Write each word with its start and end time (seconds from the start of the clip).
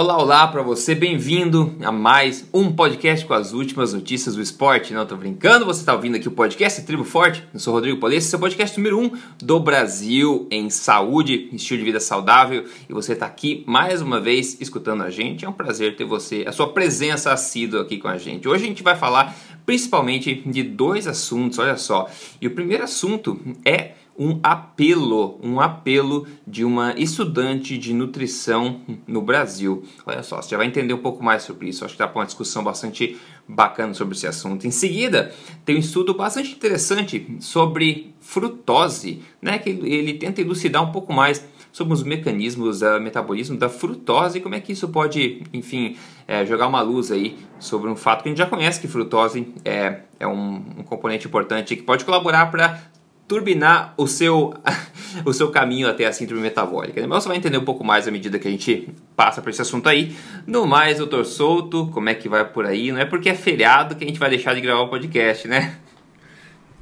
Olá, 0.00 0.16
olá 0.16 0.46
para 0.46 0.62
você, 0.62 0.94
bem-vindo 0.94 1.74
a 1.82 1.90
mais 1.90 2.48
um 2.54 2.72
podcast 2.72 3.26
com 3.26 3.34
as 3.34 3.52
últimas 3.52 3.92
notícias 3.92 4.36
do 4.36 4.40
esporte. 4.40 4.94
Não 4.94 5.04
tô 5.04 5.16
brincando, 5.16 5.66
você 5.66 5.80
está 5.80 5.92
ouvindo 5.92 6.14
aqui 6.14 6.28
o 6.28 6.30
podcast 6.30 6.82
Tribo 6.82 7.02
Forte. 7.02 7.42
Eu 7.52 7.58
sou 7.58 7.74
Rodrigo 7.74 7.98
Polesse, 7.98 8.28
seu 8.28 8.38
podcast 8.38 8.78
número 8.78 8.96
1 8.96 9.02
um 9.02 9.10
do 9.42 9.58
Brasil 9.58 10.46
em 10.52 10.70
saúde, 10.70 11.48
estilo 11.52 11.80
de 11.80 11.84
vida 11.84 11.98
saudável. 11.98 12.64
E 12.88 12.92
você 12.92 13.14
está 13.14 13.26
aqui 13.26 13.64
mais 13.66 14.00
uma 14.00 14.20
vez 14.20 14.60
escutando 14.60 15.02
a 15.02 15.10
gente. 15.10 15.44
É 15.44 15.48
um 15.48 15.52
prazer 15.52 15.96
ter 15.96 16.04
você, 16.04 16.44
a 16.46 16.52
sua 16.52 16.72
presença 16.72 17.32
assídua 17.32 17.82
aqui 17.82 17.98
com 17.98 18.06
a 18.06 18.16
gente. 18.16 18.46
Hoje 18.46 18.66
a 18.66 18.68
gente 18.68 18.84
vai 18.84 18.94
falar 18.94 19.36
principalmente 19.66 20.44
de 20.46 20.62
dois 20.62 21.08
assuntos, 21.08 21.58
olha 21.58 21.76
só. 21.76 22.08
E 22.40 22.46
o 22.46 22.52
primeiro 22.52 22.84
assunto 22.84 23.40
é 23.64 23.94
um 24.18 24.40
apelo, 24.42 25.38
um 25.40 25.60
apelo 25.60 26.26
de 26.44 26.64
uma 26.64 26.92
estudante 26.98 27.78
de 27.78 27.94
nutrição 27.94 28.80
no 29.06 29.22
Brasil. 29.22 29.84
Olha 30.04 30.24
só, 30.24 30.42
você 30.42 30.50
já 30.50 30.56
vai 30.56 30.66
entender 30.66 30.92
um 30.92 30.98
pouco 30.98 31.22
mais 31.22 31.44
sobre 31.44 31.68
isso. 31.68 31.84
Acho 31.84 31.94
que 31.94 31.98
dá 32.00 32.08
para 32.08 32.18
uma 32.18 32.26
discussão 32.26 32.64
bastante 32.64 33.16
bacana 33.46 33.94
sobre 33.94 34.16
esse 34.16 34.26
assunto. 34.26 34.66
Em 34.66 34.72
seguida, 34.72 35.32
tem 35.64 35.76
um 35.76 35.78
estudo 35.78 36.14
bastante 36.14 36.52
interessante 36.52 37.36
sobre 37.38 38.12
frutose, 38.20 39.22
né? 39.40 39.58
Que 39.58 39.70
ele 39.70 40.14
tenta 40.14 40.40
elucidar 40.40 40.82
um 40.82 40.90
pouco 40.90 41.12
mais 41.12 41.46
sobre 41.70 41.94
os 41.94 42.02
mecanismos 42.02 42.80
do 42.80 43.00
metabolismo 43.00 43.56
da 43.56 43.68
frutose 43.68 44.38
e 44.38 44.40
como 44.40 44.54
é 44.54 44.60
que 44.60 44.72
isso 44.72 44.88
pode, 44.88 45.42
enfim, 45.52 45.96
é, 46.26 46.44
jogar 46.44 46.66
uma 46.66 46.80
luz 46.80 47.12
aí 47.12 47.38
sobre 47.60 47.88
um 47.88 47.94
fato 47.94 48.22
que 48.22 48.28
a 48.28 48.30
gente 48.30 48.38
já 48.38 48.46
conhece 48.46 48.80
que 48.80 48.88
frutose 48.88 49.46
é, 49.64 50.00
é 50.18 50.26
um, 50.26 50.56
um 50.78 50.82
componente 50.82 51.28
importante 51.28 51.76
que 51.76 51.82
pode 51.82 52.04
colaborar 52.04 52.50
para 52.50 52.82
turbinar 53.28 53.92
o 53.98 54.06
seu, 54.06 54.54
o 55.24 55.32
seu 55.32 55.50
caminho 55.50 55.86
até 55.86 56.06
a 56.06 56.12
síndrome 56.12 56.40
metabólica. 56.40 57.00
Né? 57.00 57.06
Mas 57.06 57.22
você 57.22 57.28
vai 57.28 57.36
entender 57.36 57.58
um 57.58 57.64
pouco 57.64 57.84
mais 57.84 58.08
à 58.08 58.10
medida 58.10 58.38
que 58.38 58.48
a 58.48 58.50
gente 58.50 58.88
passa 59.14 59.42
por 59.42 59.50
esse 59.50 59.60
assunto 59.60 59.88
aí. 59.88 60.16
No 60.46 60.66
mais, 60.66 60.96
doutor 60.96 61.26
Souto, 61.26 61.88
como 61.92 62.08
é 62.08 62.14
que 62.14 62.28
vai 62.28 62.50
por 62.50 62.64
aí? 62.64 62.90
Não 62.90 62.98
é 62.98 63.04
porque 63.04 63.28
é 63.28 63.34
feriado 63.34 63.94
que 63.94 64.04
a 64.04 64.06
gente 64.06 64.18
vai 64.18 64.30
deixar 64.30 64.54
de 64.54 64.62
gravar 64.62 64.80
o 64.80 64.88
podcast, 64.88 65.46
né? 65.46 65.78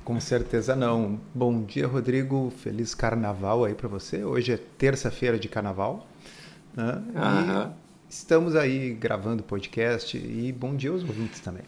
Com 0.04 0.20
certeza 0.20 0.76
não. 0.76 1.20
Bom 1.34 1.64
dia, 1.64 1.88
Rodrigo. 1.88 2.52
Feliz 2.62 2.94
carnaval 2.94 3.64
aí 3.64 3.74
para 3.74 3.88
você. 3.88 4.22
Hoje 4.22 4.52
é 4.52 4.56
terça-feira 4.56 5.36
de 5.36 5.48
carnaval. 5.48 6.06
Né? 6.76 7.02
Estamos 8.08 8.54
aí 8.54 8.94
gravando 8.94 9.42
podcast 9.42 10.16
e 10.16 10.52
bom 10.52 10.76
dia 10.76 10.90
aos 10.90 11.02
ouvintes 11.02 11.40
também. 11.40 11.64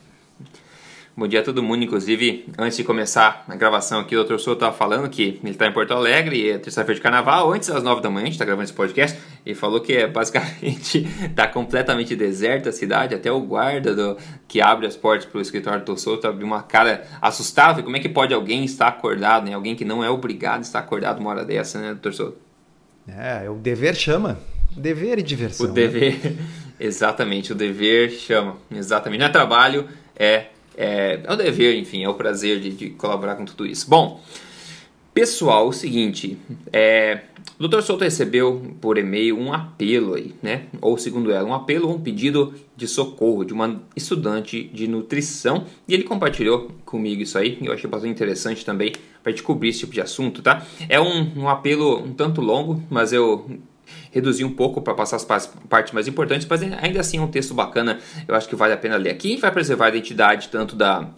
Bom 1.18 1.26
dia 1.26 1.40
a 1.40 1.42
todo 1.42 1.64
mundo, 1.64 1.82
inclusive, 1.82 2.46
antes 2.56 2.76
de 2.76 2.84
começar 2.84 3.44
a 3.48 3.56
gravação 3.56 3.98
aqui, 3.98 4.14
o 4.14 4.22
Dr. 4.22 4.38
Souto 4.38 4.64
estava 4.64 4.72
falando 4.72 5.10
que 5.10 5.40
ele 5.42 5.50
está 5.50 5.66
em 5.66 5.72
Porto 5.72 5.92
Alegre 5.92 6.36
e 6.36 6.50
é 6.50 6.58
terça-feira 6.58 6.94
de 6.94 7.00
carnaval, 7.00 7.52
antes 7.52 7.68
das 7.68 7.82
nove 7.82 8.00
da 8.00 8.08
manhã, 8.08 8.22
a 8.22 8.26
gente 8.26 8.34
está 8.34 8.44
gravando 8.44 8.62
esse 8.62 8.72
podcast, 8.72 9.18
e 9.44 9.52
falou 9.52 9.80
que 9.80 9.94
é, 9.94 10.06
basicamente 10.06 11.08
está 11.24 11.48
completamente 11.50 12.14
deserta 12.14 12.68
a 12.68 12.72
cidade, 12.72 13.16
até 13.16 13.32
o 13.32 13.40
guarda 13.40 13.96
do, 13.96 14.16
que 14.46 14.60
abre 14.60 14.86
as 14.86 14.94
portas 14.94 15.26
para 15.26 15.38
o 15.38 15.40
escritório 15.40 15.84
do 15.84 15.92
Dr. 15.92 15.98
Souto 15.98 16.28
abriu 16.28 16.46
uma 16.46 16.62
cara 16.62 17.04
assustada, 17.20 17.82
como 17.82 17.96
é 17.96 17.98
que 17.98 18.08
pode 18.08 18.32
alguém 18.32 18.64
estar 18.64 18.86
acordado, 18.86 19.46
né? 19.46 19.54
alguém 19.54 19.74
que 19.74 19.84
não 19.84 20.04
é 20.04 20.08
obrigado 20.08 20.58
a 20.58 20.60
estar 20.60 20.78
acordado 20.78 21.18
uma 21.18 21.30
hora 21.30 21.44
dessa, 21.44 21.80
né, 21.80 21.98
Dr. 22.00 22.12
Souto? 22.12 22.38
É, 23.08 23.50
o 23.50 23.54
dever 23.54 23.96
chama, 23.96 24.38
dever 24.70 25.18
e 25.18 25.22
diversão. 25.22 25.66
O 25.66 25.72
dever, 25.72 26.16
né? 26.22 26.36
exatamente, 26.78 27.50
o 27.50 27.56
dever 27.56 28.08
chama, 28.08 28.56
exatamente, 28.70 29.18
não 29.18 29.26
é 29.26 29.30
trabalho, 29.30 29.88
é 30.14 30.46
é, 30.78 31.20
é 31.24 31.32
o 31.32 31.34
dever, 31.34 31.76
enfim, 31.76 32.04
é 32.04 32.08
o 32.08 32.14
prazer 32.14 32.60
de, 32.60 32.70
de 32.70 32.90
colaborar 32.90 33.34
com 33.34 33.44
tudo 33.44 33.66
isso. 33.66 33.90
Bom, 33.90 34.20
pessoal, 35.12 35.66
o 35.66 35.72
seguinte, 35.72 36.38
é, 36.72 37.22
o 37.58 37.66
Dr. 37.66 37.80
Souto 37.80 38.04
recebeu 38.04 38.76
por 38.80 38.96
e-mail 38.96 39.36
um 39.36 39.52
apelo 39.52 40.14
aí, 40.14 40.32
né? 40.40 40.66
Ou 40.80 40.96
segundo 40.96 41.32
ela, 41.32 41.48
um 41.48 41.52
apelo 41.52 41.88
ou 41.88 41.96
um 41.96 42.00
pedido 42.00 42.54
de 42.76 42.86
socorro 42.86 43.42
de 43.42 43.52
uma 43.52 43.82
estudante 43.96 44.62
de 44.72 44.86
nutrição 44.86 45.64
e 45.88 45.94
ele 45.94 46.04
compartilhou 46.04 46.70
comigo 46.84 47.20
isso 47.20 47.36
aí. 47.36 47.58
Eu 47.60 47.72
achei 47.72 47.90
bastante 47.90 48.12
interessante 48.12 48.64
também 48.64 48.92
para 49.20 49.32
gente 49.32 49.42
cobrir 49.42 49.70
esse 49.70 49.80
tipo 49.80 49.92
de 49.92 50.00
assunto, 50.00 50.40
tá? 50.42 50.64
É 50.88 51.00
um, 51.00 51.40
um 51.40 51.48
apelo 51.48 51.98
um 51.98 52.12
tanto 52.12 52.40
longo, 52.40 52.80
mas 52.88 53.12
eu 53.12 53.50
reduzir 54.10 54.44
um 54.44 54.52
pouco 54.52 54.80
para 54.80 54.94
passar 54.94 55.16
as 55.16 55.24
partes 55.68 55.92
mais 55.92 56.08
importantes, 56.08 56.46
mas 56.48 56.62
ainda 56.62 57.00
assim 57.00 57.18
é 57.18 57.20
um 57.20 57.28
texto 57.28 57.54
bacana, 57.54 57.98
eu 58.26 58.34
acho 58.34 58.48
que 58.48 58.56
vale 58.56 58.72
a 58.72 58.76
pena 58.76 58.96
ler 58.96 59.10
aqui. 59.10 59.36
Vai 59.36 59.50
preservar 59.50 59.86
a 59.86 59.88
identidade 59.88 60.48
tanto 60.48 60.76
da 60.76 61.08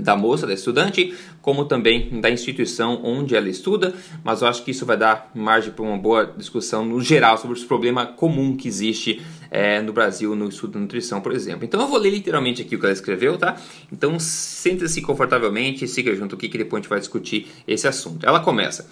da 0.00 0.16
moça, 0.16 0.46
da 0.46 0.54
estudante, 0.54 1.14
como 1.42 1.64
também 1.64 2.20
da 2.20 2.30
instituição 2.30 3.00
onde 3.02 3.36
ela 3.36 3.48
estuda, 3.48 3.94
mas 4.24 4.42
eu 4.42 4.48
acho 4.48 4.64
que 4.64 4.70
isso 4.70 4.86
vai 4.86 4.96
dar 4.96 5.30
margem 5.34 5.72
para 5.72 5.84
uma 5.84 5.98
boa 5.98 6.24
discussão 6.36 6.84
no 6.84 7.00
geral 7.00 7.38
sobre 7.38 7.56
os 7.56 7.64
problemas 7.64 8.10
comum 8.16 8.56
que 8.56 8.68
existe 8.68 9.20
é, 9.50 9.80
no 9.80 9.92
Brasil 9.92 10.34
no 10.34 10.48
estudo 10.48 10.74
da 10.74 10.80
nutrição, 10.80 11.20
por 11.20 11.32
exemplo. 11.32 11.64
Então 11.64 11.80
eu 11.80 11.88
vou 11.88 11.98
ler 11.98 12.10
literalmente 12.10 12.62
aqui 12.62 12.76
o 12.76 12.78
que 12.78 12.86
ela 12.86 12.92
escreveu, 12.92 13.36
tá? 13.36 13.56
Então 13.92 14.18
sente-se 14.18 15.02
confortavelmente, 15.02 15.86
siga 15.88 16.14
junto 16.14 16.34
aqui 16.34 16.48
que 16.48 16.58
depois 16.58 16.80
a 16.80 16.82
gente 16.82 16.90
vai 16.90 17.00
discutir 17.00 17.48
esse 17.66 17.88
assunto. 17.88 18.24
Ela 18.24 18.40
começa. 18.40 18.88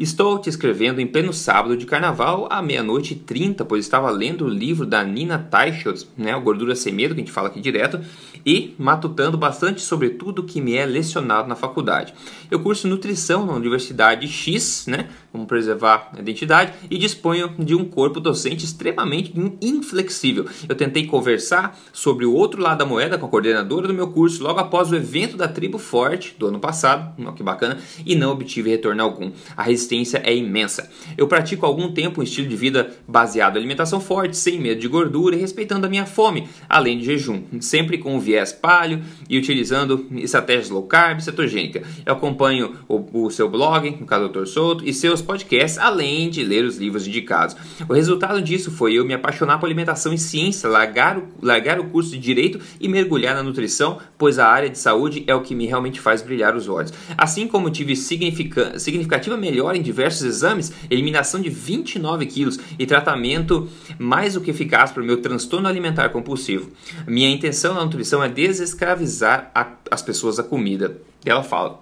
Estou 0.00 0.38
te 0.38 0.48
escrevendo 0.48 0.98
em 0.98 1.06
pleno 1.06 1.30
sábado 1.30 1.76
de 1.76 1.84
carnaval 1.84 2.48
à 2.50 2.62
meia-noite 2.62 3.12
e 3.12 3.16
trinta, 3.16 3.66
pois 3.66 3.84
estava 3.84 4.10
lendo 4.10 4.46
o 4.46 4.48
livro 4.48 4.86
da 4.86 5.04
Nina 5.04 5.38
Teichholz, 5.38 6.08
né, 6.16 6.34
o 6.34 6.40
Gordura 6.40 6.74
Sem 6.74 6.94
Medo, 6.94 7.14
que 7.14 7.20
a 7.20 7.22
gente 7.22 7.30
fala 7.30 7.48
aqui 7.48 7.60
direto, 7.60 8.00
e 8.46 8.74
matutando 8.78 9.36
bastante 9.36 9.82
sobre 9.82 10.08
tudo 10.08 10.42
que 10.42 10.58
me 10.58 10.74
é 10.74 10.86
lecionado 10.86 11.46
na 11.46 11.54
faculdade. 11.54 12.14
Eu 12.50 12.60
curso 12.60 12.88
nutrição 12.88 13.44
na 13.44 13.52
Universidade 13.52 14.26
X, 14.26 14.86
né, 14.88 15.10
como 15.30 15.46
preservar 15.46 16.12
a 16.16 16.20
identidade, 16.20 16.72
e 16.90 16.96
disponho 16.96 17.54
de 17.58 17.74
um 17.74 17.84
corpo 17.84 18.20
docente 18.20 18.64
extremamente 18.64 19.34
inflexível. 19.60 20.46
Eu 20.66 20.74
tentei 20.74 21.06
conversar 21.06 21.78
sobre 21.92 22.24
o 22.24 22.32
outro 22.32 22.62
lado 22.62 22.78
da 22.78 22.86
moeda 22.86 23.18
com 23.18 23.26
a 23.26 23.28
coordenadora 23.28 23.86
do 23.86 23.92
meu 23.92 24.08
curso 24.08 24.42
logo 24.42 24.60
após 24.60 24.90
o 24.90 24.96
evento 24.96 25.36
da 25.36 25.46
Tribo 25.46 25.76
Forte 25.76 26.34
do 26.38 26.46
ano 26.46 26.58
passado, 26.58 27.14
que 27.34 27.42
bacana, 27.42 27.76
e 28.06 28.14
não 28.14 28.32
obtive 28.32 28.70
retorno 28.70 29.02
algum. 29.02 29.30
A 29.54 29.62
resistência 29.62 29.89
é 30.24 30.34
imensa. 30.34 30.88
Eu 31.16 31.26
pratico 31.26 31.66
há 31.66 31.68
algum 31.68 31.92
tempo 31.92 32.20
um 32.20 32.24
estilo 32.24 32.48
de 32.48 32.56
vida 32.56 32.90
baseado 33.06 33.56
em 33.56 33.58
alimentação 33.58 34.00
forte, 34.00 34.36
sem 34.36 34.60
medo 34.60 34.80
de 34.80 34.88
gordura 34.88 35.34
e 35.34 35.40
respeitando 35.40 35.86
a 35.86 35.90
minha 35.90 36.06
fome, 36.06 36.48
além 36.68 36.98
de 36.98 37.04
jejum, 37.04 37.42
sempre 37.60 37.98
com 37.98 38.16
o 38.16 38.20
viés 38.20 38.52
paleo 38.52 39.00
e 39.28 39.36
utilizando 39.36 40.06
estratégias 40.16 40.70
low 40.70 40.84
carb 40.84 41.20
cetogênica. 41.20 41.82
Eu 42.06 42.12
acompanho 42.12 42.76
o, 42.88 43.24
o 43.24 43.30
seu 43.30 43.48
blog, 43.48 43.96
no 43.98 44.06
caso 44.06 44.28
Dr. 44.28 44.46
Souto, 44.46 44.84
e 44.88 44.92
seus 44.92 45.20
podcasts, 45.20 45.78
além 45.78 46.30
de 46.30 46.44
ler 46.44 46.64
os 46.64 46.76
livros 46.76 47.06
indicados. 47.06 47.56
O 47.88 47.92
resultado 47.92 48.40
disso 48.40 48.70
foi 48.70 48.94
eu 48.94 49.04
me 49.04 49.14
apaixonar 49.14 49.58
por 49.58 49.66
alimentação 49.66 50.12
e 50.12 50.18
ciência, 50.18 50.68
largar 50.68 51.18
o, 51.18 51.28
largar 51.42 51.80
o 51.80 51.84
curso 51.84 52.10
de 52.10 52.18
Direito 52.18 52.60
e 52.80 52.86
mergulhar 52.86 53.34
na 53.34 53.42
nutrição, 53.42 53.98
pois 54.16 54.38
a 54.38 54.46
área 54.46 54.70
de 54.70 54.78
saúde 54.78 55.24
é 55.26 55.34
o 55.34 55.40
que 55.40 55.54
me 55.54 55.66
realmente 55.66 56.00
faz 56.00 56.22
brilhar 56.22 56.54
os 56.54 56.68
olhos. 56.68 56.92
Assim 57.16 57.48
como 57.48 57.70
tive 57.70 57.96
significativa 57.96 59.36
melhora 59.36 59.79
em 59.80 59.82
diversos 59.82 60.22
exames, 60.22 60.72
eliminação 60.88 61.40
de 61.40 61.48
29 61.48 62.26
quilos 62.26 62.58
e 62.78 62.86
tratamento 62.86 63.68
mais 63.98 64.34
do 64.34 64.40
que 64.40 64.50
eficaz 64.50 64.92
para 64.92 65.02
o 65.02 65.06
meu 65.06 65.20
transtorno 65.20 65.66
alimentar 65.68 66.10
compulsivo. 66.10 66.70
Minha 67.06 67.30
intenção 67.30 67.74
na 67.74 67.84
nutrição 67.84 68.22
é 68.22 68.28
desescravizar 68.28 69.50
a, 69.54 69.66
as 69.90 70.02
pessoas 70.02 70.36
da 70.36 70.42
comida. 70.42 70.98
E 71.24 71.30
ela 71.30 71.42
fala. 71.42 71.80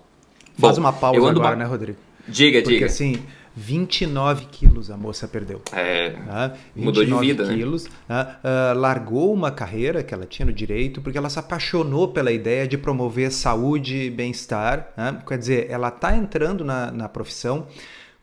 Faz 0.58 0.78
uma 0.78 0.92
pausa 0.92 1.18
agora, 1.18 1.50
ba... 1.50 1.56
né, 1.56 1.64
Rodrigo? 1.64 1.98
Diga, 2.26 2.60
Porque, 2.60 2.74
diga. 2.74 2.86
assim, 2.86 3.22
29 3.58 4.46
quilos 4.46 4.88
a 4.88 4.96
moça 4.96 5.26
perdeu. 5.26 5.60
É, 5.72 6.10
tá? 6.10 6.54
mudou 6.76 7.04
de 7.04 7.12
vida, 7.14 7.44
né? 7.44 7.54
quilos, 7.54 7.88
né? 8.08 8.36
Uh, 8.44 8.78
largou 8.78 9.34
uma 9.34 9.50
carreira 9.50 10.02
que 10.04 10.14
ela 10.14 10.26
tinha 10.26 10.46
no 10.46 10.52
direito 10.52 11.02
porque 11.02 11.18
ela 11.18 11.28
se 11.28 11.40
apaixonou 11.40 12.08
pela 12.08 12.30
ideia 12.30 12.68
de 12.68 12.78
promover 12.78 13.32
saúde 13.32 13.96
e 13.96 14.10
bem-estar. 14.10 14.92
Né? 14.96 15.20
Quer 15.26 15.38
dizer, 15.38 15.66
ela 15.68 15.88
está 15.88 16.16
entrando 16.16 16.64
na, 16.64 16.92
na 16.92 17.08
profissão 17.08 17.66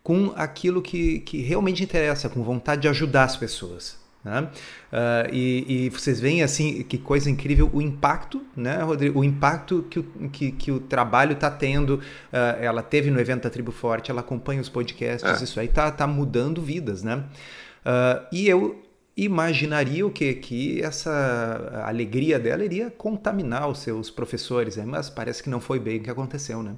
com 0.01 0.31
aquilo 0.38 0.81
que, 0.81 1.19
que 1.19 1.41
realmente 1.41 1.84
interessa, 1.84 2.29
com 2.29 2.41
vontade 2.41 2.84
de 2.84 2.88
ajudar 2.88 3.25
as 3.25 3.35
pessoas. 3.35 4.05
Né? 4.25 4.41
Uh, 4.41 5.31
e, 5.31 5.86
e, 5.86 5.89
vocês 5.92 6.19
veem 6.19 6.42
assim 6.42 6.81
que 6.81 6.98
coisa 6.98 7.30
incrível 7.30 7.69
o 7.72 7.80
impacto, 7.80 8.42
né, 8.57 8.81
Rodrigo? 8.81 9.19
O 9.19 9.24
impacto 9.24 9.86
que 9.88 10.00
o, 10.00 10.04
que, 10.31 10.51
que 10.51 10.72
o 10.72 10.80
trabalho 10.80 11.33
está 11.33 11.51
tendo. 11.51 11.98
Uh, 12.33 12.60
ela 12.60 12.81
teve 12.81 13.12
no 13.12 13.19
evento 13.19 13.44
da 13.44 13.51
Tribo 13.51 13.72
Forte, 13.72 14.10
ela 14.10 14.22
acompanha 14.22 14.60
os 14.60 14.68
podcasts, 14.68 15.42
é. 15.42 15.44
isso 15.44 15.60
aí 15.60 15.68
tá, 15.68 15.92
tá 15.92 16.07
mudando 16.07 16.60
vidas, 16.60 17.04
né? 17.04 17.24
Uh, 17.86 18.25
e 18.31 18.48
eu 18.48 18.81
imaginaria 19.16 20.06
o 20.06 20.10
que 20.10 20.33
que 20.33 20.81
essa 20.81 21.83
alegria 21.86 22.39
dela 22.39 22.66
iria 22.66 22.89
contaminar 22.89 23.69
os 23.69 23.77
seus 23.77 24.10
professores, 24.10 24.75
né? 24.75 24.83
mas 24.86 25.10
parece 25.10 25.42
que 25.42 25.50
não 25.50 25.62
foi 25.62 25.80
bem 25.80 26.00
o 26.00 26.01
que 26.01 26.10
aconteceu, 26.10 26.63
né? 26.63 26.75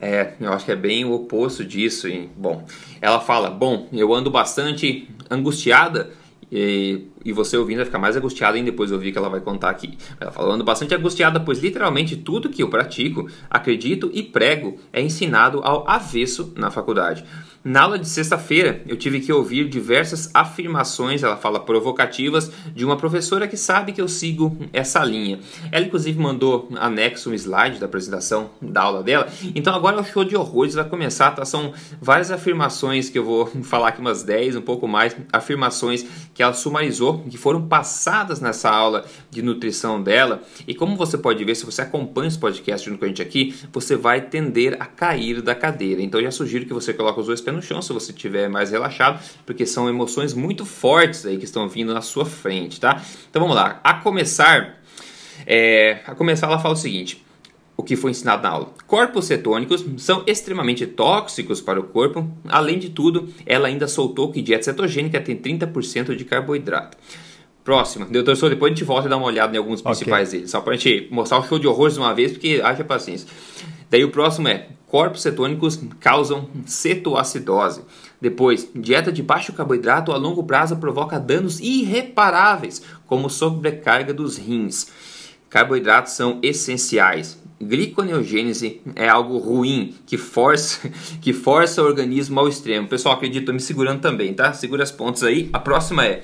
É, 0.00 0.34
eu 0.40 0.52
acho 0.52 0.64
que 0.64 0.72
é 0.72 0.76
bem 0.76 1.04
o 1.04 1.12
oposto 1.12 1.64
disso. 1.64 2.08
E, 2.08 2.28
bom, 2.36 2.66
ela 3.00 3.20
fala: 3.20 3.50
Bom, 3.50 3.88
eu 3.92 4.12
ando 4.12 4.30
bastante 4.30 5.08
angustiada 5.30 6.10
e, 6.50 7.08
e 7.26 7.32
você 7.32 7.56
ouvindo 7.56 7.78
vai 7.78 7.84
ficar 7.84 7.98
mais 7.98 8.16
angustiado 8.16 8.56
em 8.56 8.64
depois 8.64 8.92
ouvir 8.92 9.10
que 9.10 9.18
ela 9.18 9.28
vai 9.28 9.40
contar 9.40 9.70
aqui. 9.70 9.98
Ela 10.20 10.30
falando 10.30 10.62
bastante 10.62 10.94
angustiada, 10.94 11.40
pois 11.40 11.58
literalmente 11.58 12.16
tudo 12.16 12.48
que 12.48 12.62
eu 12.62 12.68
pratico, 12.68 13.28
acredito 13.50 14.10
e 14.14 14.22
prego 14.22 14.78
é 14.92 15.02
ensinado 15.02 15.60
ao 15.64 15.88
avesso 15.90 16.52
na 16.56 16.70
faculdade. 16.70 17.24
Na 17.68 17.82
aula 17.82 17.98
de 17.98 18.08
sexta-feira, 18.08 18.80
eu 18.86 18.96
tive 18.96 19.18
que 19.18 19.32
ouvir 19.32 19.68
diversas 19.68 20.30
afirmações, 20.32 21.24
ela 21.24 21.36
fala 21.36 21.58
provocativas, 21.58 22.48
de 22.72 22.84
uma 22.84 22.96
professora 22.96 23.48
que 23.48 23.56
sabe 23.56 23.90
que 23.90 24.00
eu 24.00 24.06
sigo 24.06 24.56
essa 24.72 25.04
linha. 25.04 25.40
Ela, 25.72 25.84
inclusive, 25.84 26.16
mandou 26.16 26.68
anexo 26.76 27.28
um 27.28 27.34
slide 27.34 27.80
da 27.80 27.86
apresentação 27.86 28.50
da 28.62 28.82
aula 28.82 29.02
dela. 29.02 29.26
Então, 29.52 29.74
agora 29.74 30.00
o 30.00 30.04
show 30.04 30.24
de 30.24 30.36
horrores 30.36 30.74
vai 30.74 30.84
começar, 30.84 31.32
tá? 31.32 31.44
São 31.44 31.72
várias 32.00 32.30
afirmações 32.30 33.10
que 33.10 33.18
eu 33.18 33.24
vou 33.24 33.46
falar 33.64 33.88
aqui, 33.88 34.00
umas 34.00 34.22
10, 34.22 34.54
um 34.54 34.62
pouco 34.62 34.86
mais, 34.86 35.16
afirmações 35.32 36.06
que 36.32 36.44
ela 36.44 36.52
sumarizou, 36.52 37.15
que 37.22 37.36
foram 37.38 37.66
passadas 37.66 38.40
nessa 38.40 38.70
aula 38.70 39.04
de 39.30 39.42
nutrição 39.42 40.02
dela. 40.02 40.42
E 40.66 40.74
como 40.74 40.96
você 40.96 41.18
pode 41.18 41.44
ver, 41.44 41.54
se 41.54 41.64
você 41.64 41.82
acompanha 41.82 42.28
esse 42.28 42.38
podcast 42.38 42.88
junto 42.88 42.98
com 42.98 43.04
a 43.04 43.08
gente 43.08 43.22
aqui, 43.22 43.54
você 43.72 43.96
vai 43.96 44.20
tender 44.20 44.76
a 44.80 44.86
cair 44.86 45.42
da 45.42 45.54
cadeira. 45.54 46.02
Então, 46.02 46.20
eu 46.20 46.24
já 46.24 46.30
sugiro 46.30 46.66
que 46.66 46.74
você 46.74 46.92
coloque 46.92 47.20
os 47.20 47.26
dois 47.26 47.40
pés 47.40 47.56
no 47.56 47.62
chão 47.62 47.82
se 47.82 47.92
você 47.92 48.12
estiver 48.12 48.48
mais 48.48 48.70
relaxado, 48.70 49.22
porque 49.44 49.66
são 49.66 49.88
emoções 49.88 50.34
muito 50.34 50.64
fortes 50.64 51.26
aí 51.26 51.36
que 51.38 51.44
estão 51.44 51.68
vindo 51.68 51.92
na 51.92 52.00
sua 52.00 52.24
frente, 52.24 52.80
tá? 52.80 53.02
Então 53.28 53.40
vamos 53.40 53.56
lá. 53.56 53.80
A 53.82 53.94
começar, 53.94 54.80
é, 55.46 56.00
a 56.06 56.14
começar 56.14 56.46
ela 56.46 56.58
fala 56.58 56.74
o 56.74 56.76
seguinte: 56.76 57.25
o 57.76 57.82
que 57.82 57.94
foi 57.94 58.10
ensinado 58.10 58.42
na 58.42 58.48
aula. 58.48 58.72
Corpos 58.86 59.26
cetônicos 59.26 59.84
são 59.98 60.22
extremamente 60.26 60.86
tóxicos 60.86 61.60
para 61.60 61.78
o 61.78 61.84
corpo. 61.84 62.28
Além 62.48 62.78
de 62.78 62.90
tudo, 62.90 63.28
ela 63.44 63.68
ainda 63.68 63.86
soltou 63.86 64.32
que 64.32 64.40
dieta 64.40 64.64
cetogênica 64.64 65.20
tem 65.20 65.36
30% 65.36 66.16
de 66.16 66.24
carboidrato. 66.24 66.96
Próxima. 67.62 68.06
Doutor 68.06 68.36
Sou, 68.36 68.48
depois 68.48 68.70
a 68.70 68.74
gente 68.74 68.84
volta 68.84 69.08
e 69.08 69.10
dá 69.10 69.16
uma 69.16 69.26
olhada 69.26 69.54
em 69.54 69.58
alguns 69.58 69.82
principais 69.82 70.28
okay. 70.28 70.38
deles. 70.38 70.52
Só 70.52 70.60
para 70.60 70.74
a 70.74 70.76
gente 70.76 71.08
mostrar 71.10 71.38
o 71.38 71.42
show 71.42 71.58
de 71.58 71.66
horrores 71.66 71.94
de 71.94 72.00
uma 72.00 72.14
vez, 72.14 72.32
porque 72.32 72.60
haja 72.62 72.84
paciência. 72.84 73.28
Daí 73.90 74.04
o 74.04 74.10
próximo 74.10 74.48
é 74.48 74.68
corpos 74.86 75.22
cetônicos 75.22 75.80
causam 75.98 76.48
cetoacidose. 76.64 77.82
Depois, 78.20 78.70
dieta 78.74 79.12
de 79.12 79.22
baixo 79.22 79.52
carboidrato 79.52 80.12
a 80.12 80.16
longo 80.16 80.44
prazo 80.44 80.76
provoca 80.76 81.18
danos 81.18 81.60
irreparáveis, 81.60 82.82
como 83.06 83.28
sobrecarga 83.28 84.14
dos 84.14 84.36
rins. 84.36 84.86
Carboidratos 85.50 86.12
são 86.12 86.38
essenciais. 86.42 87.36
Gliconeogênese 87.60 88.82
é 88.94 89.08
algo 89.08 89.38
ruim 89.38 89.94
que 90.06 90.18
força, 90.18 90.90
que 91.20 91.32
força 91.32 91.82
o 91.82 91.86
organismo 91.86 92.38
ao 92.38 92.48
extremo. 92.48 92.86
Pessoal, 92.86 93.14
acredito, 93.14 93.52
me 93.52 93.60
segurando 93.60 94.00
também, 94.00 94.34
tá? 94.34 94.52
Segura 94.52 94.82
as 94.82 94.92
pontas 94.92 95.22
aí. 95.22 95.48
A 95.52 95.58
próxima 95.58 96.04
é 96.04 96.22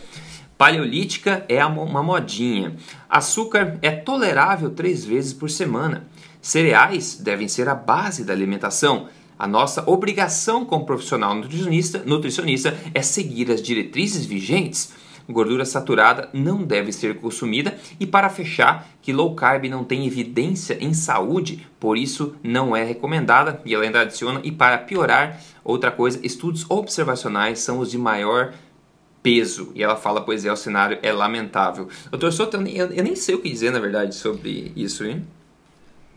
paleolítica 0.59 1.45
é 1.49 1.65
uma 1.65 2.03
modinha. 2.03 2.77
Açúcar 3.09 3.79
é 3.83 3.91
tolerável 3.91 4.71
três 4.71 5.05
vezes 5.05 5.33
por 5.33 5.51
semana. 5.51 6.07
Cereais 6.41 7.17
devem 7.17 7.49
ser 7.49 7.69
a 7.69 7.75
base 7.75 8.25
da 8.25 8.33
alimentação. 8.33 9.09
A 9.39 9.47
nossa 9.47 9.83
obrigação 9.91 10.65
como 10.65 10.87
profissional 10.87 11.35
nutricionista, 11.35 12.03
nutricionista 12.07 12.79
é 12.95 13.03
seguir 13.03 13.51
as 13.51 13.61
diretrizes 13.63 14.25
vigentes. 14.25 14.93
Gordura 15.33 15.65
saturada 15.65 16.29
não 16.33 16.63
deve 16.63 16.93
ser 16.93 17.17
consumida 17.17 17.77
e 17.99 18.07
para 18.07 18.29
fechar, 18.29 18.89
que 19.01 19.13
low 19.13 19.35
carb 19.35 19.65
não 19.65 19.85
tem 19.85 20.07
evidência 20.07 20.77
em 20.81 20.95
saúde, 20.95 21.67
por 21.81 21.97
isso 21.97 22.37
não 22.43 22.77
é 22.77 22.85
recomendada. 22.85 23.61
E 23.65 23.75
ela 23.75 23.85
ainda 23.85 24.01
adiciona 24.01 24.41
e 24.45 24.53
para 24.53 24.79
piorar, 24.79 25.41
outra 25.65 25.91
coisa, 25.91 26.21
estudos 26.23 26.65
observacionais 26.71 27.59
são 27.59 27.79
os 27.79 27.91
de 27.91 27.99
maior 27.99 28.53
peso. 29.23 29.73
E 29.75 29.83
ela 29.83 29.97
fala, 29.97 30.21
pois 30.21 30.45
é, 30.45 30.53
o 30.53 30.57
cenário 30.57 30.99
é 31.03 31.13
lamentável. 31.13 31.89
Doutor 32.11 32.33
Soto, 32.33 32.57
eu, 32.57 32.87
eu 32.87 33.05
nem 33.05 33.17
sei 33.17 33.35
o 33.35 33.41
que 33.41 33.49
dizer 33.49 33.71
na 33.71 33.79
verdade 33.79 34.15
sobre 34.15 34.73
isso, 34.77 35.05
hein? 35.05 35.25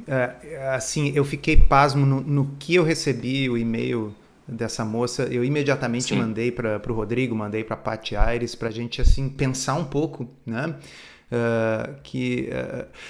É, 0.08 0.70
assim, 0.76 1.14
eu 1.16 1.24
fiquei 1.24 1.56
pasmo 1.56 2.06
no, 2.06 2.22
no, 2.22 2.52
que 2.60 2.76
eu 2.76 2.84
recebi 2.84 3.50
o 3.50 3.58
e-mail 3.58 4.14
dessa 4.48 4.86
moça. 4.86 5.24
Eu 5.24 5.44
imediatamente 5.44 6.10
Sim. 6.10 6.18
mandei 6.18 6.52
para 6.52 6.82
o 6.88 6.94
Rodrigo, 6.94 7.36
mandei 7.36 7.64
para 7.64 7.76
a 7.76 7.78
Paty 7.78 8.16
Aires 8.16 8.56
para 8.56 8.70
a 8.70 8.72
gente 8.72 9.02
assim 9.02 9.30
pensar 9.30 9.76
um 9.76 9.86
pouco, 9.86 10.28
né? 10.46 10.76
Uh, 11.26 11.96
que 12.04 12.50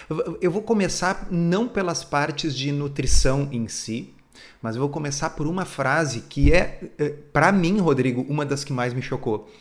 uh, 0.09 0.37
eu 0.41 0.49
vou 0.49 0.61
começar 0.61 1.27
não 1.29 1.67
pelas 1.67 2.03
partes 2.03 2.55
de 2.55 2.71
nutrição 2.71 3.49
em 3.51 3.67
si, 3.67 4.13
mas 4.61 4.75
eu 4.75 4.81
vou 4.81 4.89
começar 4.89 5.31
por 5.31 5.45
uma 5.45 5.65
frase 5.65 6.21
que 6.21 6.53
é, 6.53 6.79
uh, 6.99 7.13
para 7.33 7.51
mim, 7.51 7.77
Rodrigo, 7.79 8.25
uma 8.29 8.45
das 8.45 8.63
que 8.63 8.71
mais 8.71 8.93
me 8.93 9.01
chocou. 9.01 9.51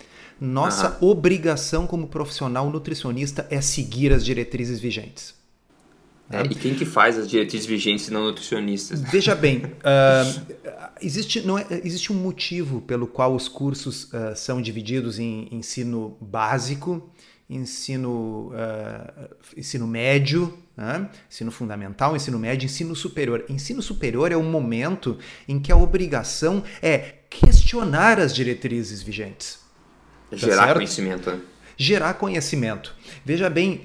Nossa 0.40 0.98
obrigação 1.00 1.86
como 1.86 2.06
profissional 2.08 2.68
nutricionista 2.70 3.46
é 3.50 3.60
seguir 3.60 4.12
as 4.12 4.24
diretrizes 4.24 4.78
vigentes. 4.80 5.34
É, 6.30 6.42
e 6.42 6.54
quem 6.54 6.74
que 6.74 6.84
faz 6.84 7.18
as 7.18 7.28
diretrizes 7.28 7.66
vigentes 7.66 8.08
não 8.08 8.24
nutricionistas? 8.24 9.00
Veja 9.00 9.34
bem, 9.36 9.58
uh, 9.58 10.56
existe, 11.00 11.42
não 11.42 11.58
é, 11.58 11.66
existe 11.84 12.12
um 12.12 12.16
motivo 12.16 12.80
pelo 12.80 13.06
qual 13.06 13.34
os 13.34 13.46
cursos 13.46 14.04
uh, 14.04 14.34
são 14.34 14.60
divididos 14.60 15.18
em 15.18 15.48
ensino 15.52 16.16
básico, 16.20 17.10
ensino, 17.48 18.52
uh, 18.52 19.34
ensino 19.56 19.86
médio, 19.86 20.58
né? 20.74 21.08
ensino 21.30 21.50
fundamental, 21.50 22.16
ensino 22.16 22.38
médio, 22.38 22.64
ensino 22.64 22.96
superior. 22.96 23.44
Ensino 23.48 23.82
superior 23.82 24.32
é 24.32 24.36
o 24.36 24.42
momento 24.42 25.18
em 25.46 25.60
que 25.60 25.70
a 25.70 25.76
obrigação 25.76 26.64
é 26.80 27.16
questionar 27.28 28.18
as 28.18 28.34
diretrizes 28.34 29.02
vigentes. 29.02 29.58
Tá 30.30 30.36
Gerar 30.38 30.64
certo? 30.64 30.76
conhecimento. 30.76 31.30
Né? 31.30 31.40
Gerar 31.76 32.14
conhecimento. 32.14 32.94
Veja 33.24 33.50
bem, 33.50 33.82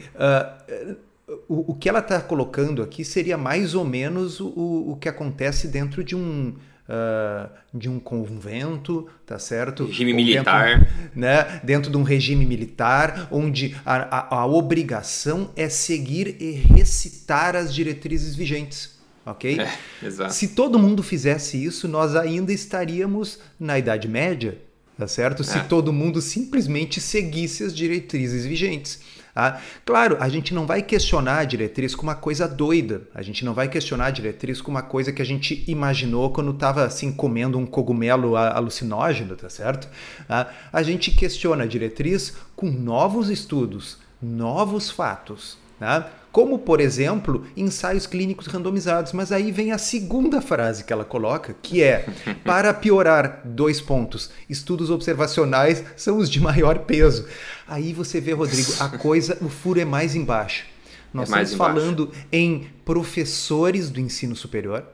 o, 1.48 1.72
o 1.72 1.76
que 1.76 1.88
ela 1.88 2.00
está 2.00 2.20
colocando 2.22 2.82
aqui 2.82 3.04
seria 3.04 3.38
mais 3.38 3.76
ou 3.76 3.86
menos 3.86 4.40
o, 4.40 4.48
o 4.92 4.98
que 5.00 5.08
acontece 5.08 5.68
dentro 5.68 6.04
de 6.04 6.16
um, 6.16 6.56
uh, 6.90 7.50
de 7.74 7.88
um 7.88 8.00
convento, 8.00 9.08
tá 9.26 9.38
certo? 9.38 9.86
Regime 9.86 10.14
militar. 10.14 10.80
Dentro, 10.80 10.94
né? 11.16 11.62
dentro 11.64 11.92
de 11.92 11.98
um 11.98 12.04
regime 12.04 12.46
militar, 12.46 13.28
onde 13.32 13.76
a, 13.86 13.96
a, 13.96 14.36
a 14.40 14.46
obrigação 14.46 15.52
é 15.56 15.70
seguir 15.70 16.36
e 16.40 16.52
recitar 16.52 17.56
as 17.56 17.74
diretrizes 17.74 18.36
vigentes. 18.36 18.98
Ok? 19.26 19.60
É, 19.60 20.30
Se 20.30 20.50
todo 20.50 20.80
mundo 20.80 21.04
fizesse 21.04 21.64
isso, 21.64 21.88
nós 21.88 22.16
ainda 22.16 22.52
estaríamos 22.52 23.40
na 23.60 23.78
Idade 23.78 24.08
Média, 24.08 24.58
tá 24.98 25.08
certo? 25.08 25.44
Se 25.44 25.60
é. 25.60 25.64
todo 25.64 25.94
mundo 25.94 26.20
simplesmente 26.20 27.00
seguisse 27.00 27.64
as 27.64 27.76
diretrizes 27.76 28.46
vigentes. 28.46 29.00
Ah, 29.40 29.62
claro, 29.86 30.18
a 30.20 30.28
gente 30.28 30.54
não 30.54 30.68
vai 30.68 30.82
questionar 30.82 31.40
a 31.40 31.46
diretriz 31.46 31.96
com 31.96 32.04
uma 32.04 32.16
coisa 32.16 32.46
doida. 32.46 33.04
A 33.16 33.22
gente 33.22 33.46
não 33.46 33.54
vai 33.54 33.70
questionar 33.70 34.08
a 34.08 34.12
diretriz 34.12 34.60
com 34.62 34.70
uma 34.70 34.82
coisa 34.82 35.14
que 35.14 35.22
a 35.22 35.26
gente 35.26 35.64
imaginou 35.66 36.30
quando 36.32 36.52
estava 36.52 36.84
assim 36.84 37.10
comendo 37.10 37.58
um 37.58 37.66
cogumelo 37.66 38.36
alucinógeno, 38.36 39.38
tá 39.38 39.50
certo? 39.50 39.88
Ah, 40.28 40.48
a 40.74 40.84
gente 40.84 41.12
questiona 41.12 41.64
a 41.64 41.68
diretriz 41.68 42.36
com 42.54 42.70
novos 42.70 43.30
estudos, 43.30 43.98
novos 44.22 44.92
fatos. 44.92 45.58
Tá? 45.80 46.12
Como 46.32 46.60
por 46.60 46.80
exemplo 46.80 47.46
ensaios 47.56 48.06
clínicos 48.06 48.48
randomizados. 48.48 49.14
Mas 49.14 49.32
aí 49.32 49.52
vem 49.52 49.72
a 49.72 49.78
segunda 49.78 50.42
frase 50.42 50.84
que 50.84 50.94
ela 50.94 51.06
coloca, 51.06 51.56
que 51.62 51.82
é: 51.82 52.06
para 52.44 52.74
piorar, 52.74 53.42
dois 53.46 53.82
pontos, 53.82 54.30
estudos 54.50 54.90
observacionais 54.90 55.84
são 55.96 56.18
os 56.18 56.30
de 56.30 56.40
maior 56.40 56.80
peso. 56.80 57.28
Aí 57.68 57.94
você 57.94 58.20
vê, 58.20 58.34
Rodrigo, 58.34 58.72
a 58.80 58.90
coisa, 58.90 59.38
o 59.42 59.50
furo 59.50 59.80
é 59.80 59.86
mais 59.86 60.16
embaixo. 60.16 60.66
Nós 61.14 61.32
é 61.32 61.42
estamos 61.42 61.54
falando 61.54 62.12
em 62.32 62.68
professores 62.86 63.90
do 63.90 64.00
ensino 64.00 64.36
superior. 64.36 64.86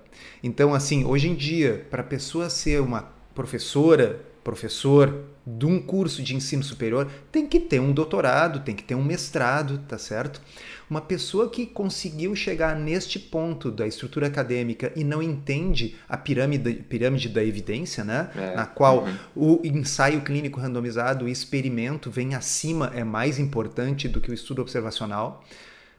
Então, 0.41 0.73
assim, 0.73 1.03
hoje 1.05 1.27
em 1.27 1.35
dia, 1.35 1.85
para 1.89 2.01
a 2.01 2.05
pessoa 2.05 2.49
ser 2.49 2.81
uma 2.81 3.09
professora, 3.33 4.21
professor 4.45 5.25
de 5.45 5.65
um 5.65 5.81
curso 5.81 6.21
de 6.21 6.35
ensino 6.35 6.63
superior, 6.63 7.09
tem 7.31 7.47
que 7.47 7.59
ter 7.59 7.79
um 7.79 7.91
doutorado, 7.91 8.59
tem 8.59 8.75
que 8.75 8.83
ter 8.83 8.93
um 8.93 9.03
mestrado, 9.03 9.79
tá 9.87 9.97
certo? 9.97 10.39
Uma 10.87 11.01
pessoa 11.01 11.49
que 11.49 11.65
conseguiu 11.65 12.35
chegar 12.35 12.75
neste 12.75 13.17
ponto 13.17 13.71
da 13.71 13.87
estrutura 13.87 14.27
acadêmica 14.27 14.93
e 14.95 15.03
não 15.03 15.21
entende 15.21 15.95
a 16.07 16.15
pirâmide, 16.15 16.75
pirâmide 16.75 17.27
da 17.27 17.43
evidência, 17.43 18.03
né? 18.03 18.29
É. 18.35 18.55
na 18.55 18.67
qual 18.67 19.03
uhum. 19.03 19.15
o 19.35 19.61
ensaio 19.63 20.21
clínico 20.21 20.59
randomizado, 20.59 21.25
o 21.25 21.27
experimento 21.27 22.11
vem 22.11 22.35
acima, 22.35 22.91
é 22.93 23.03
mais 23.03 23.39
importante 23.39 24.07
do 24.07 24.21
que 24.21 24.29
o 24.29 24.33
estudo 24.33 24.61
observacional. 24.61 25.43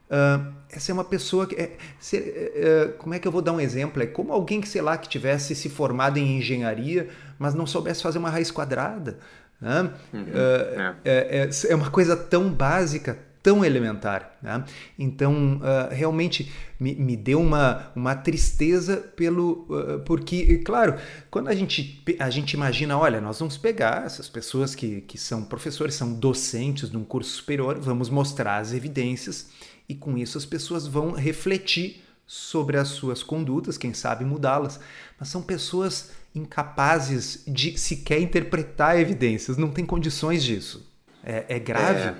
Uh, 0.06 0.54
essa 0.70 0.92
é 0.92 0.94
uma 0.94 1.04
pessoa 1.04 1.48
que. 1.48 1.56
É, 1.56 1.76
se, 1.98 2.16
uh, 2.16 2.92
como 2.98 3.12
é 3.12 3.18
que 3.18 3.26
eu 3.26 3.32
vou 3.32 3.42
dar 3.42 3.52
um 3.52 3.60
exemplo? 3.60 4.00
É 4.00 4.06
como 4.06 4.32
alguém 4.32 4.60
que, 4.60 4.68
sei 4.68 4.80
lá, 4.80 4.96
que 4.96 5.08
tivesse 5.08 5.52
se 5.56 5.68
formado 5.68 6.16
em 6.16 6.38
engenharia, 6.38 7.08
mas 7.38 7.54
não 7.54 7.66
soubesse 7.66 8.02
fazer 8.02 8.18
uma 8.18 8.30
raiz 8.30 8.50
quadrada. 8.50 9.18
Né? 9.60 9.90
Uhum. 10.12 10.22
Uh, 10.22 10.96
é. 11.04 11.48
É, 11.48 11.50
é, 11.68 11.74
uma 11.74 11.90
coisa 11.90 12.16
tão 12.16 12.50
básica, 12.50 13.18
tão 13.42 13.64
elementar. 13.64 14.36
Né? 14.42 14.64
Então, 14.98 15.56
uh, 15.56 15.94
realmente 15.94 16.52
me, 16.78 16.94
me, 16.94 17.16
deu 17.16 17.40
uma, 17.40 17.90
uma 17.94 18.14
tristeza 18.14 18.96
pelo. 18.96 19.66
Uh, 19.70 20.00
porque, 20.00 20.58
claro, 20.58 20.96
quando 21.30 21.48
a 21.48 21.54
gente, 21.54 22.02
a 22.18 22.28
gente 22.28 22.52
imagina, 22.52 22.98
olha, 22.98 23.20
nós 23.20 23.38
vamos 23.38 23.56
pegar 23.56 24.04
essas 24.04 24.28
pessoas 24.28 24.74
que, 24.74 25.00
que 25.02 25.16
são 25.16 25.44
professores, 25.44 25.94
são 25.94 26.12
docentes 26.12 26.90
de 26.90 26.96
um 26.96 27.04
curso 27.04 27.30
superior, 27.30 27.78
vamos 27.78 28.10
mostrar 28.10 28.58
as 28.58 28.72
evidências 28.72 29.50
e 29.88 29.94
com 29.94 30.18
isso 30.18 30.36
as 30.36 30.44
pessoas 30.44 30.86
vão 30.86 31.12
refletir 31.12 32.02
sobre 32.26 32.76
as 32.76 32.88
suas 32.88 33.22
condutas, 33.22 33.78
quem 33.78 33.94
sabe 33.94 34.24
mudá-las. 34.24 34.80
Mas 35.18 35.28
são 35.28 35.40
pessoas 35.40 36.10
incapazes 36.36 37.42
de 37.46 37.78
sequer 37.78 38.20
interpretar 38.20 39.00
evidências, 39.00 39.56
não 39.56 39.70
tem 39.70 39.84
condições 39.84 40.44
disso. 40.44 40.86
É, 41.24 41.44
é 41.48 41.58
grave. 41.58 42.10
É. 42.10 42.14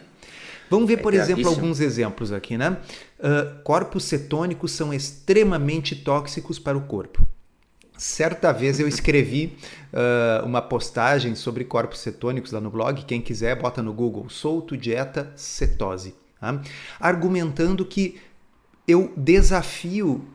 Vamos 0.68 0.88
ver, 0.88 0.94
é 0.94 0.96
por 0.96 1.14
exemplo, 1.14 1.46
alguns 1.48 1.78
exemplos 1.80 2.32
aqui, 2.32 2.56
né? 2.56 2.76
Uh, 3.18 3.62
corpos 3.62 4.04
cetônicos 4.04 4.72
são 4.72 4.92
extremamente 4.92 5.94
tóxicos 5.94 6.58
para 6.58 6.76
o 6.76 6.82
corpo. 6.82 7.24
Certa 7.96 8.52
vez 8.52 8.80
eu 8.80 8.88
escrevi 8.88 9.56
uh, 9.92 10.44
uma 10.44 10.60
postagem 10.60 11.34
sobre 11.34 11.64
corpos 11.64 12.00
cetônicos 12.00 12.52
lá 12.52 12.60
no 12.60 12.70
blog. 12.70 13.04
Quem 13.04 13.20
quiser, 13.20 13.54
bota 13.60 13.82
no 13.82 13.92
Google 13.92 14.28
solto 14.28 14.76
dieta 14.76 15.32
cetose, 15.36 16.14
tá? 16.40 16.60
argumentando 16.98 17.84
que 17.84 18.18
eu 18.88 19.12
desafio 19.16 20.26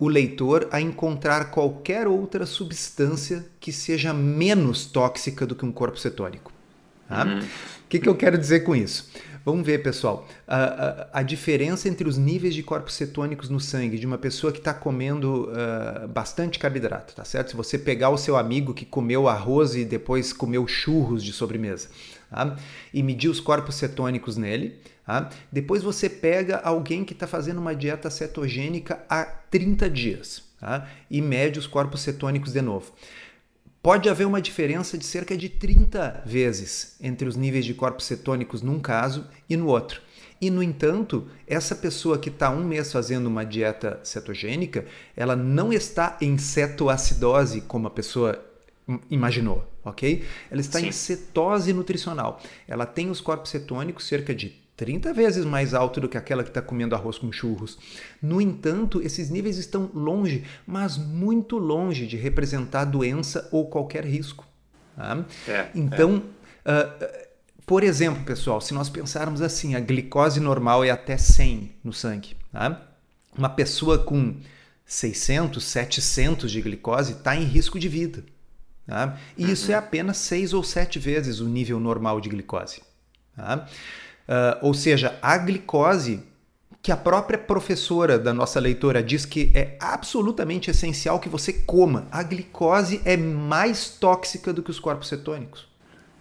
o 0.00 0.08
leitor 0.08 0.66
a 0.72 0.80
encontrar 0.80 1.50
qualquer 1.50 2.08
outra 2.08 2.46
substância 2.46 3.44
que 3.60 3.70
seja 3.70 4.14
menos 4.14 4.86
tóxica 4.86 5.46
do 5.46 5.54
que 5.54 5.66
um 5.66 5.70
corpo 5.70 5.98
cetônico. 5.98 6.50
Tá? 7.06 7.24
Uhum. 7.24 7.38
O 7.40 7.88
que, 7.88 7.98
que 7.98 8.08
eu 8.08 8.14
quero 8.14 8.38
dizer 8.38 8.60
com 8.60 8.74
isso? 8.74 9.10
Vamos 9.44 9.66
ver, 9.66 9.82
pessoal, 9.82 10.28
a, 10.46 10.56
a, 10.56 11.08
a, 11.20 11.22
diferença 11.22 11.88
entre 11.88 12.06
os 12.06 12.18
níveis 12.18 12.54
de 12.54 12.62
corpos 12.62 12.94
cetônicos 12.94 13.48
no 13.48 13.58
sangue 13.58 13.98
de 13.98 14.06
uma 14.06 14.18
pessoa 14.18 14.52
que 14.52 14.58
está 14.58 14.72
comendo 14.72 15.50
uh, 15.50 16.06
bastante 16.08 16.58
carboidrato, 16.58 17.14
tá 17.14 17.24
certo? 17.24 17.50
Se 17.50 17.56
você 17.56 17.78
pegar 17.78 18.10
o 18.10 18.18
seu 18.18 18.36
amigo 18.36 18.74
que 18.74 18.84
comeu 18.84 19.28
arroz 19.28 19.74
e 19.74 19.84
depois 19.84 20.32
comeu 20.32 20.66
churros 20.68 21.24
de 21.24 21.32
sobremesa 21.32 21.88
tá? 22.30 22.56
e 22.92 23.02
medir 23.02 23.28
os 23.28 23.40
corpos 23.40 23.76
cetônicos 23.76 24.36
nele, 24.36 24.78
tá? 25.10 25.30
depois 25.50 25.82
você 25.82 26.08
pega 26.08 26.58
alguém 26.58 27.04
que 27.04 27.12
está 27.12 27.26
fazendo 27.26 27.58
uma 27.58 27.74
dieta 27.74 28.08
cetogênica 28.10 29.04
há 29.08 29.24
30 29.24 29.90
dias 29.90 30.42
tá? 30.60 30.88
e 31.10 31.20
mede 31.20 31.58
os 31.58 31.66
corpos 31.66 32.02
cetônicos 32.02 32.52
de 32.52 32.62
novo 32.62 32.92
pode 33.82 34.08
haver 34.08 34.26
uma 34.26 34.40
diferença 34.40 34.96
de 34.98 35.04
cerca 35.04 35.36
de 35.36 35.48
30 35.48 36.22
vezes 36.26 36.96
entre 37.00 37.26
os 37.26 37.36
níveis 37.36 37.64
de 37.64 37.74
corpos 37.74 38.06
cetônicos 38.06 38.62
num 38.62 38.78
caso 38.78 39.26
e 39.48 39.56
no 39.56 39.66
outro. 39.66 40.02
E, 40.40 40.48
no 40.48 40.62
entanto, 40.62 41.28
essa 41.46 41.74
pessoa 41.74 42.18
que 42.18 42.30
está 42.30 42.50
um 42.50 42.64
mês 42.64 42.90
fazendo 42.90 43.26
uma 43.26 43.44
dieta 43.44 44.00
cetogênica, 44.02 44.86
ela 45.14 45.36
não 45.36 45.70
está 45.70 46.16
em 46.20 46.38
cetoacidose 46.38 47.60
como 47.62 47.86
a 47.86 47.90
pessoa 47.90 48.42
imaginou, 49.10 49.70
ok? 49.84 50.24
Ela 50.50 50.60
está 50.60 50.78
Sim. 50.78 50.88
em 50.88 50.92
cetose 50.92 51.72
nutricional. 51.74 52.40
Ela 52.66 52.86
tem 52.86 53.10
os 53.10 53.20
corpos 53.20 53.50
cetônicos 53.50 54.06
cerca 54.06 54.34
de 54.34 54.48
30 54.80 55.12
vezes 55.12 55.44
mais 55.44 55.74
alto 55.74 56.00
do 56.00 56.08
que 56.08 56.16
aquela 56.16 56.42
que 56.42 56.48
está 56.48 56.62
comendo 56.62 56.94
arroz 56.94 57.18
com 57.18 57.30
churros. 57.30 57.78
No 58.22 58.40
entanto, 58.40 59.02
esses 59.02 59.28
níveis 59.28 59.58
estão 59.58 59.90
longe, 59.92 60.42
mas 60.66 60.96
muito 60.96 61.58
longe 61.58 62.06
de 62.06 62.16
representar 62.16 62.86
doença 62.86 63.46
ou 63.52 63.68
qualquer 63.68 64.06
risco. 64.06 64.48
Tá? 64.96 65.22
É, 65.46 65.68
então, 65.74 66.22
é. 66.64 66.72
Uh, 66.72 67.30
por 67.66 67.82
exemplo, 67.82 68.24
pessoal, 68.24 68.58
se 68.58 68.72
nós 68.72 68.88
pensarmos 68.88 69.42
assim, 69.42 69.74
a 69.74 69.80
glicose 69.80 70.40
normal 70.40 70.82
é 70.82 70.88
até 70.88 71.18
100 71.18 71.72
no 71.84 71.92
sangue. 71.92 72.34
Tá? 72.50 72.80
Uma 73.36 73.50
pessoa 73.50 73.98
com 73.98 74.36
600, 74.86 75.62
700 75.62 76.50
de 76.50 76.62
glicose 76.62 77.12
está 77.12 77.36
em 77.36 77.44
risco 77.44 77.78
de 77.78 77.86
vida. 77.86 78.24
Tá? 78.86 79.18
E 79.36 79.44
uhum. 79.44 79.52
isso 79.52 79.70
é 79.70 79.74
apenas 79.74 80.16
6 80.16 80.54
ou 80.54 80.64
7 80.64 80.98
vezes 80.98 81.40
o 81.40 81.48
nível 81.50 81.78
normal 81.78 82.18
de 82.18 82.30
glicose. 82.30 82.80
Tá? 83.36 83.68
Uh, 84.30 84.58
ou 84.62 84.72
seja, 84.72 85.18
a 85.20 85.36
glicose, 85.36 86.22
que 86.80 86.92
a 86.92 86.96
própria 86.96 87.36
professora 87.36 88.16
da 88.16 88.32
nossa 88.32 88.60
leitora 88.60 89.02
diz 89.02 89.26
que 89.26 89.50
é 89.52 89.76
absolutamente 89.80 90.70
essencial 90.70 91.18
que 91.18 91.28
você 91.28 91.52
coma. 91.52 92.06
A 92.12 92.22
glicose 92.22 93.02
é 93.04 93.16
mais 93.16 93.88
tóxica 93.88 94.52
do 94.52 94.62
que 94.62 94.70
os 94.70 94.78
corpos 94.78 95.08
cetônicos. 95.08 95.68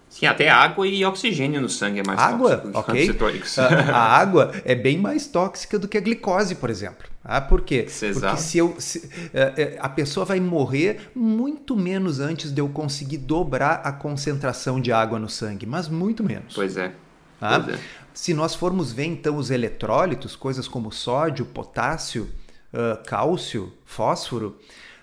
Sim, 0.09 0.25
até 0.25 0.49
água 0.49 0.87
e 0.87 1.05
oxigênio 1.05 1.61
no 1.61 1.69
sangue 1.69 1.99
é 1.99 2.03
mais 2.03 2.19
água, 2.19 2.57
tóxico 2.57 2.91
que 2.91 3.05
cetônicos. 3.05 3.59
A, 3.59 3.67
a, 3.95 4.17
água 4.17 4.51
é 4.65 4.73
bem 4.73 4.97
mais 4.97 5.27
tóxica 5.27 5.77
do 5.77 5.87
que 5.87 5.99
a 5.99 6.01
glicose, 6.01 6.55
por 6.55 6.71
exemplo. 6.71 7.07
Ah, 7.23 7.39
por 7.39 7.61
quê? 7.61 7.85
Exato. 7.87 8.19
Porque 8.19 8.37
se 8.37 8.57
eu, 8.57 8.75
se, 8.79 8.97
uh, 9.05 9.77
a 9.79 9.87
pessoa 9.87 10.25
vai 10.25 10.39
morrer 10.39 11.11
muito 11.13 11.77
menos 11.77 12.19
antes 12.19 12.51
de 12.51 12.59
eu 12.59 12.67
conseguir 12.69 13.17
dobrar 13.17 13.81
a 13.83 13.91
concentração 13.91 14.81
de 14.81 14.91
água 14.91 15.19
no 15.19 15.29
sangue, 15.29 15.67
mas 15.67 15.87
muito 15.87 16.23
menos. 16.23 16.55
Pois 16.55 16.75
é. 16.75 16.91
Ah? 17.39 17.59
Pois 17.59 17.75
é. 17.75 17.79
Se 18.13 18.33
nós 18.33 18.55
formos 18.55 18.91
ver 18.91 19.05
então 19.05 19.37
os 19.37 19.51
eletrólitos, 19.51 20.35
coisas 20.35 20.67
como 20.67 20.91
sódio, 20.91 21.45
potássio, 21.45 22.29
uh, 22.73 23.03
cálcio, 23.05 23.73
fósforo, 23.85 24.57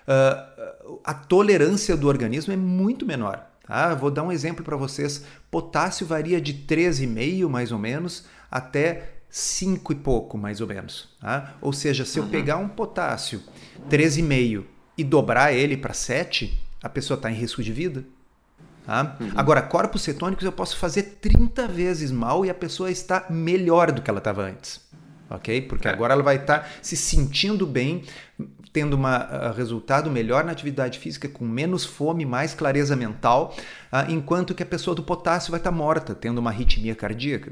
uh, 0.07 0.99
a 1.03 1.13
tolerância 1.13 1.95
do 1.95 2.07
organismo 2.07 2.53
é 2.53 2.57
muito 2.57 3.05
menor. 3.05 3.47
Tá? 3.65 3.93
Vou 3.93 4.09
dar 4.09 4.23
um 4.23 4.31
exemplo 4.31 4.63
para 4.63 4.77
vocês. 4.77 5.25
Potássio 5.51 6.07
varia 6.07 6.39
de 6.39 6.53
13,5 6.53 7.49
mais 7.49 7.71
ou 7.71 7.77
menos 7.77 8.25
até 8.49 9.17
5 9.29 9.91
e 9.91 9.95
pouco 9.95 10.37
mais 10.37 10.61
ou 10.61 10.67
menos. 10.67 11.09
Tá? 11.19 11.55
Ou 11.61 11.73
seja, 11.73 12.05
se 12.05 12.17
eu 12.17 12.23
uhum. 12.23 12.29
pegar 12.29 12.57
um 12.57 12.69
potássio 12.69 13.41
13,5 13.89 14.63
e 14.97 15.03
dobrar 15.03 15.53
ele 15.53 15.75
para 15.75 15.93
7, 15.93 16.59
a 16.81 16.89
pessoa 16.89 17.15
está 17.15 17.29
em 17.29 17.35
risco 17.35 17.61
de 17.61 17.71
vida. 17.71 18.05
Tá? 18.87 19.17
Uhum. 19.19 19.31
Agora, 19.35 19.61
corpos 19.61 20.01
cetônicos 20.01 20.45
eu 20.45 20.51
posso 20.53 20.77
fazer 20.77 21.17
30 21.19 21.67
vezes 21.67 22.09
mal 22.09 22.45
e 22.45 22.49
a 22.49 22.53
pessoa 22.53 22.89
está 22.89 23.25
melhor 23.29 23.91
do 23.91 24.01
que 24.01 24.09
ela 24.09 24.19
estava 24.19 24.43
antes. 24.43 24.79
Ok? 25.29 25.63
Porque 25.63 25.89
é. 25.89 25.91
agora 25.91 26.13
ela 26.13 26.23
vai 26.23 26.37
estar 26.37 26.59
tá 26.59 26.69
se 26.81 26.95
sentindo 26.95 27.67
bem, 27.67 28.05
tendo 28.71 28.95
um 28.95 29.03
uh, 29.03 29.51
resultado 29.53 30.09
melhor 30.09 30.45
na 30.45 30.53
atividade 30.53 30.99
física, 30.99 31.27
com 31.27 31.43
menos 31.43 31.83
fome, 31.83 32.25
mais 32.25 32.53
clareza 32.53 32.95
mental, 32.95 33.53
uh, 33.91 34.09
enquanto 34.09 34.55
que 34.55 34.63
a 34.63 34.65
pessoa 34.65 34.95
do 34.95 35.03
potássio 35.03 35.51
vai 35.51 35.59
estar 35.59 35.69
tá 35.69 35.75
morta, 35.75 36.15
tendo 36.15 36.37
uma 36.37 36.49
arritmia 36.49 36.95
cardíaca. 36.95 37.51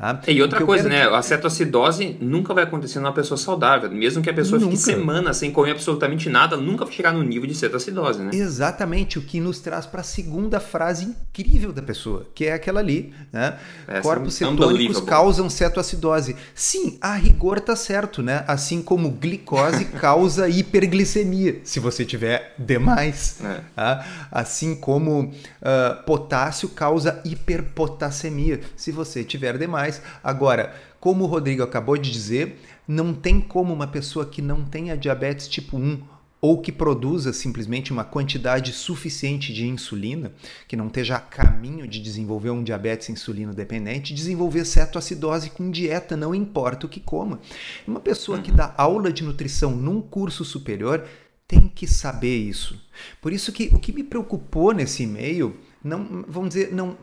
Tá? 0.00 0.18
E 0.26 0.40
outra 0.40 0.64
coisa, 0.64 0.88
né? 0.88 1.02
A 1.02 1.20
cetoacidose 1.20 2.16
nunca 2.22 2.54
vai 2.54 2.64
acontecer 2.64 2.98
numa 3.00 3.12
pessoa 3.12 3.36
saudável. 3.36 3.90
Mesmo 3.90 4.22
que 4.22 4.30
a 4.30 4.34
pessoa 4.34 4.58
nunca. 4.58 4.70
fique 4.70 4.82
semanas 4.82 5.36
sem 5.36 5.50
comer 5.50 5.72
absolutamente 5.72 6.30
nada, 6.30 6.56
nunca 6.56 6.86
vai 6.86 6.94
chegar 6.94 7.12
no 7.12 7.22
nível 7.22 7.46
de 7.46 7.54
cetoacidose, 7.54 8.22
né? 8.22 8.30
Exatamente, 8.32 9.18
o 9.18 9.22
que 9.22 9.38
nos 9.40 9.60
traz 9.60 9.84
para 9.84 10.00
a 10.00 10.04
segunda 10.04 10.58
frase 10.58 11.04
incrível 11.04 11.70
da 11.70 11.82
pessoa, 11.82 12.26
que 12.34 12.46
é 12.46 12.54
aquela 12.54 12.80
ali, 12.80 13.12
né? 13.30 13.58
Essa 13.86 14.00
Corpos 14.00 14.40
é 14.40 14.46
cetônicos 14.46 15.00
causam 15.02 15.50
cetoacidose. 15.50 16.34
Sim, 16.54 16.96
a 16.98 17.14
rigor 17.14 17.60
tá 17.60 17.76
certo, 17.76 18.22
né? 18.22 18.42
Assim 18.48 18.80
como 18.80 19.10
glicose 19.10 19.84
causa 20.00 20.48
hiperglicemia, 20.48 21.60
se 21.62 21.78
você 21.78 22.06
tiver 22.06 22.54
demais. 22.58 23.38
É. 23.44 23.60
Tá? 23.76 24.06
Assim 24.32 24.74
como 24.74 25.24
uh, 25.24 26.02
potássio 26.06 26.70
causa 26.70 27.20
hiperpotassemia, 27.22 28.60
se 28.74 28.90
você 28.90 29.22
tiver 29.22 29.58
demais. 29.58 29.89
Agora, 30.22 30.74
como 31.00 31.24
o 31.24 31.26
Rodrigo 31.26 31.62
acabou 31.62 31.96
de 31.96 32.10
dizer, 32.10 32.60
não 32.86 33.14
tem 33.14 33.40
como 33.40 33.72
uma 33.72 33.86
pessoa 33.86 34.26
que 34.26 34.42
não 34.42 34.64
tenha 34.64 34.96
diabetes 34.96 35.48
tipo 35.48 35.76
1 35.76 36.02
ou 36.40 36.60
que 36.60 36.72
produza 36.72 37.32
simplesmente 37.32 37.92
uma 37.92 38.02
quantidade 38.02 38.72
suficiente 38.72 39.52
de 39.52 39.66
insulina, 39.66 40.32
que 40.66 40.76
não 40.76 40.86
esteja 40.86 41.16
a 41.16 41.20
caminho 41.20 41.86
de 41.86 42.00
desenvolver 42.00 42.50
um 42.50 42.64
diabetes 42.64 43.10
insulino 43.10 43.52
dependente, 43.52 44.14
desenvolver 44.14 44.64
cetoacidose 44.64 45.50
com 45.50 45.70
dieta, 45.70 46.16
não 46.16 46.34
importa 46.34 46.86
o 46.86 46.88
que 46.88 47.00
coma. 47.00 47.40
Uma 47.86 48.00
pessoa 48.00 48.40
que 48.40 48.50
dá 48.50 48.74
aula 48.78 49.12
de 49.12 49.22
nutrição 49.22 49.72
num 49.72 50.00
curso 50.00 50.44
superior 50.44 51.04
tem 51.46 51.68
que 51.68 51.86
saber 51.86 52.36
isso. 52.36 52.80
Por 53.20 53.32
isso 53.32 53.52
que 53.52 53.70
o 53.72 53.78
que 53.78 53.92
me 53.92 54.04
preocupou 54.04 54.72
nesse 54.72 55.02
e-mail, 55.02 55.56
não, 55.82 56.24
vamos 56.28 56.50
dizer, 56.50 56.72
não 56.72 56.96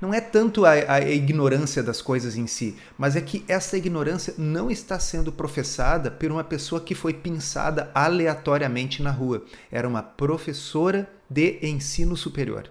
não 0.00 0.14
é 0.14 0.20
tanto 0.20 0.64
a, 0.64 0.70
a, 0.70 1.00
ignorância 1.00 1.82
das 1.82 2.00
coisas 2.00 2.36
em 2.36 2.46
si, 2.46 2.76
mas 2.96 3.16
é 3.16 3.20
que 3.20 3.44
essa 3.48 3.76
ignorância 3.76 4.32
não 4.38 4.70
está 4.70 4.98
sendo 4.98 5.32
professada 5.32 6.08
por 6.08 6.30
uma 6.30 6.44
pessoa 6.44 6.80
que 6.80 6.94
foi 6.94 7.12
pensada 7.12 7.90
aleatoriamente 7.92 9.02
na 9.02 9.10
rua. 9.10 9.44
Era 9.72 9.88
uma 9.88 10.02
professora 10.02 11.10
de 11.28 11.58
ensino 11.62 12.16
superior. 12.16 12.70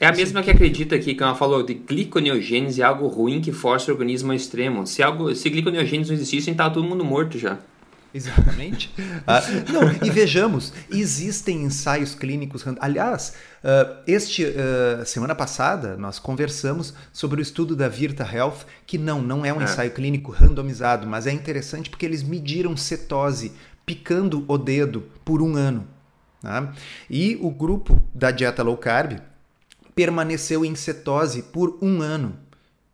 É 0.00 0.06
a 0.06 0.12
mesma 0.12 0.42
que 0.42 0.50
acredita 0.50 0.94
aqui, 0.94 1.14
que 1.14 1.22
ela 1.22 1.34
falou 1.34 1.62
de 1.62 1.74
gliconeogênese 1.74 2.82
é 2.82 2.84
algo 2.84 3.08
ruim 3.08 3.40
que 3.40 3.50
força 3.50 3.90
o 3.90 3.94
organismo 3.94 4.30
ao 4.30 4.36
extremo. 4.36 4.86
Se, 4.86 5.02
algo, 5.02 5.34
se 5.34 5.48
gliconeogênese 5.50 6.10
não 6.10 6.14
existisse, 6.14 6.50
estava 6.50 6.72
todo 6.72 6.86
mundo 6.86 7.04
morto 7.04 7.38
já. 7.38 7.58
Exatamente. 8.12 8.90
Ah, 9.26 9.42
não, 9.70 10.06
e 10.06 10.10
vejamos, 10.10 10.72
existem 10.90 11.64
ensaios 11.64 12.14
clínicos. 12.14 12.64
Aliás, 12.80 13.34
uh, 13.64 14.02
este 14.06 14.44
uh, 14.44 15.04
semana 15.04 15.34
passada 15.34 15.96
nós 15.96 16.18
conversamos 16.18 16.94
sobre 17.12 17.40
o 17.40 17.42
estudo 17.42 17.76
da 17.76 17.88
Virta 17.88 18.24
Health, 18.24 18.66
que 18.86 18.98
não, 18.98 19.20
não 19.20 19.44
é 19.44 19.52
um 19.52 19.60
é. 19.60 19.64
ensaio 19.64 19.90
clínico 19.90 20.32
randomizado, 20.32 21.06
mas 21.06 21.26
é 21.26 21.32
interessante 21.32 21.90
porque 21.90 22.06
eles 22.06 22.22
mediram 22.22 22.76
cetose 22.76 23.52
picando 23.84 24.44
o 24.46 24.58
dedo 24.58 25.04
por 25.24 25.40
um 25.40 25.56
ano. 25.56 25.86
Tá? 26.40 26.72
E 27.10 27.38
o 27.40 27.50
grupo 27.50 28.02
da 28.14 28.30
dieta 28.30 28.62
low 28.62 28.76
carb 28.76 29.18
permaneceu 29.94 30.64
em 30.64 30.74
cetose 30.74 31.42
por 31.42 31.78
um 31.82 32.00
ano 32.00 32.38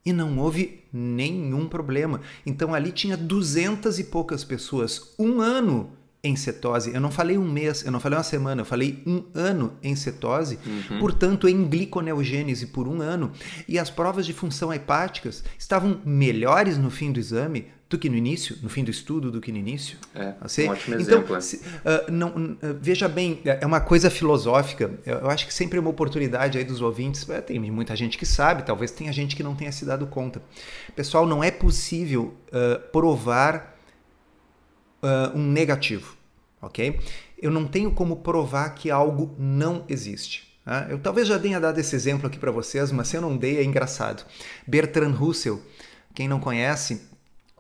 e 0.06 0.12
não 0.12 0.38
houve 0.38 0.84
nenhum 0.92 1.68
problema. 1.68 2.20
Então 2.46 2.74
ali 2.74 2.92
tinha 2.92 3.16
duzentas 3.16 3.98
e 3.98 4.04
poucas 4.04 4.44
pessoas, 4.44 5.14
um 5.18 5.40
ano 5.40 5.90
em 6.24 6.34
cetose. 6.34 6.92
Eu 6.92 7.00
não 7.00 7.10
falei 7.10 7.36
um 7.36 7.48
mês, 7.48 7.84
eu 7.84 7.92
não 7.92 8.00
falei 8.00 8.16
uma 8.16 8.24
semana, 8.24 8.62
eu 8.62 8.64
falei 8.64 9.02
um 9.06 9.22
ano 9.34 9.74
em 9.82 9.94
cetose, 9.94 10.58
uhum. 10.66 10.98
portanto 10.98 11.46
em 11.46 11.64
gliconeogênese 11.68 12.68
por 12.68 12.88
um 12.88 13.02
ano. 13.02 13.30
E 13.68 13.78
as 13.78 13.90
provas 13.90 14.24
de 14.24 14.32
função 14.32 14.72
hepáticas 14.72 15.44
estavam 15.58 16.00
melhores 16.04 16.78
no 16.78 16.90
fim 16.90 17.12
do 17.12 17.20
exame 17.20 17.66
do 17.88 17.98
que 17.98 18.08
no 18.08 18.16
início, 18.16 18.56
no 18.62 18.68
fim 18.68 18.82
do 18.82 18.90
estudo, 18.90 19.30
do 19.30 19.40
que 19.40 19.52
no 19.52 19.58
início. 19.58 19.98
É, 20.14 20.34
assim, 20.40 20.66
um 20.66 20.72
ótimo 20.72 20.96
então, 20.98 21.18
exemplo. 21.18 21.40
Se, 21.40 21.56
uh, 21.56 22.10
não, 22.10 22.28
uh, 22.30 22.56
veja 22.80 23.08
bem, 23.08 23.40
é, 23.44 23.58
é 23.60 23.66
uma 23.66 23.80
coisa 23.80 24.10
filosófica. 24.10 24.90
Eu, 25.04 25.18
eu, 25.18 25.30
acho 25.30 25.46
que 25.46 25.54
sempre 25.54 25.78
é 25.78 25.80
uma 25.80 25.90
oportunidade 25.90 26.58
aí 26.58 26.64
dos 26.64 26.80
ouvintes. 26.80 27.28
É, 27.28 27.40
tem 27.40 27.60
muita 27.70 27.94
gente 27.94 28.18
que 28.18 28.26
sabe, 28.26 28.64
talvez 28.64 28.90
tenha 28.90 29.12
gente 29.12 29.36
que 29.36 29.42
não 29.42 29.54
tenha 29.54 29.70
se 29.70 29.84
dado 29.84 30.06
conta. 30.06 30.42
Pessoal, 30.96 31.26
não 31.26 31.44
é 31.44 31.50
possível 31.50 32.34
uh, 32.48 32.80
provar 32.90 33.73
um 35.34 35.42
negativo, 35.42 36.16
ok? 36.60 37.00
Eu 37.38 37.50
não 37.50 37.66
tenho 37.66 37.90
como 37.90 38.16
provar 38.16 38.70
que 38.70 38.90
algo 38.90 39.34
não 39.38 39.84
existe. 39.88 40.54
Tá? 40.64 40.86
Eu 40.88 40.98
talvez 40.98 41.28
já 41.28 41.38
tenha 41.38 41.60
dado 41.60 41.78
esse 41.78 41.94
exemplo 41.94 42.26
aqui 42.26 42.38
para 42.38 42.50
vocês, 42.50 42.90
mas 42.90 43.08
se 43.08 43.16
eu 43.16 43.20
não 43.20 43.36
dei, 43.36 43.58
é 43.58 43.64
engraçado. 43.64 44.24
Bertrand 44.66 45.12
Russell, 45.12 45.60
quem 46.14 46.26
não 46.26 46.40
conhece, 46.40 47.02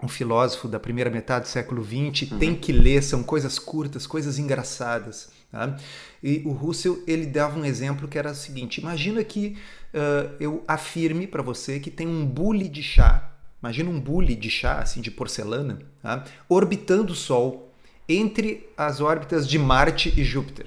um 0.02 0.08
filósofo 0.08 0.68
da 0.68 0.80
primeira 0.80 1.10
metade 1.10 1.44
do 1.44 1.48
século 1.48 1.84
XX, 1.84 2.30
uhum. 2.30 2.38
tem 2.38 2.54
que 2.54 2.72
ler, 2.72 3.02
são 3.02 3.22
coisas 3.22 3.58
curtas, 3.58 4.06
coisas 4.06 4.38
engraçadas. 4.38 5.30
Tá? 5.50 5.76
E 6.22 6.42
o 6.44 6.52
Russell 6.52 7.02
ele 7.06 7.26
dava 7.26 7.58
um 7.58 7.64
exemplo 7.64 8.08
que 8.08 8.18
era 8.18 8.32
o 8.32 8.34
seguinte: 8.34 8.80
imagina 8.80 9.22
que 9.22 9.56
uh, 9.92 10.34
eu 10.40 10.64
afirme 10.66 11.26
para 11.26 11.42
você 11.42 11.78
que 11.78 11.90
tem 11.90 12.06
um 12.06 12.26
bule 12.26 12.68
de 12.68 12.82
chá, 12.82 13.33
imagina 13.64 13.88
um 13.88 13.98
bule 13.98 14.36
de 14.36 14.50
chá 14.50 14.80
assim 14.80 15.00
de 15.00 15.10
porcelana, 15.10 15.78
tá? 16.02 16.22
orbitando 16.48 17.14
o 17.14 17.16
Sol 17.16 17.72
entre 18.06 18.68
as 18.76 19.00
órbitas 19.00 19.48
de 19.48 19.58
Marte 19.58 20.12
e 20.14 20.22
Júpiter. 20.22 20.66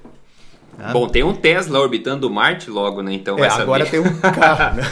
Tá? 0.76 0.92
Bom, 0.92 1.08
tem 1.08 1.24
um 1.24 1.36
Tesla 1.36 1.80
orbitando 1.80 2.28
Marte 2.28 2.72
logo, 2.72 3.04
né? 3.04 3.14
Então 3.14 3.38
é, 3.38 3.48
agora 3.48 3.86
tem 3.86 4.00
um 4.00 4.20
carro, 4.20 4.78
né? 4.78 4.84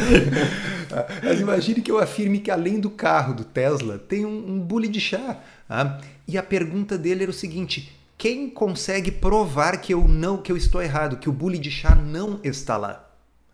Mas 1.23 1.39
imagine 1.39 1.81
que 1.81 1.91
eu 1.91 1.97
afirme 1.97 2.39
que 2.39 2.51
além 2.51 2.79
do 2.79 2.91
carro 2.91 3.33
do 3.33 3.43
Tesla 3.43 3.97
tem 3.97 4.23
um, 4.23 4.53
um 4.53 4.59
bule 4.59 4.87
de 4.87 5.01
chá. 5.01 5.39
Tá? 5.67 5.99
E 6.27 6.37
a 6.37 6.43
pergunta 6.43 6.97
dele 6.99 7.23
era 7.23 7.31
o 7.31 7.33
seguinte: 7.33 7.91
quem 8.17 8.49
consegue 8.51 9.09
provar 9.09 9.81
que 9.81 9.93
eu 9.93 10.07
não, 10.07 10.37
que 10.37 10.51
eu 10.51 10.57
estou 10.57 10.81
errado, 10.81 11.17
que 11.17 11.27
o 11.27 11.33
bule 11.33 11.57
de 11.57 11.71
chá 11.71 11.95
não 11.95 12.39
está 12.43 12.77
lá? 12.77 13.04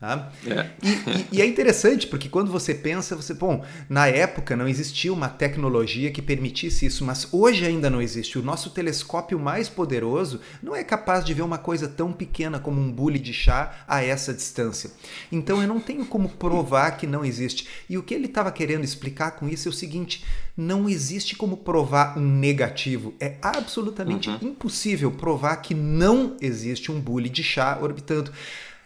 Tá? 0.01 0.31
É. 0.47 0.71
E, 0.81 0.89
e, 0.89 1.27
e, 1.33 1.41
é 1.43 1.45
interessante 1.45 2.07
porque 2.07 2.27
quando 2.27 2.51
você 2.51 2.73
pensa, 2.73 3.15
você, 3.15 3.35
bom, 3.35 3.63
na 3.87 4.07
época 4.07 4.55
não 4.55 4.67
existia 4.67 5.13
uma 5.13 5.29
tecnologia 5.29 6.09
que 6.09 6.23
permitisse 6.23 6.87
isso, 6.87 7.05
mas 7.05 7.31
hoje 7.31 7.67
ainda 7.67 7.87
não 7.87 8.01
existe. 8.01 8.39
O 8.39 8.41
nosso 8.41 8.71
telescópio 8.71 9.39
mais 9.39 9.69
poderoso 9.69 10.41
não 10.59 10.75
é 10.75 10.83
capaz 10.83 11.23
de 11.23 11.35
ver 11.35 11.43
uma 11.43 11.59
coisa 11.59 11.87
tão 11.87 12.11
pequena 12.11 12.57
como 12.57 12.81
um 12.81 12.91
bule 12.91 13.19
de 13.19 13.31
chá 13.31 13.85
a 13.87 14.03
essa 14.03 14.33
distância. 14.33 14.89
Então 15.31 15.61
eu 15.61 15.67
não 15.67 15.79
tenho 15.79 16.03
como 16.03 16.29
provar 16.29 16.97
que 16.97 17.05
não 17.05 17.23
existe. 17.23 17.67
E 17.87 17.95
o 17.95 18.01
que 18.01 18.15
ele 18.15 18.25
estava 18.25 18.51
querendo 18.51 18.83
explicar 18.83 19.29
com 19.35 19.47
isso 19.47 19.67
é 19.67 19.69
o 19.69 19.73
seguinte: 19.73 20.25
não 20.57 20.89
existe 20.89 21.35
como 21.35 21.57
provar 21.57 22.17
um 22.17 22.27
negativo. 22.27 23.13
É 23.19 23.35
absolutamente 23.39 24.31
uhum. 24.31 24.39
impossível 24.41 25.11
provar 25.11 25.57
que 25.57 25.75
não 25.75 26.37
existe 26.41 26.91
um 26.91 26.99
bule 26.99 27.29
de 27.29 27.43
chá 27.43 27.77
orbitando. 27.79 28.31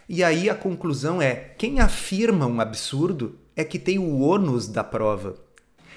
E 0.08 0.22
aí 0.22 0.48
a 0.48 0.54
conclusão 0.54 1.20
é: 1.20 1.34
quem 1.34 1.80
afirma 1.80 2.46
um 2.46 2.60
absurdo 2.60 3.38
é 3.54 3.64
que 3.64 3.78
tem 3.78 3.98
o 3.98 4.20
ônus 4.20 4.68
da 4.68 4.84
prova. 4.84 5.36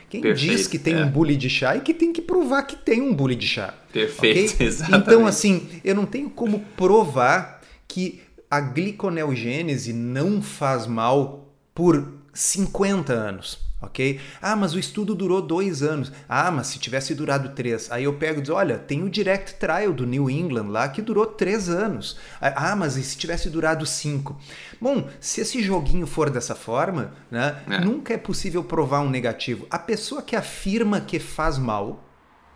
Quem 0.09 0.21
Perfeito, 0.21 0.51
diz 0.51 0.67
que 0.67 0.79
tem 0.79 0.95
é. 0.95 1.03
um 1.03 1.09
bule 1.09 1.35
de 1.35 1.49
chá 1.49 1.75
e 1.75 1.81
que 1.81 1.93
tem 1.93 2.11
que 2.11 2.21
provar 2.21 2.63
que 2.63 2.75
tem 2.75 2.99
um 2.99 3.13
bule 3.13 3.35
de 3.35 3.47
chá. 3.47 3.73
Perfeito, 3.93 4.55
okay? 4.55 4.65
exatamente. 4.65 5.07
Então, 5.07 5.27
assim, 5.27 5.67
eu 5.83 5.93
não 5.93 6.05
tenho 6.05 6.29
como 6.31 6.61
provar 6.75 7.61
que 7.87 8.21
a 8.49 8.59
gliconeogênese 8.59 9.93
não 9.93 10.41
faz 10.41 10.87
mal 10.87 11.53
por 11.75 12.11
50 12.33 13.13
anos 13.13 13.68
ok? 13.81 14.19
Ah, 14.41 14.55
mas 14.55 14.73
o 14.73 14.79
estudo 14.79 15.15
durou 15.15 15.41
dois 15.41 15.81
anos. 15.81 16.11
Ah, 16.27 16.51
mas 16.51 16.67
se 16.67 16.79
tivesse 16.79 17.15
durado 17.15 17.49
três. 17.49 17.91
Aí 17.91 18.03
eu 18.03 18.13
pego 18.13 18.39
e 18.39 18.43
digo, 18.43 18.55
olha, 18.55 18.77
tem 18.77 19.03
o 19.03 19.09
Direct 19.09 19.55
Trial 19.55 19.93
do 19.93 20.05
New 20.05 20.29
England 20.29 20.67
lá 20.67 20.87
que 20.89 21.01
durou 21.01 21.25
três 21.25 21.69
anos. 21.69 22.17
Ah, 22.41 22.75
mas 22.75 22.97
e 22.97 23.03
se 23.03 23.17
tivesse 23.17 23.49
durado 23.49 23.85
cinco? 23.85 24.39
Bom, 24.79 25.07
se 25.19 25.41
esse 25.41 25.61
joguinho 25.63 26.07
for 26.07 26.29
dessa 26.29 26.55
forma, 26.55 27.13
né, 27.31 27.61
é. 27.69 27.79
nunca 27.79 28.13
é 28.13 28.17
possível 28.17 28.63
provar 28.63 29.01
um 29.01 29.09
negativo. 29.09 29.67
A 29.69 29.79
pessoa 29.79 30.21
que 30.21 30.35
afirma 30.35 31.01
que 31.01 31.19
faz 31.19 31.57
mal 31.57 32.05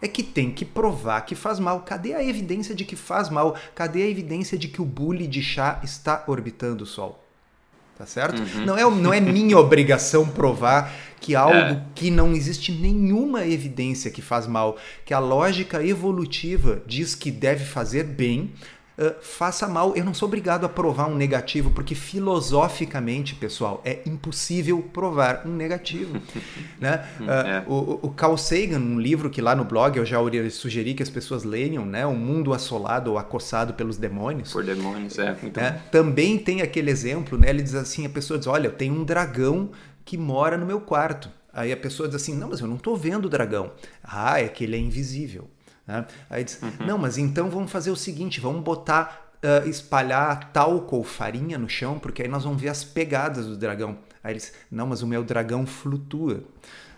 é 0.02 0.08
que 0.08 0.22
tem 0.22 0.52
que 0.52 0.66
provar 0.66 1.22
que 1.22 1.34
faz 1.34 1.60
mal. 1.60 1.82
Cadê 1.82 2.14
a 2.14 2.24
evidência 2.24 2.76
de 2.76 2.84
que 2.84 2.96
faz 2.96 3.30
mal? 3.30 3.56
Cadê 3.74 4.04
a 4.04 4.10
evidência 4.10 4.58
de 4.58 4.68
que 4.68 4.82
o 4.82 4.86
bule 4.86 5.26
de 5.26 5.42
chá 5.42 5.80
está 5.82 6.26
orbitando 6.28 6.84
o 6.84 6.88
Sol? 6.88 7.23
Tá 7.98 8.06
certo? 8.06 8.42
Uhum. 8.42 8.66
Não, 8.66 8.78
é, 8.78 8.82
não 8.82 9.14
é 9.14 9.20
minha 9.20 9.58
obrigação 9.58 10.28
provar 10.28 10.92
que 11.20 11.36
algo 11.36 11.56
é. 11.56 11.82
que 11.96 12.12
não 12.12 12.34
existe 12.34 12.72
nenhuma 12.72 13.46
evidência 13.46 14.12
que 14.12 14.22
faz 14.22 14.46
mal, 14.46 14.78
que 15.06 15.14
a 15.14 15.20
lógica 15.20 15.86
evolutiva 15.86 16.82
diz 16.86 17.16
que 17.16 17.32
deve 17.32 17.64
fazer 17.64 18.04
bem, 18.04 18.52
uh, 18.98 19.16
faça 19.22 19.68
mal. 19.68 19.96
Eu 19.96 20.04
não 20.04 20.14
sou 20.14 20.28
obrigado 20.28 20.66
a 20.66 20.70
provar 20.70 21.08
um 21.08 21.16
negativo, 21.16 21.72
porque 21.72 21.96
filosoficamente, 21.96 23.36
pessoal, 23.36 23.82
é 23.86 24.02
impossível 24.06 24.82
provar 24.94 25.44
um 25.46 25.56
negativo. 25.56 26.22
né? 26.80 27.08
Uh, 27.20 27.24
é. 27.24 27.64
o, 27.68 28.00
o 28.04 28.10
Carl 28.12 28.38
Sagan, 28.38 28.80
um 28.80 29.00
livro 29.00 29.30
que 29.30 29.42
lá 29.42 29.56
no 29.56 29.64
blog 29.64 29.98
eu 29.98 30.06
já 30.06 30.18
sugeri 30.50 30.94
que 30.94 31.04
as 31.04 31.10
pessoas 31.10 31.44
leiam, 31.44 31.86
né? 31.86 32.06
O 32.06 32.16
Mundo 32.16 32.54
Assolado 32.54 33.12
ou 33.12 33.18
Acossado 33.18 33.74
pelos 33.74 33.98
Demônios. 33.98 34.52
Por 34.52 34.64
demônios, 34.64 35.18
é. 35.20 35.36
Muito 35.42 35.60
é, 35.60 35.72
Também 35.92 36.38
tem 36.38 36.62
aquele 36.62 36.90
exemplo, 36.90 37.38
né? 37.38 37.50
Ele 37.50 37.62
diz 37.62 37.76
assim, 37.76 38.06
a 38.06 38.10
pessoa 38.10 38.38
diz, 38.38 38.48
olha, 38.48 38.70
tem 38.70 38.92
um 38.92 39.04
dragão 39.04 39.72
que 40.06 40.18
mora 40.18 40.58
no 40.58 40.66
meu 40.66 40.82
quarto. 40.82 41.30
Aí 41.54 41.72
a 41.72 41.78
pessoa 41.78 42.10
diz 42.10 42.16
assim, 42.16 42.36
não, 42.36 42.50
mas 42.50 42.60
eu 42.60 42.68
não 42.68 42.78
estou 42.78 42.98
vendo 42.98 43.26
o 43.26 43.30
dragão. 43.30 43.72
Ah, 44.04 44.42
é 44.42 44.48
que 44.48 44.64
ele 44.64 44.76
é 44.76 44.80
invisível. 44.80 45.50
Né? 45.88 46.06
Aí 46.30 46.44
diz, 46.44 46.62
uhum. 46.62 46.86
não, 46.86 46.98
mas 46.98 47.18
então 47.18 47.50
vamos 47.50 47.72
fazer 47.72 47.92
o 47.92 47.96
seguinte, 47.96 48.40
vamos 48.40 48.64
botar, 48.64 49.32
uh, 49.44 49.68
espalhar 49.68 50.52
talco 50.52 50.96
ou 50.96 51.04
farinha 51.04 51.58
no 51.58 51.68
chão, 51.68 52.00
porque 52.00 52.24
aí 52.24 52.28
nós 52.28 52.44
vamos 52.44 52.62
ver 52.62 52.70
as 52.70 52.84
pegadas 52.84 53.46
do 53.46 53.58
dragão. 53.58 53.98
Aí 54.24 54.32
ele 54.32 54.40
diz, 54.40 54.54
não, 54.72 54.88
mas 54.88 55.02
o 55.02 55.08
meu 55.08 55.24
dragão 55.24 55.66
flutua. 55.66 56.44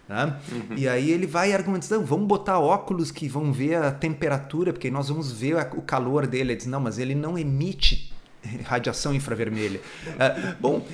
Né? 0.07 0.39
Uhum. 0.51 0.77
E 0.77 0.87
aí 0.87 1.09
ele 1.09 1.25
vai 1.25 1.51
argumentando, 1.51 2.05
vamos 2.05 2.27
botar 2.27 2.59
óculos 2.59 3.09
que 3.11 3.27
vão 3.27 3.51
ver 3.51 3.77
a 3.77 3.91
temperatura, 3.91 4.71
porque 4.71 4.91
nós 4.91 5.09
vamos 5.09 5.31
ver 5.31 5.55
o 5.75 5.81
calor 5.81 6.27
dele. 6.27 6.51
Ele 6.51 6.55
diz, 6.57 6.67
não, 6.67 6.79
mas 6.79 6.99
ele 6.99 7.15
não 7.15 7.37
emite 7.37 8.13
radiação 8.63 9.13
infravermelha. 9.13 9.81
Uh, 10.07 10.55
bom, 10.59 10.87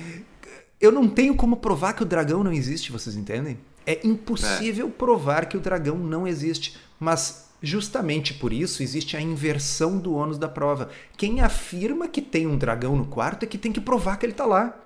eu 0.80 0.90
não 0.90 1.08
tenho 1.08 1.34
como 1.36 1.58
provar 1.58 1.92
que 1.92 2.02
o 2.02 2.06
dragão 2.06 2.42
não 2.42 2.52
existe, 2.52 2.90
vocês 2.90 3.14
entendem? 3.14 3.58
É 3.84 4.04
impossível 4.06 4.88
é. 4.88 4.90
provar 4.90 5.46
que 5.46 5.56
o 5.56 5.60
dragão 5.60 5.98
não 5.98 6.26
existe, 6.26 6.78
mas 6.98 7.51
Justamente 7.62 8.34
por 8.34 8.52
isso 8.52 8.82
existe 8.82 9.16
a 9.16 9.20
inversão 9.20 9.98
do 9.98 10.14
ônus 10.14 10.36
da 10.36 10.48
prova. 10.48 10.90
Quem 11.16 11.40
afirma 11.40 12.08
que 12.08 12.20
tem 12.20 12.46
um 12.46 12.58
dragão 12.58 12.96
no 12.96 13.06
quarto 13.06 13.44
é 13.44 13.46
que 13.46 13.56
tem 13.56 13.70
que 13.70 13.80
provar 13.80 14.16
que 14.16 14.26
ele 14.26 14.32
está 14.32 14.44
lá. 14.44 14.76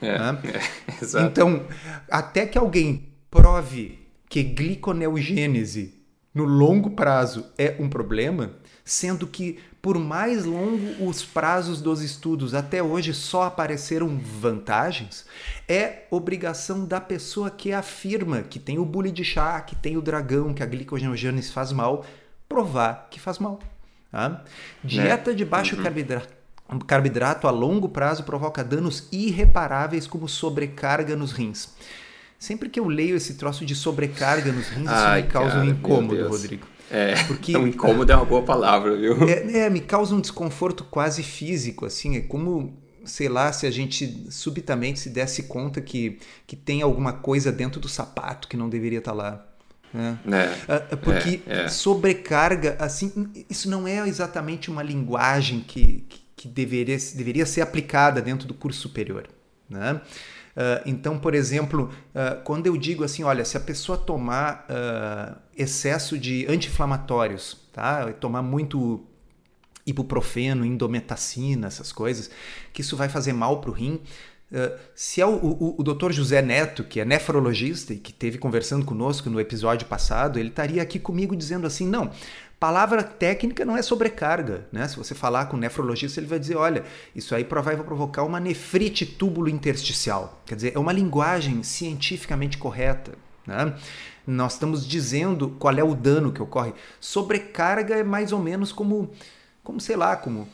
É, 0.00 0.16
né? 0.16 0.38
é, 1.02 1.22
então, 1.22 1.66
até 2.08 2.46
que 2.46 2.56
alguém 2.56 3.08
prove 3.28 3.98
que 4.28 4.44
gliconeogênese 4.44 5.94
no 6.32 6.44
longo 6.44 6.90
prazo 6.90 7.46
é 7.58 7.74
um 7.80 7.88
problema, 7.88 8.52
sendo 8.84 9.26
que 9.26 9.58
por 9.88 9.98
mais 9.98 10.44
longo 10.44 11.08
os 11.08 11.24
prazos 11.24 11.80
dos 11.80 12.02
estudos 12.02 12.52
até 12.54 12.82
hoje 12.82 13.14
só 13.14 13.44
apareceram 13.44 14.18
vantagens, 14.18 15.24
é 15.66 16.02
obrigação 16.10 16.84
da 16.84 17.00
pessoa 17.00 17.50
que 17.50 17.72
afirma 17.72 18.42
que 18.42 18.58
tem 18.58 18.78
o 18.78 18.84
bule 18.84 19.10
de 19.10 19.24
chá, 19.24 19.58
que 19.62 19.74
tem 19.74 19.96
o 19.96 20.02
dragão, 20.02 20.52
que 20.52 20.62
a 20.62 20.66
glicogenogênese 20.66 21.50
faz 21.50 21.72
mal, 21.72 22.04
provar 22.46 23.08
que 23.10 23.18
faz 23.18 23.38
mal. 23.38 23.60
Tá? 24.12 24.44
Dieta 24.84 25.34
de 25.34 25.46
baixo 25.46 25.74
uhum. 25.74 25.82
carboidrato, 25.82 26.34
carboidrato 26.86 27.48
a 27.48 27.50
longo 27.50 27.88
prazo 27.88 28.24
provoca 28.24 28.62
danos 28.62 29.08
irreparáveis 29.10 30.06
como 30.06 30.28
sobrecarga 30.28 31.16
nos 31.16 31.32
rins. 31.32 31.70
Sempre 32.38 32.68
que 32.68 32.78
eu 32.78 32.86
leio 32.88 33.16
esse 33.16 33.36
troço 33.36 33.64
de 33.64 33.74
sobrecarga 33.74 34.52
nos 34.52 34.68
rins, 34.68 34.86
Ai, 34.86 35.20
isso 35.20 35.26
me 35.28 35.32
causa 35.32 35.50
cara, 35.52 35.64
um 35.64 35.70
incômodo, 35.70 36.28
Rodrigo. 36.28 36.66
É, 36.90 37.22
porque 37.24 37.56
um 37.56 37.66
incômodo 37.66 38.10
é 38.10 38.16
uma 38.16 38.24
boa 38.24 38.42
palavra, 38.42 38.96
viu? 38.96 39.28
É, 39.28 39.66
é, 39.66 39.70
me 39.70 39.80
causa 39.80 40.14
um 40.14 40.20
desconforto 40.20 40.84
quase 40.84 41.22
físico, 41.22 41.84
assim, 41.84 42.16
é 42.16 42.20
como 42.20 42.76
sei 43.08 43.28
lá, 43.28 43.52
se 43.52 43.66
a 43.66 43.70
gente 43.70 44.26
subitamente 44.30 45.00
se 45.00 45.08
desse 45.08 45.44
conta 45.44 45.80
que, 45.80 46.18
que 46.46 46.54
tem 46.54 46.82
alguma 46.82 47.12
coisa 47.12 47.50
dentro 47.50 47.80
do 47.80 47.88
sapato 47.88 48.46
que 48.46 48.56
não 48.56 48.68
deveria 48.68 48.98
estar 48.98 49.12
tá 49.12 49.16
lá. 49.16 49.46
Né? 49.92 50.18
É, 50.30 50.74
ah, 50.74 50.96
Porque 50.96 51.40
é, 51.46 51.62
é. 51.62 51.68
sobrecarga, 51.68 52.76
assim, 52.78 53.30
isso 53.48 53.70
não 53.70 53.88
é 53.88 54.06
exatamente 54.06 54.70
uma 54.70 54.82
linguagem 54.82 55.60
que, 55.60 56.04
que, 56.08 56.20
que 56.36 56.48
deveria, 56.48 56.98
deveria 57.14 57.46
ser 57.46 57.62
aplicada 57.62 58.20
dentro 58.20 58.46
do 58.46 58.54
curso 58.54 58.80
superior. 58.80 59.26
Né? 59.68 60.00
Uh, 60.58 60.82
então, 60.84 61.16
por 61.16 61.36
exemplo, 61.36 61.88
uh, 62.12 62.42
quando 62.42 62.66
eu 62.66 62.76
digo 62.76 63.04
assim, 63.04 63.22
olha, 63.22 63.44
se 63.44 63.56
a 63.56 63.60
pessoa 63.60 63.96
tomar 63.96 64.66
uh, 64.68 65.38
excesso 65.56 66.18
de 66.18 66.46
anti-inflamatórios, 66.48 67.56
tá? 67.72 68.12
tomar 68.14 68.42
muito 68.42 69.06
ibuprofeno, 69.86 70.66
indometacina, 70.66 71.68
essas 71.68 71.92
coisas, 71.92 72.28
que 72.72 72.80
isso 72.80 72.96
vai 72.96 73.08
fazer 73.08 73.32
mal 73.32 73.60
para 73.60 73.70
o 73.70 73.72
rim. 73.72 74.00
Uh, 74.50 74.76
se 74.96 75.20
é 75.20 75.26
o, 75.26 75.36
o, 75.36 75.74
o 75.78 75.82
Dr. 75.84 76.10
José 76.10 76.42
Neto, 76.42 76.82
que 76.82 76.98
é 76.98 77.04
nefrologista 77.04 77.94
e 77.94 77.96
que 77.96 78.12
teve 78.12 78.36
conversando 78.36 78.84
conosco 78.84 79.30
no 79.30 79.38
episódio 79.38 79.86
passado, 79.86 80.40
ele 80.40 80.48
estaria 80.48 80.82
aqui 80.82 80.98
comigo 80.98 81.36
dizendo 81.36 81.68
assim: 81.68 81.86
não, 81.86 82.10
palavra 82.58 83.02
técnica 83.02 83.64
não 83.64 83.76
é 83.76 83.82
sobrecarga, 83.82 84.66
né? 84.72 84.86
Se 84.88 84.96
você 84.96 85.14
falar 85.14 85.46
com 85.46 85.56
o 85.56 85.60
nefrologista, 85.60 86.20
ele 86.20 86.26
vai 86.26 86.38
dizer: 86.38 86.56
olha, 86.56 86.84
isso 87.14 87.34
aí 87.34 87.44
vai 87.44 87.76
provocar 87.76 88.24
uma 88.24 88.40
nefrite 88.40 89.06
túbulo 89.06 89.48
intersticial. 89.48 90.42
Quer 90.44 90.56
dizer, 90.56 90.72
é 90.74 90.78
uma 90.78 90.92
linguagem 90.92 91.62
cientificamente 91.62 92.58
correta. 92.58 93.12
Né? 93.46 93.74
Nós 94.26 94.54
estamos 94.54 94.86
dizendo 94.86 95.50
qual 95.58 95.74
é 95.74 95.84
o 95.84 95.94
dano 95.94 96.32
que 96.32 96.42
ocorre. 96.42 96.74
Sobrecarga 97.00 97.96
é 97.96 98.02
mais 98.02 98.32
ou 98.32 98.40
menos 98.40 98.72
como 98.72 99.10
como 99.62 99.80
sei 99.80 99.96
lá, 99.96 100.16
como 100.16 100.48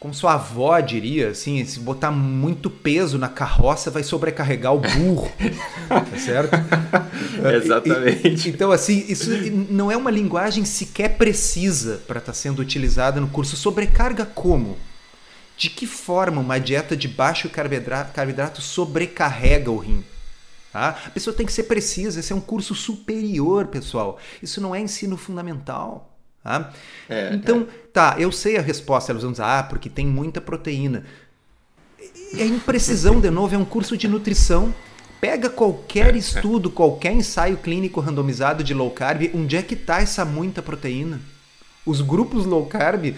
como 0.00 0.14
sua 0.14 0.32
avó 0.32 0.80
diria, 0.80 1.28
assim, 1.28 1.62
se 1.62 1.78
botar 1.78 2.10
muito 2.10 2.70
peso 2.70 3.18
na 3.18 3.28
carroça 3.28 3.90
vai 3.90 4.02
sobrecarregar 4.02 4.74
o 4.74 4.80
burro, 4.80 5.30
tá 5.86 6.18
certo? 6.18 6.56
Exatamente. 7.62 8.48
E, 8.48 8.50
então, 8.50 8.72
assim, 8.72 9.04
isso 9.06 9.28
não 9.68 9.90
é 9.92 9.96
uma 9.98 10.10
linguagem 10.10 10.64
sequer 10.64 11.18
precisa 11.18 12.00
para 12.06 12.18
estar 12.18 12.32
tá 12.32 12.38
sendo 12.38 12.62
utilizada 12.62 13.20
no 13.20 13.28
curso. 13.28 13.58
Sobrecarga 13.58 14.24
como? 14.24 14.78
De 15.54 15.68
que 15.68 15.86
forma 15.86 16.40
uma 16.40 16.58
dieta 16.58 16.96
de 16.96 17.06
baixo 17.06 17.50
carboidrato, 17.50 18.14
carboidrato 18.14 18.62
sobrecarrega 18.62 19.70
o 19.70 19.76
rim? 19.76 20.02
Tá? 20.72 20.98
A 21.04 21.10
pessoa 21.10 21.36
tem 21.36 21.44
que 21.44 21.52
ser 21.52 21.64
precisa, 21.64 22.20
esse 22.20 22.32
é 22.32 22.36
um 22.36 22.40
curso 22.40 22.74
superior, 22.74 23.66
pessoal. 23.66 24.18
Isso 24.42 24.62
não 24.62 24.74
é 24.74 24.80
ensino 24.80 25.18
fundamental. 25.18 26.09
Tá? 26.42 26.72
É, 27.08 27.34
então, 27.34 27.62
é. 27.62 27.88
tá, 27.92 28.16
eu 28.18 28.32
sei 28.32 28.56
a 28.56 28.62
resposta. 28.62 29.12
Elas 29.12 29.22
vão 29.22 29.32
dizer, 29.32 29.44
ah, 29.44 29.62
porque 29.62 29.88
tem 29.88 30.06
muita 30.06 30.40
proteína. 30.40 31.04
E 32.32 32.40
a 32.40 32.46
imprecisão, 32.46 33.20
de 33.20 33.30
novo, 33.30 33.54
é 33.54 33.58
um 33.58 33.64
curso 33.64 33.96
de 33.96 34.08
nutrição. 34.08 34.74
Pega 35.20 35.50
qualquer 35.50 36.14
é, 36.14 36.16
é. 36.16 36.18
estudo, 36.18 36.70
qualquer 36.70 37.12
ensaio 37.12 37.58
clínico 37.58 38.00
randomizado 38.00 38.64
de 38.64 38.72
low 38.72 38.90
carb, 38.90 39.30
onde 39.34 39.56
é 39.56 39.62
que 39.62 39.74
está 39.74 40.00
essa 40.00 40.24
muita 40.24 40.62
proteína? 40.62 41.20
Os 41.84 42.00
grupos 42.00 42.46
low 42.46 42.64
carb, 42.66 43.14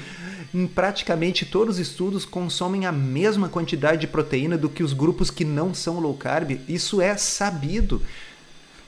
em 0.52 0.66
praticamente 0.66 1.44
todos 1.44 1.76
os 1.76 1.80
estudos, 1.80 2.24
consomem 2.24 2.87
a 2.87 2.92
mesma 2.92 3.48
quantidade 3.48 4.00
de 4.00 4.06
proteína 4.06 4.58
do 4.58 4.68
que 4.68 4.82
os 4.82 4.92
grupos 4.92 5.30
que 5.30 5.44
não 5.44 5.72
são 5.72 6.00
low 6.00 6.14
carb. 6.14 6.58
Isso 6.68 7.00
é 7.00 7.16
sabido. 7.16 8.02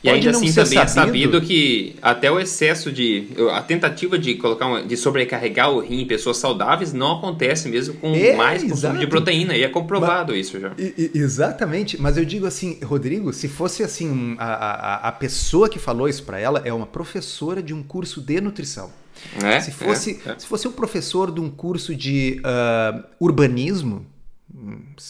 E 0.04 0.10
ainda 0.10 0.30
assim 0.32 0.52
também 0.52 0.52
sabido. 0.52 0.82
é 0.82 0.86
sabido 0.86 1.40
que 1.40 1.96
até 2.02 2.30
o 2.30 2.38
excesso 2.38 2.92
de. 2.92 3.28
A 3.52 3.62
tentativa 3.62 4.18
de 4.18 4.34
colocar 4.34 4.66
uma, 4.66 4.82
de 4.82 4.98
sobrecarregar 4.98 5.70
o 5.70 5.80
rim 5.80 6.02
em 6.02 6.06
pessoas 6.06 6.36
saudáveis 6.36 6.92
não 6.92 7.12
acontece 7.12 7.70
mesmo 7.70 7.94
com 7.94 8.14
é, 8.14 8.36
mais 8.36 8.62
consumo 8.62 8.98
de 8.98 9.06
proteína. 9.06 9.56
E 9.56 9.62
é 9.62 9.68
comprovado 9.68 10.32
mas, 10.32 10.46
isso 10.46 10.60
já. 10.60 10.72
E, 10.78 11.10
exatamente, 11.14 11.98
mas 11.98 12.18
eu 12.18 12.24
digo 12.26 12.44
assim, 12.44 12.78
Rodrigo, 12.84 13.32
se 13.32 13.48
fosse 13.48 13.82
assim, 13.82 14.36
a, 14.38 14.44
a, 14.44 15.08
a 15.08 15.12
pessoa 15.12 15.70
que 15.70 15.78
falou 15.78 16.06
isso 16.06 16.22
para 16.24 16.38
ela 16.38 16.60
é 16.66 16.72
uma 16.72 16.86
professora 16.86 17.62
de 17.62 17.72
um 17.72 17.82
curso 17.82 18.20
de 18.20 18.42
nutrição. 18.42 18.90
É, 19.42 19.58
se, 19.60 19.70
fosse, 19.70 20.20
é, 20.26 20.32
é. 20.32 20.38
se 20.38 20.46
fosse 20.46 20.68
um 20.68 20.72
professor 20.72 21.32
de 21.32 21.40
um 21.40 21.48
curso 21.48 21.94
de 21.94 22.42
uh, 22.44 23.04
urbanismo, 23.18 24.04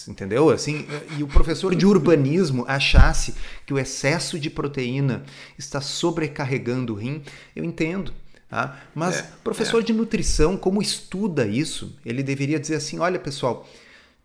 entendeu? 0.08 0.50
Assim, 0.50 0.86
e 1.18 1.22
o 1.22 1.26
professor 1.26 1.74
de 1.74 1.86
urbanismo 1.86 2.64
achasse 2.66 3.34
que 3.66 3.74
o 3.74 3.78
excesso 3.78 4.38
de 4.38 4.48
proteína 4.48 5.24
está 5.58 5.80
sobrecarregando 5.80 6.94
o 6.94 6.96
rim, 6.96 7.22
eu 7.54 7.64
entendo. 7.64 8.12
Tá? 8.48 8.80
Mas 8.94 9.18
é, 9.18 9.30
professor 9.42 9.82
é. 9.82 9.84
de 9.84 9.92
nutrição, 9.92 10.56
como 10.56 10.80
estuda 10.80 11.46
isso, 11.46 11.96
ele 12.04 12.22
deveria 12.22 12.58
dizer 12.58 12.76
assim: 12.76 12.98
olha, 12.98 13.18
pessoal, 13.18 13.68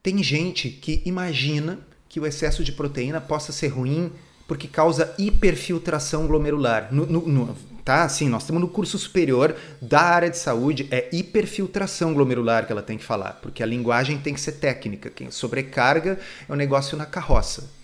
tem 0.02 0.22
gente 0.24 0.70
que 0.70 1.02
imagina 1.06 1.80
que 2.08 2.20
o 2.20 2.26
excesso 2.26 2.64
de 2.64 2.72
proteína 2.72 3.20
possa 3.20 3.52
ser 3.52 3.68
ruim 3.68 4.12
porque 4.48 4.68
causa 4.68 5.14
hiperfiltração 5.20 6.26
glomerular. 6.26 6.92
No, 6.92 7.06
no, 7.06 7.28
no, 7.28 7.56
tá? 7.84 8.04
Assim, 8.04 8.30
nós 8.30 8.44
estamos 8.44 8.62
no 8.62 8.68
curso 8.68 8.98
superior 8.98 9.56
da 9.82 10.02
área 10.02 10.30
de 10.30 10.38
saúde, 10.38 10.88
é 10.92 11.10
hiperfiltração 11.12 12.14
glomerular 12.14 12.66
que 12.66 12.72
ela 12.72 12.82
tem 12.82 12.98
que 12.98 13.04
falar, 13.04 13.40
porque 13.42 13.64
a 13.64 13.66
linguagem 13.66 14.18
tem 14.18 14.34
que 14.34 14.42
ser 14.42 14.54
técnica. 14.54 15.10
Quem 15.10 15.32
sobrecarga 15.32 16.20
é 16.48 16.52
o 16.52 16.56
um 16.56 16.58
negócio 16.58 16.98
na 16.98 17.06
carroça. 17.06 17.80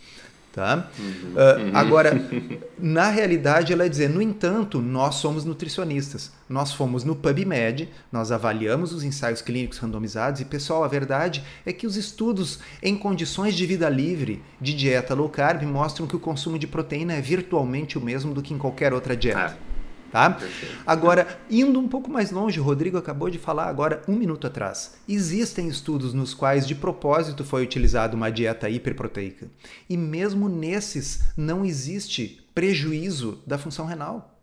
Tá? 0.55 0.89
Uhum, 0.97 1.33
uh, 1.33 1.75
Agora, 1.75 2.13
na 2.79 3.09
realidade, 3.09 3.73
ela 3.73 3.85
é 3.85 3.89
dizer, 3.89 4.09
no 4.09 4.21
entanto, 4.21 4.81
nós 4.81 5.15
somos 5.15 5.43
nutricionistas. 5.43 6.31
Nós 6.47 6.71
fomos 6.71 7.03
no 7.03 7.13
PubMed, 7.13 7.89
nós 8.09 8.31
avaliamos 8.31 8.93
os 8.93 9.03
ensaios 9.03 9.41
clínicos 9.41 9.79
randomizados 9.79 10.39
e, 10.39 10.45
pessoal, 10.45 10.85
a 10.85 10.87
verdade 10.87 11.43
é 11.65 11.73
que 11.73 11.85
os 11.85 11.97
estudos 11.97 12.59
em 12.81 12.97
condições 12.97 13.53
de 13.53 13.65
vida 13.65 13.89
livre 13.89 14.41
de 14.61 14.73
dieta 14.73 15.13
low 15.13 15.27
carb 15.27 15.63
mostram 15.63 16.07
que 16.07 16.15
o 16.15 16.19
consumo 16.19 16.57
de 16.57 16.67
proteína 16.67 17.15
é 17.15 17.19
virtualmente 17.19 17.97
o 17.97 18.01
mesmo 18.01 18.33
do 18.33 18.41
que 18.41 18.53
em 18.53 18.57
qualquer 18.57 18.93
outra 18.93 19.13
dieta. 19.13 19.57
Ah. 19.59 19.64
Tá? 20.15 20.37
Agora, 20.87 21.27
indo 21.51 21.77
um 21.77 21.89
pouco 21.89 22.09
mais 22.09 22.31
longe, 22.31 22.57
o 22.57 22.63
Rodrigo 22.63 22.97
acabou 22.97 23.29
de 23.29 23.37
falar 23.37 23.65
agora 23.65 24.01
um 24.07 24.15
minuto 24.15 24.47
atrás. 24.47 24.95
Existem 25.09 25.67
estudos 25.67 26.13
nos 26.13 26.33
quais 26.33 26.65
de 26.65 26.73
propósito 26.73 27.43
foi 27.43 27.63
utilizada 27.63 28.15
uma 28.15 28.31
dieta 28.31 28.69
hiperproteica. 28.69 29.49
E 29.89 29.97
mesmo 29.97 30.47
nesses 30.47 31.21
não 31.35 31.65
existe 31.65 32.47
prejuízo 32.55 33.43
da 33.45 33.57
função 33.57 33.85
renal. 33.85 34.39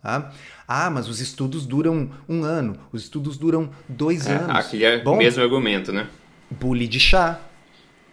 Tá? 0.00 0.32
Ah, 0.68 0.88
mas 0.90 1.08
os 1.08 1.20
estudos 1.20 1.66
duram 1.66 2.08
um 2.28 2.44
ano, 2.44 2.78
os 2.92 3.02
estudos 3.02 3.36
duram 3.36 3.70
dois 3.88 4.28
é, 4.28 4.36
anos. 4.36 4.56
Aqui 4.56 4.84
é 4.84 5.02
Bom, 5.02 5.14
o 5.14 5.18
mesmo 5.18 5.42
argumento, 5.42 5.92
né? 5.92 6.06
Bule 6.48 6.86
de 6.86 7.00
chá. 7.00 7.40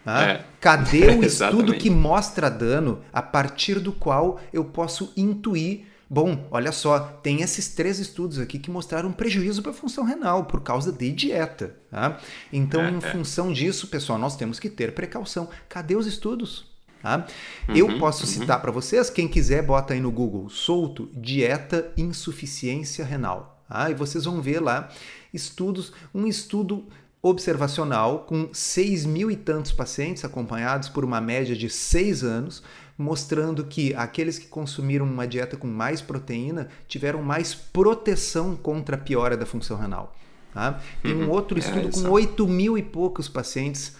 Tá? 0.04 0.22
É. 0.24 0.44
Cadê 0.60 1.10
o 1.10 1.22
estudo 1.22 1.74
que 1.74 1.90
mostra 1.90 2.50
dano 2.50 3.02
a 3.12 3.22
partir 3.22 3.78
do 3.78 3.92
qual 3.92 4.40
eu 4.52 4.64
posso 4.64 5.12
intuir 5.16 5.93
Bom, 6.14 6.46
olha 6.48 6.70
só, 6.70 7.00
tem 7.00 7.42
esses 7.42 7.70
três 7.70 7.98
estudos 7.98 8.38
aqui 8.38 8.56
que 8.56 8.70
mostraram 8.70 9.10
prejuízo 9.10 9.60
para 9.60 9.72
a 9.72 9.74
função 9.74 10.04
renal 10.04 10.44
por 10.44 10.60
causa 10.60 10.92
de 10.92 11.10
dieta. 11.10 11.74
Tá? 11.90 12.20
Então, 12.52 12.82
é, 12.82 12.90
em 12.90 13.00
função 13.10 13.52
disso, 13.52 13.88
pessoal, 13.88 14.16
nós 14.16 14.36
temos 14.36 14.60
que 14.60 14.70
ter 14.70 14.94
precaução. 14.94 15.48
Cadê 15.68 15.96
os 15.96 16.06
estudos? 16.06 16.72
Tá? 17.02 17.26
Uhum, 17.68 17.74
Eu 17.74 17.98
posso 17.98 18.22
uhum. 18.22 18.30
citar 18.30 18.62
para 18.62 18.70
vocês, 18.70 19.10
quem 19.10 19.26
quiser, 19.26 19.66
bota 19.66 19.92
aí 19.92 19.98
no 20.00 20.12
Google, 20.12 20.48
solto, 20.48 21.10
dieta 21.16 21.92
insuficiência 21.96 23.04
renal. 23.04 23.60
Tá? 23.68 23.90
E 23.90 23.94
vocês 23.94 24.24
vão 24.24 24.40
ver 24.40 24.60
lá 24.60 24.90
estudos, 25.32 25.92
um 26.14 26.28
estudo 26.28 26.86
observacional 27.20 28.20
com 28.20 28.50
6 28.52 29.04
mil 29.04 29.32
e 29.32 29.36
tantos 29.36 29.72
pacientes 29.72 30.24
acompanhados 30.24 30.88
por 30.88 31.04
uma 31.04 31.20
média 31.20 31.56
de 31.56 31.68
6 31.68 32.22
anos, 32.22 32.62
mostrando 32.96 33.64
que 33.64 33.94
aqueles 33.94 34.38
que 34.38 34.46
consumiram 34.46 35.04
uma 35.04 35.26
dieta 35.26 35.56
com 35.56 35.66
mais 35.66 36.00
proteína 36.00 36.68
tiveram 36.86 37.22
mais 37.22 37.54
proteção 37.54 38.56
contra 38.56 38.96
a 38.96 38.98
piora 38.98 39.36
da 39.36 39.46
função 39.46 39.76
renal. 39.76 40.14
Tá? 40.52 40.80
Tem 41.02 41.12
um 41.12 41.24
uhum. 41.24 41.30
outro 41.30 41.58
é, 41.58 41.60
estudo 41.60 41.88
é, 41.88 41.90
com 41.90 42.08
8 42.08 42.46
mil 42.46 42.78
e 42.78 42.82
poucos 42.82 43.28
pacientes 43.28 43.96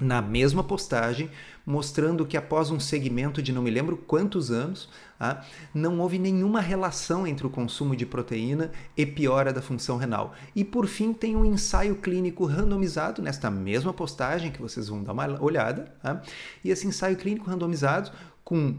na 0.00 0.20
mesma 0.20 0.64
postagem, 0.64 1.30
mostrando 1.64 2.26
que 2.26 2.36
após 2.36 2.70
um 2.70 2.80
segmento 2.80 3.40
de 3.40 3.52
não 3.52 3.62
me 3.62 3.70
lembro 3.70 3.96
quantos 3.96 4.50
anos, 4.50 4.88
ah, 5.18 5.44
não 5.72 6.00
houve 6.00 6.18
nenhuma 6.18 6.60
relação 6.60 7.26
entre 7.26 7.46
o 7.46 7.50
consumo 7.50 7.94
de 7.94 8.04
proteína 8.04 8.72
e 8.96 9.06
piora 9.06 9.52
da 9.52 9.62
função 9.62 9.96
renal. 9.96 10.34
E 10.54 10.64
por 10.64 10.86
fim, 10.86 11.12
tem 11.12 11.36
um 11.36 11.44
ensaio 11.44 11.96
clínico 11.96 12.44
randomizado 12.44 13.22
nesta 13.22 13.50
mesma 13.50 13.92
postagem 13.92 14.50
que 14.50 14.60
vocês 14.60 14.88
vão 14.88 15.02
dar 15.02 15.12
uma 15.12 15.40
olhada. 15.40 15.94
Ah, 16.02 16.20
e 16.64 16.70
esse 16.70 16.86
ensaio 16.86 17.16
clínico 17.16 17.48
randomizado 17.48 18.10
com 18.42 18.76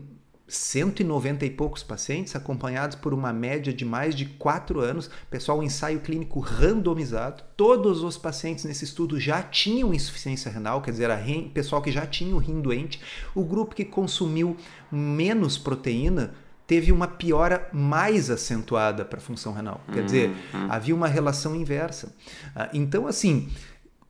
190 0.48 1.46
e 1.46 1.50
poucos 1.50 1.82
pacientes, 1.82 2.36
acompanhados 2.36 2.96
por 2.96 3.14
uma 3.14 3.34
média 3.34 3.74
de 3.74 3.84
mais 3.84 4.14
de 4.14 4.26
4 4.26 4.80
anos. 4.80 5.10
Pessoal, 5.30 5.60
um 5.60 5.64
ensaio 5.64 6.00
clínico 6.00 6.40
randomizado. 6.40 7.44
Todos 7.58 8.04
os 8.04 8.18
pacientes 8.18 8.64
nesse 8.64 8.86
estudo 8.86 9.20
já 9.20 9.42
tinham 9.42 9.94
insuficiência 9.94 10.52
renal, 10.52 10.82
quer 10.82 10.92
dizer, 10.92 11.06
era 11.06 11.24
pessoal 11.54 11.82
que 11.82 11.92
já 11.92 12.06
tinha 12.06 12.36
o 12.36 12.40
rim 12.40 12.62
doente. 12.62 13.02
O 13.34 13.44
grupo 13.44 13.74
que 13.74 13.86
consumiu 13.86 14.56
menos 14.92 15.58
proteína 15.58 16.36
teve 16.68 16.92
uma 16.92 17.08
piora 17.08 17.68
mais 17.72 18.30
acentuada 18.30 19.06
para 19.06 19.18
a 19.18 19.22
função 19.22 19.54
renal. 19.54 19.82
Quer 19.92 20.04
dizer, 20.04 20.30
uhum. 20.54 20.68
havia 20.70 20.96
uma 20.96 21.08
relação 21.08 21.56
inversa. 21.56 22.16
Ah, 22.56 22.70
então, 22.74 23.08
assim, 23.08 23.50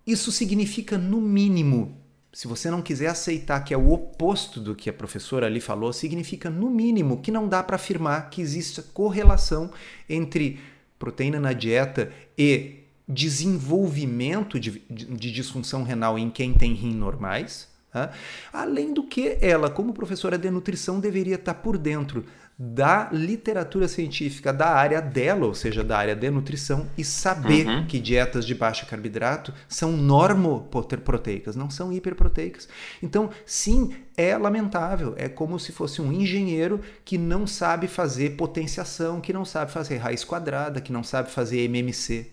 isso 0.06 0.32
significa, 0.32 0.98
no 0.98 1.20
mínimo, 1.20 1.98
se 2.36 2.50
você 2.50 2.70
não 2.70 2.82
quiser 2.82 3.08
aceitar 3.08 3.64
que 3.64 3.74
é 3.74 3.78
o 3.78 3.94
oposto 3.94 4.60
do 4.60 4.76
que 4.76 4.90
a 4.90 4.94
professora 4.94 5.46
ali 5.46 5.62
falou, 5.62 5.94
significa, 5.94 6.50
no 6.50 6.70
mínimo, 6.70 7.22
que 7.22 7.32
não 7.32 7.48
dá 7.48 7.64
para 7.64 7.78
afirmar 7.78 8.30
que 8.30 8.42
existe 8.42 8.82
correlação 8.82 9.72
entre 10.10 10.60
proteína 11.00 11.40
na 11.40 11.54
dieta 11.54 12.12
e 12.38 12.80
desenvolvimento 13.08 14.60
de, 14.60 14.84
de, 14.90 15.06
de 15.06 15.32
disfunção 15.32 15.84
renal 15.84 16.20
em 16.20 16.30
quem 16.30 16.54
tem 16.54 16.74
rim 16.74 16.94
normais. 16.94 17.70
Tá? 17.90 18.12
Além 18.52 18.94
do 18.94 19.04
que 19.04 19.38
ela, 19.40 19.70
como 19.70 19.94
professora 19.94 20.38
de 20.38 20.52
nutrição, 20.52 21.00
deveria 21.00 21.36
estar 21.36 21.54
por 21.54 21.78
dentro 21.78 22.26
da 22.58 23.10
literatura 23.12 23.86
científica 23.86 24.54
da 24.54 24.70
área 24.70 25.02
dela, 25.02 25.46
ou 25.46 25.54
seja, 25.54 25.84
da 25.84 25.98
área 25.98 26.16
de 26.16 26.30
nutrição, 26.30 26.88
e 26.98 27.04
saber 27.04 27.68
uhum. 27.68 27.86
que 27.86 28.00
dietas 28.00 28.46
de 28.46 28.56
baixo 28.56 28.86
carboidrato 28.86 29.54
são 29.68 29.92
normoproteicas, 29.92 31.56
não 31.56 31.70
são 31.70 31.92
hiperproteicas. 31.92 32.70
Então, 33.04 33.30
sim, 33.46 33.94
é 34.16 34.38
lamentável. 34.38 35.14
É 35.18 35.28
como 35.28 35.60
se 35.60 35.74
fosse 35.74 36.02
um 36.02 36.14
engenheiro 36.14 36.80
que 37.04 37.18
não 37.18 37.46
sabe 37.46 37.88
fazer 37.88 38.32
potenciação, 38.32 39.20
que 39.20 39.34
não 39.34 39.44
sabe 39.44 39.72
fazer 39.72 39.98
raiz 39.98 40.24
quadrada, 40.24 40.80
que 40.80 40.94
não 40.94 41.04
sabe 41.04 41.30
fazer 41.32 41.60
MMC. 41.66 42.28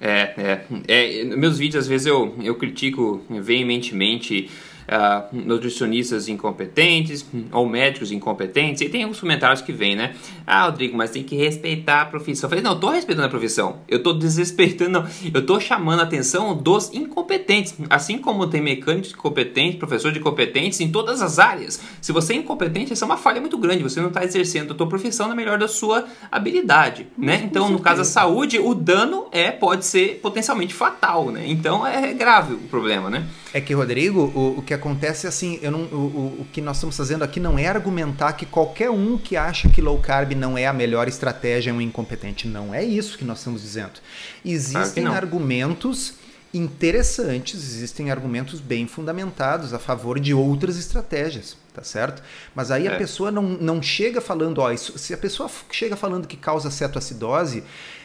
É, 0.00 0.34
é, 0.36 0.66
é, 0.88 1.24
meus 1.24 1.58
vídeos 1.58 1.84
às 1.84 1.88
vezes 1.88 2.08
eu, 2.08 2.34
eu 2.42 2.56
critico 2.56 3.24
veementemente 3.30 4.50
uh, 4.88 5.28
nutricionistas 5.32 6.28
incompetentes 6.28 7.26
ou 7.50 7.68
médicos 7.68 8.12
incompetentes. 8.12 8.82
E 8.82 8.88
tem 8.88 9.02
alguns 9.02 9.20
comentários 9.20 9.60
que 9.60 9.72
vêm, 9.72 9.96
né? 9.96 10.14
Ah, 10.46 10.66
Rodrigo, 10.66 10.96
mas 10.96 11.10
tem 11.10 11.22
que 11.22 11.36
respeitar 11.36 12.02
a 12.02 12.06
profissão. 12.06 12.46
Eu 12.46 12.50
falei, 12.50 12.64
não, 12.64 12.72
eu 12.72 12.80
tô 12.80 12.90
respeitando 12.90 13.26
a 13.26 13.30
profissão. 13.30 13.80
Eu 13.88 14.02
tô 14.02 14.12
desrespeitando, 14.12 14.90
não. 14.90 15.06
Eu 15.32 15.44
tô 15.44 15.58
chamando 15.60 16.00
a 16.00 16.02
atenção 16.02 16.56
dos 16.56 16.92
incompetentes. 16.92 17.74
Assim 17.88 18.18
como 18.18 18.46
tem 18.46 18.60
mecânicos 18.60 19.12
incompetentes, 19.12 19.78
professores 19.78 20.16
incompetentes 20.16 20.80
em 20.80 20.90
todas 20.90 21.22
as 21.22 21.38
áreas. 21.38 21.82
Se 22.00 22.12
você 22.12 22.34
é 22.34 22.36
incompetente, 22.36 22.92
essa 22.92 23.04
é 23.04 23.06
uma 23.06 23.16
falha 23.16 23.40
muito 23.40 23.58
grande. 23.58 23.82
Você 23.82 24.00
não 24.00 24.08
está 24.08 24.24
exercendo 24.24 24.72
a 24.72 24.74
tua 24.74 24.88
profissão 24.88 25.28
na 25.28 25.34
melhor 25.34 25.58
da 25.58 25.68
sua 25.68 26.06
habilidade, 26.30 27.06
né? 27.16 27.42
Então, 27.44 27.70
no 27.70 27.78
caso 27.78 27.98
da 27.98 28.04
saúde, 28.04 28.58
o 28.58 28.74
dano 28.74 29.26
é 29.32 29.50
pode 29.50 29.84
ser 29.84 30.20
potencialmente 30.22 30.74
fatal, 30.74 31.30
né? 31.30 31.44
Então, 31.46 31.86
é 31.86 32.12
grave 32.12 32.54
o 32.54 32.58
problema, 32.58 33.10
né? 33.10 33.26
É 33.54 33.60
que, 33.60 33.74
Rodrigo, 33.74 34.32
o, 34.34 34.58
o 34.58 34.62
que 34.62 34.72
acontece 34.72 35.26
é 35.26 35.28
assim, 35.28 35.58
eu 35.60 35.70
não, 35.70 35.80
o, 35.82 36.40
o, 36.40 36.46
que 36.50 36.60
nós 36.62 36.78
estamos 36.78 36.96
fazendo 36.96 37.22
aqui 37.22 37.38
não 37.38 37.58
é 37.58 37.66
argumentar 37.66 38.32
que 38.32 38.46
qualquer 38.46 38.88
um 38.88 39.18
que 39.18 39.36
acha 39.36 39.68
que 39.68 39.82
low 39.82 39.98
carb 39.98 40.32
não 40.32 40.56
é 40.56 40.66
a 40.66 40.72
melhor 40.72 41.06
estratégia 41.06 41.70
é 41.70 41.74
um 41.74 41.80
incompetente. 41.80 42.48
Não 42.48 42.74
é 42.74 42.82
isso 42.82 43.18
que 43.18 43.24
nós 43.24 43.38
estamos 43.38 43.60
dizendo. 43.60 44.00
Existem 44.42 45.04
claro 45.04 45.18
argumentos 45.18 46.14
interessantes, 46.54 47.54
existem 47.54 48.10
argumentos 48.10 48.58
bem 48.58 48.86
fundamentados 48.86 49.74
a 49.74 49.78
favor 49.78 50.18
de 50.18 50.32
outras 50.32 50.78
estratégias, 50.78 51.56
tá 51.74 51.82
certo? 51.82 52.22
Mas 52.54 52.70
aí 52.70 52.86
é. 52.86 52.94
a 52.94 52.98
pessoa 52.98 53.30
não, 53.30 53.42
não 53.42 53.82
chega 53.82 54.20
falando, 54.20 54.58
ó, 54.58 54.70
isso, 54.70 54.98
se 54.98 55.12
a 55.12 55.18
pessoa 55.18 55.50
chega 55.70 55.96
falando 55.96 56.26
que 56.26 56.36
causa 56.36 56.70
cetoacidose, 56.70 57.64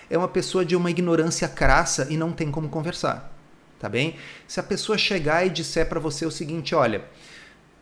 é 0.09 0.17
uma 0.17 0.29
pessoa 0.29 0.65
de 0.65 0.75
uma 0.75 0.89
ignorância 0.89 1.47
crassa 1.47 2.07
e 2.09 2.17
não 2.17 2.31
tem 2.31 2.51
como 2.51 2.67
conversar 2.69 3.36
tá 3.79 3.87
bem? 3.89 4.15
Se 4.47 4.59
a 4.59 4.63
pessoa 4.63 4.97
chegar 4.97 5.45
e 5.45 5.49
disser 5.49 5.87
para 5.87 5.99
você 5.99 6.25
o 6.25 6.31
seguinte, 6.31 6.73
olha, 6.73 7.03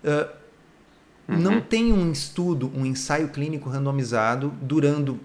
uh, 0.04 0.30
uhum. 1.28 1.38
não 1.38 1.62
tem 1.62 1.92
um 1.92 2.12
estudo, 2.12 2.72
um 2.76 2.86
ensaio 2.86 3.30
clínico 3.30 3.70
randomizado 3.70 4.54
durando 4.62 5.20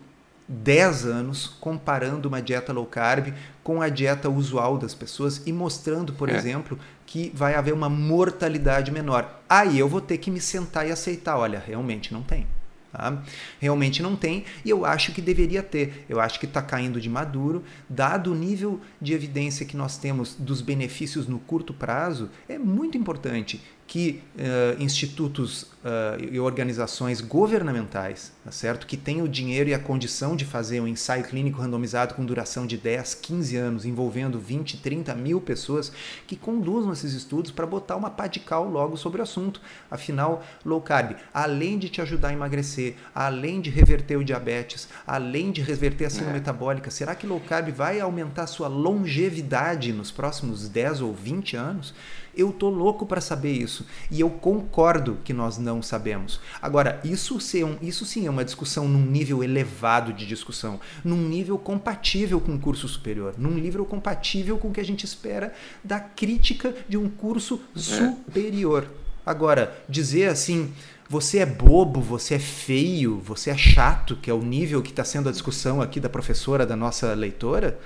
10 0.49 1.07
anos 1.07 1.47
comparando 1.47 2.29
uma 2.29 2.43
dieta 2.43 2.73
low 2.73 2.85
carb 2.85 3.33
com 3.63 3.81
a 3.81 3.89
dieta 3.89 4.29
usual 4.29 4.79
das 4.79 4.95
pessoas 4.95 5.41
e 5.47 5.53
mostrando, 5.53 6.13
por 6.13 6.29
é. 6.29 6.35
exemplo, 6.35 6.77
que 7.07 7.31
vai 7.35 7.55
haver 7.55 7.73
uma 7.73 7.89
mortalidade 7.89 8.91
menor. 8.91 9.43
Aí 9.49 9.79
eu 9.79 9.89
vou 9.89 10.01
ter 10.01 10.19
que 10.19 10.31
me 10.31 10.41
sentar 10.41 10.89
e 10.89 10.91
aceitar, 10.91 11.37
olha, 11.37 11.63
realmente 11.65 12.13
não 12.13 12.23
tem. 12.23 12.47
Tá? 12.92 13.22
Realmente 13.61 14.03
não 14.03 14.16
tem 14.16 14.44
e 14.64 14.70
eu 14.70 14.85
acho 14.85 15.12
que 15.12 15.22
deveria 15.22 15.62
ter. 15.62 16.05
Eu 16.09 16.20
acho 16.20 16.40
que 16.40 16.46
está 16.46 16.61
caindo 16.61 17.00
de 17.00 17.09
maduro, 17.09 17.62
dado 17.88 18.33
o 18.33 18.35
nível 18.35 18.81
de 19.00 19.12
evidência 19.12 19.64
que 19.64 19.76
nós 19.76 19.96
temos 19.96 20.35
dos 20.35 20.61
benefícios 20.61 21.26
no 21.26 21.38
curto 21.38 21.72
prazo, 21.72 22.31
é 22.48 22.59
muito 22.59 22.98
importante 22.98 23.61
que 23.90 24.22
uh, 24.37 24.81
institutos 24.81 25.62
uh, 25.62 26.22
e 26.31 26.38
organizações 26.38 27.20
governamentais, 27.20 28.31
tá 28.44 28.53
certo? 28.53 28.87
que 28.87 28.96
têm 28.96 29.20
o 29.20 29.26
dinheiro 29.26 29.68
e 29.68 29.74
a 29.74 29.81
condição 29.81 30.37
de 30.37 30.44
fazer 30.44 30.81
um 30.81 30.87
ensaio 30.87 31.24
clínico 31.24 31.61
randomizado 31.61 32.14
com 32.14 32.24
duração 32.24 32.68
de 32.68 32.76
10, 32.76 33.14
15 33.14 33.57
anos, 33.57 33.85
envolvendo 33.85 34.38
20, 34.38 34.76
30 34.76 35.12
mil 35.16 35.40
pessoas, 35.40 35.90
que 36.29 36.37
conduzam 36.37 36.92
esses 36.92 37.14
estudos 37.14 37.50
para 37.50 37.66
botar 37.66 37.96
uma 37.96 38.11
pá 38.11 38.29
de 38.29 38.38
cal 38.38 38.70
logo 38.70 38.96
sobre 38.96 39.18
o 39.18 39.24
assunto. 39.24 39.61
Afinal, 39.90 40.44
low 40.64 40.81
carb, 40.81 41.16
além 41.35 41.76
de 41.76 41.88
te 41.88 42.00
ajudar 42.00 42.29
a 42.29 42.33
emagrecer, 42.33 42.94
além 43.12 43.61
de 43.61 43.70
reverter 43.70 44.16
o 44.16 44.24
diabetes, 44.24 44.88
além 45.05 45.50
de 45.50 45.62
reverter 45.62 46.05
a 46.05 46.11
síndrome 46.11 46.37
é. 46.37 46.38
metabólica, 46.38 46.92
será 46.92 47.16
que 47.16 47.26
low 47.26 47.40
carb 47.40 47.70
vai 47.72 47.98
aumentar 47.98 48.46
sua 48.46 48.68
longevidade 48.68 49.92
nos 49.92 50.12
próximos 50.12 50.68
10 50.68 51.00
ou 51.00 51.12
20 51.12 51.57
anos? 51.57 51.92
Eu 52.37 52.53
tô 52.53 52.69
louco 52.69 53.07
para 53.07 53.21
saber 53.21 53.53
isso 53.53 53.87
e 54.11 54.21
eu 54.21 54.31
concordo 54.31 55.19
que 55.25 55.33
nós 55.33 55.59
não 55.59 55.83
sabemos. 55.83 56.40
Agora, 56.61 57.01
isso, 57.05 57.37
um, 57.37 57.77
isso 57.87 58.05
sim 58.05 58.27
é 58.27 58.31
uma 58.31 58.45
discussão 58.45 58.88
num 58.88 59.05
nível 59.05 59.43
elevado 59.43 60.12
de 60.12 60.27
discussão, 60.27 60.81
num 61.05 61.29
nível 61.29 61.59
compatível 61.59 62.40
com 62.40 62.55
o 62.55 62.59
curso 62.59 62.88
superior, 62.88 63.35
num 63.37 63.55
nível 63.55 63.85
compatível 63.85 64.59
com 64.59 64.69
o 64.69 64.73
que 64.73 64.81
a 64.81 64.85
gente 64.85 65.05
espera 65.05 65.53
da 65.83 65.99
crítica 65.99 66.75
de 66.88 66.97
um 66.97 67.09
curso 67.09 67.61
é. 67.75 67.79
superior. 67.79 68.87
Agora, 69.25 69.77
dizer 69.88 70.29
assim, 70.29 70.73
você 71.09 71.38
é 71.38 71.47
bobo, 71.47 72.01
você 72.01 72.35
é 72.35 72.38
feio, 72.38 73.19
você 73.19 73.51
é 73.51 73.57
chato, 73.57 74.16
que 74.16 74.31
é 74.31 74.35
o 74.35 74.43
nível 74.43 74.81
que 74.81 74.90
está 74.90 75.05
sendo 75.05 75.29
a 75.29 75.33
discussão 75.33 75.83
aqui 75.83 75.99
da 75.99 76.09
professora, 76.09 76.64
da 76.64 76.77
nossa 76.77 77.12
leitora, 77.14 77.79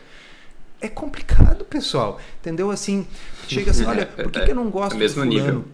é 0.85 0.88
complicado, 0.88 1.64
pessoal. 1.64 2.20
Entendeu? 2.40 2.70
Assim, 2.70 3.07
chega 3.49 3.70
assim, 3.70 3.85
olha, 3.85 4.07
por 4.07 4.31
que, 4.31 4.40
que 4.40 4.51
eu 4.51 4.55
não 4.55 4.68
gosto 4.70 4.97
é 4.97 4.99
mesmo 4.99 5.25
do 5.25 5.31
fulano? 5.31 5.47
Nível. 5.47 5.64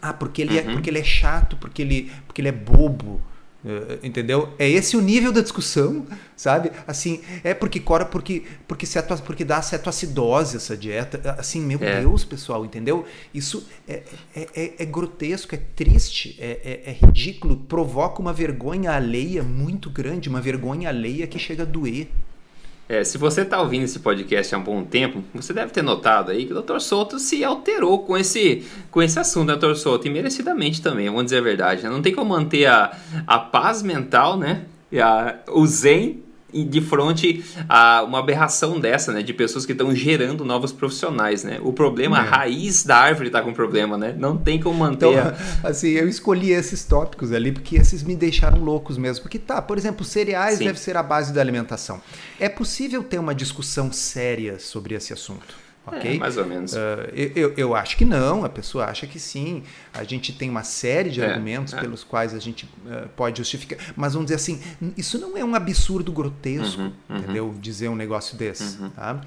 Ah, 0.00 0.12
porque 0.12 0.42
ele, 0.42 0.58
é, 0.58 0.62
uhum. 0.62 0.70
é, 0.70 0.72
porque 0.74 0.90
ele 0.90 0.98
é 0.98 1.04
chato, 1.04 1.56
porque 1.56 1.82
ele, 1.82 2.12
porque 2.26 2.40
ele 2.40 2.48
é 2.48 2.52
bobo. 2.52 3.20
Uh, 3.64 3.98
entendeu? 4.04 4.54
É 4.56 4.68
esse 4.68 4.96
o 4.96 5.00
nível 5.00 5.32
da 5.32 5.40
discussão, 5.40 6.06
sabe? 6.36 6.70
Assim, 6.86 7.20
é 7.42 7.52
porque 7.52 7.80
cora 7.80 8.04
porque 8.04 8.44
porque 8.68 8.86
ceto, 8.86 9.20
porque 9.24 9.44
dá 9.44 9.60
cetoacidose 9.60 10.56
essa 10.56 10.76
dieta. 10.76 11.34
Assim, 11.36 11.60
meu 11.60 11.80
é. 11.82 12.00
Deus, 12.00 12.24
pessoal, 12.24 12.64
entendeu? 12.64 13.04
Isso 13.34 13.66
é, 13.88 14.04
é, 14.34 14.48
é, 14.54 14.74
é 14.78 14.84
grotesco, 14.84 15.56
é 15.56 15.58
triste, 15.74 16.36
é, 16.38 16.84
é, 16.86 16.90
é, 16.90 16.92
ridículo, 17.04 17.56
provoca 17.56 18.22
uma 18.22 18.32
vergonha 18.32 18.92
alheia 18.92 19.42
muito 19.42 19.90
grande, 19.90 20.28
uma 20.28 20.40
vergonha 20.40 20.88
alheia 20.88 21.26
que 21.26 21.38
chega 21.38 21.64
a 21.64 21.66
doer. 21.66 22.08
É, 22.88 23.04
se 23.04 23.18
você 23.18 23.42
está 23.42 23.60
ouvindo 23.60 23.84
esse 23.84 23.98
podcast 23.98 24.54
há 24.54 24.58
um 24.58 24.62
bom 24.62 24.82
tempo, 24.82 25.22
você 25.34 25.52
deve 25.52 25.70
ter 25.70 25.82
notado 25.82 26.30
aí 26.30 26.46
que 26.46 26.54
o 26.54 26.62
Dr. 26.62 26.78
Souto 26.78 27.18
se 27.18 27.44
alterou 27.44 27.98
com 27.98 28.16
esse, 28.16 28.66
com 28.90 29.02
esse 29.02 29.18
assunto, 29.18 29.54
Dr. 29.54 29.74
Souto, 29.74 30.06
e 30.06 30.10
merecidamente 30.10 30.80
também, 30.80 31.06
vamos 31.06 31.24
dizer 31.24 31.38
a 31.38 31.42
verdade. 31.42 31.82
Né? 31.82 31.90
Não 31.90 32.00
tem 32.00 32.14
como 32.14 32.30
manter 32.30 32.64
a, 32.64 32.96
a 33.26 33.38
paz 33.38 33.82
mental, 33.82 34.38
né? 34.38 34.64
E 34.90 34.98
a, 34.98 35.38
o 35.48 35.66
zen 35.66 36.22
de 36.52 36.80
frente 36.80 37.44
a 37.68 38.02
uma 38.02 38.18
aberração 38.20 38.80
dessa, 38.80 39.12
né, 39.12 39.22
de 39.22 39.34
pessoas 39.34 39.66
que 39.66 39.72
estão 39.72 39.94
gerando 39.94 40.44
novos 40.44 40.72
profissionais, 40.72 41.44
né? 41.44 41.58
O 41.62 41.72
problema, 41.72 42.16
é. 42.16 42.20
a 42.20 42.22
raiz 42.22 42.84
da 42.84 42.96
árvore 42.96 43.28
está 43.28 43.42
com 43.42 43.52
problema, 43.52 43.98
né? 43.98 44.14
Não 44.18 44.36
tem 44.36 44.60
como 44.60 44.78
manter. 44.78 45.08
Então, 45.08 45.34
assim, 45.62 45.88
eu 45.90 46.08
escolhi 46.08 46.52
esses 46.52 46.84
tópicos 46.84 47.32
ali 47.32 47.52
porque 47.52 47.76
esses 47.76 48.02
me 48.02 48.16
deixaram 48.16 48.58
loucos 48.58 48.96
mesmo. 48.96 49.22
Porque 49.22 49.38
tá, 49.38 49.60
por 49.60 49.76
exemplo, 49.76 50.04
cereais 50.04 50.58
Sim. 50.58 50.64
deve 50.64 50.78
ser 50.78 50.96
a 50.96 51.02
base 51.02 51.32
da 51.32 51.40
alimentação. 51.40 52.00
É 52.40 52.48
possível 52.48 53.02
ter 53.02 53.18
uma 53.18 53.34
discussão 53.34 53.92
séria 53.92 54.58
sobre 54.58 54.94
esse 54.94 55.12
assunto 55.12 55.67
ok? 55.88 56.16
É, 56.16 56.18
mais 56.18 56.36
ou 56.36 56.46
menos. 56.46 56.72
Uh, 56.72 56.76
eu, 57.14 57.54
eu 57.56 57.74
acho 57.74 57.96
que 57.96 58.04
não, 58.04 58.44
a 58.44 58.48
pessoa 58.48 58.86
acha 58.86 59.06
que 59.06 59.18
sim. 59.18 59.62
A 59.92 60.04
gente 60.04 60.32
tem 60.32 60.48
uma 60.48 60.62
série 60.62 61.10
de 61.10 61.20
é, 61.20 61.26
argumentos 61.26 61.74
é. 61.74 61.80
pelos 61.80 62.04
quais 62.04 62.34
a 62.34 62.38
gente 62.38 62.64
uh, 62.64 63.08
pode 63.16 63.38
justificar. 63.38 63.78
Mas 63.96 64.12
vamos 64.12 64.26
dizer 64.26 64.36
assim, 64.36 64.60
isso 64.96 65.18
não 65.18 65.36
é 65.36 65.44
um 65.44 65.54
absurdo 65.54 66.12
grotesco, 66.12 66.80
uhum, 66.80 66.92
uhum. 67.08 67.16
entendeu? 67.16 67.54
Dizer 67.60 67.88
um 67.88 67.96
negócio 67.96 68.36
desse. 68.36 68.80
Uhum. 68.80 68.90
Tá? 68.90 69.20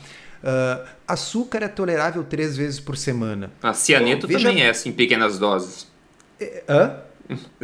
Uh, 0.44 0.88
açúcar 1.08 1.64
é 1.64 1.68
tolerável 1.68 2.24
três 2.24 2.58
vezes 2.58 2.80
por 2.80 2.98
semana. 2.98 3.52
A 3.62 3.74
cianeto 3.74 4.28
veja... 4.28 4.48
também 4.48 4.64
é, 4.64 4.70
assim, 4.70 4.90
em 4.90 4.94
pequenas 4.94 5.38
doses. 5.38 5.88
Hã? 6.68 6.98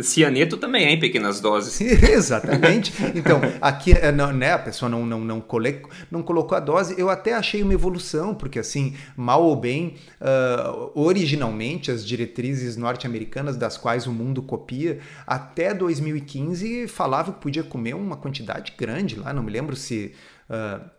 Cianeto 0.02 0.58
também 0.58 0.86
é 0.86 0.92
em 0.92 1.00
pequenas 1.00 1.40
doses. 1.40 1.80
Exatamente. 1.82 2.94
Então, 3.16 3.40
aqui 3.62 3.94
é, 3.94 4.12
né, 4.12 4.54
a 4.54 4.60
pessoa 4.60 4.90
não, 4.90 5.06
não, 5.06 5.20
não, 5.20 5.42
cole, 5.42 5.82
não 6.10 6.22
colocou 6.22 6.58
a 6.58 6.60
dose. 6.60 6.96
Eu 6.98 7.10
até 7.10 7.34
achei 7.34 7.64
uma 7.64 7.74
evolução, 7.74 8.34
porque 8.34 8.60
assim, 8.60 8.96
mal 9.16 9.44
ou 9.44 9.56
bem, 9.56 9.96
uh, 10.22 10.92
originalmente 10.96 11.92
as 11.92 12.06
diretrizes 12.06 12.78
norte-americanas 12.78 13.58
das 13.58 13.78
quais 13.78 14.08
o 14.08 14.12
mundo 14.12 14.42
copia, 14.42 15.00
até 15.26 15.74
2015 15.74 16.88
falava 16.88 17.34
que 17.34 17.42
podia 17.42 17.64
comer 17.64 17.96
uma 17.96 18.18
quantidade 18.18 18.74
grande 18.78 19.16
lá, 19.16 19.34
não 19.34 19.44
me 19.44 19.52
lembro 19.52 19.76
se. 19.76 20.14
Uh, 20.50 20.98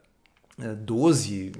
12 0.59 1.52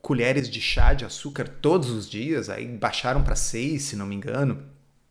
colheres 0.00 0.48
de 0.48 0.60
chá 0.60 0.94
de 0.94 1.04
açúcar 1.04 1.48
todos 1.48 1.90
os 1.90 2.08
dias, 2.08 2.48
aí 2.48 2.64
baixaram 2.64 3.24
para 3.24 3.34
6, 3.34 3.82
se 3.82 3.96
não 3.96 4.06
me 4.06 4.14
engano. 4.14 4.62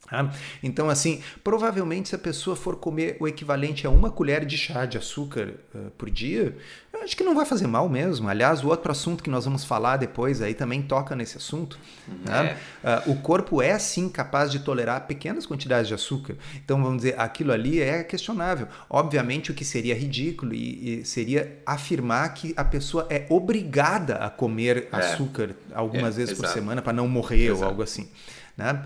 Tá? 0.09 0.31
Então, 0.61 0.89
assim, 0.89 1.21
provavelmente 1.43 2.09
se 2.09 2.15
a 2.15 2.19
pessoa 2.19 2.55
for 2.55 2.75
comer 2.75 3.17
o 3.19 3.27
equivalente 3.27 3.87
a 3.87 3.89
uma 3.89 4.11
colher 4.11 4.45
de 4.45 4.57
chá 4.57 4.85
de 4.85 4.97
açúcar 4.97 5.55
uh, 5.73 5.89
por 5.97 6.11
dia, 6.11 6.55
acho 7.03 7.17
que 7.17 7.23
não 7.23 7.33
vai 7.33 7.45
fazer 7.45 7.65
mal 7.65 7.89
mesmo. 7.89 8.29
Aliás, 8.29 8.63
o 8.63 8.67
outro 8.67 8.91
assunto 8.91 9.23
que 9.23 9.29
nós 9.29 9.45
vamos 9.45 9.65
falar 9.65 9.97
depois 9.97 10.41
aí 10.41 10.53
também 10.53 10.81
toca 10.81 11.15
nesse 11.15 11.37
assunto. 11.37 11.79
Né? 12.23 12.57
Uh, 12.83 13.11
o 13.11 13.15
corpo 13.21 13.61
é 13.61 13.77
sim 13.79 14.07
capaz 14.07 14.51
de 14.51 14.59
tolerar 14.59 15.07
pequenas 15.07 15.45
quantidades 15.45 15.87
de 15.87 15.93
açúcar. 15.95 16.35
Então, 16.63 16.81
vamos 16.81 16.97
dizer, 16.97 17.19
aquilo 17.19 17.51
ali 17.51 17.81
é 17.81 18.03
questionável. 18.03 18.67
Obviamente, 18.89 19.51
o 19.51 19.53
que 19.55 19.65
seria 19.65 19.95
ridículo 19.95 20.53
e, 20.53 20.99
e 20.99 21.05
seria 21.05 21.59
afirmar 21.65 22.31
que 22.33 22.53
a 22.55 22.63
pessoa 22.63 23.07
é 23.09 23.25
obrigada 23.29 24.17
a 24.17 24.29
comer 24.29 24.87
é. 24.91 24.95
açúcar 24.97 25.55
algumas 25.73 26.15
é, 26.15 26.17
vezes 26.17 26.33
exato. 26.33 26.47
por 26.47 26.53
semana 26.53 26.81
para 26.81 26.93
não 26.93 27.07
morrer 27.07 27.47
exato. 27.47 27.61
ou 27.61 27.67
algo 27.67 27.81
assim. 27.81 28.07
Né? 28.55 28.85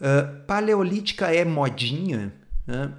Uh, 0.00 0.44
paleolítica 0.46 1.26
é 1.34 1.44
modinha, 1.44 2.32
né? 2.66 2.94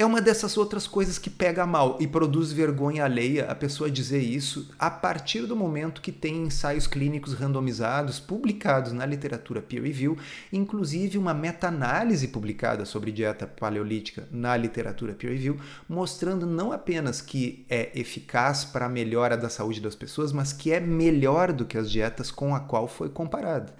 é 0.00 0.06
uma 0.06 0.22
dessas 0.22 0.56
outras 0.56 0.86
coisas 0.86 1.18
que 1.18 1.28
pega 1.28 1.66
mal 1.66 1.98
e 2.00 2.06
produz 2.06 2.52
vergonha 2.52 3.04
alheia 3.04 3.44
a 3.50 3.54
pessoa 3.54 3.90
dizer 3.90 4.20
isso 4.20 4.74
a 4.78 4.90
partir 4.90 5.42
do 5.42 5.54
momento 5.54 6.00
que 6.00 6.10
tem 6.10 6.44
ensaios 6.44 6.86
clínicos 6.86 7.34
randomizados 7.34 8.18
publicados 8.18 8.92
na 8.92 9.04
literatura 9.04 9.60
peer 9.60 9.82
review, 9.82 10.16
inclusive 10.50 11.18
uma 11.18 11.34
meta-análise 11.34 12.28
publicada 12.28 12.86
sobre 12.86 13.12
dieta 13.12 13.46
paleolítica 13.46 14.26
na 14.30 14.56
literatura 14.56 15.12
peer 15.12 15.34
review, 15.34 15.60
mostrando 15.86 16.46
não 16.46 16.72
apenas 16.72 17.20
que 17.20 17.66
é 17.68 17.90
eficaz 17.94 18.64
para 18.64 18.86
a 18.86 18.88
melhora 18.88 19.36
da 19.36 19.50
saúde 19.50 19.82
das 19.82 19.94
pessoas, 19.94 20.32
mas 20.32 20.50
que 20.50 20.72
é 20.72 20.80
melhor 20.80 21.52
do 21.52 21.66
que 21.66 21.76
as 21.76 21.90
dietas 21.90 22.30
com 22.30 22.54
a 22.54 22.60
qual 22.60 22.88
foi 22.88 23.10
comparada. 23.10 23.74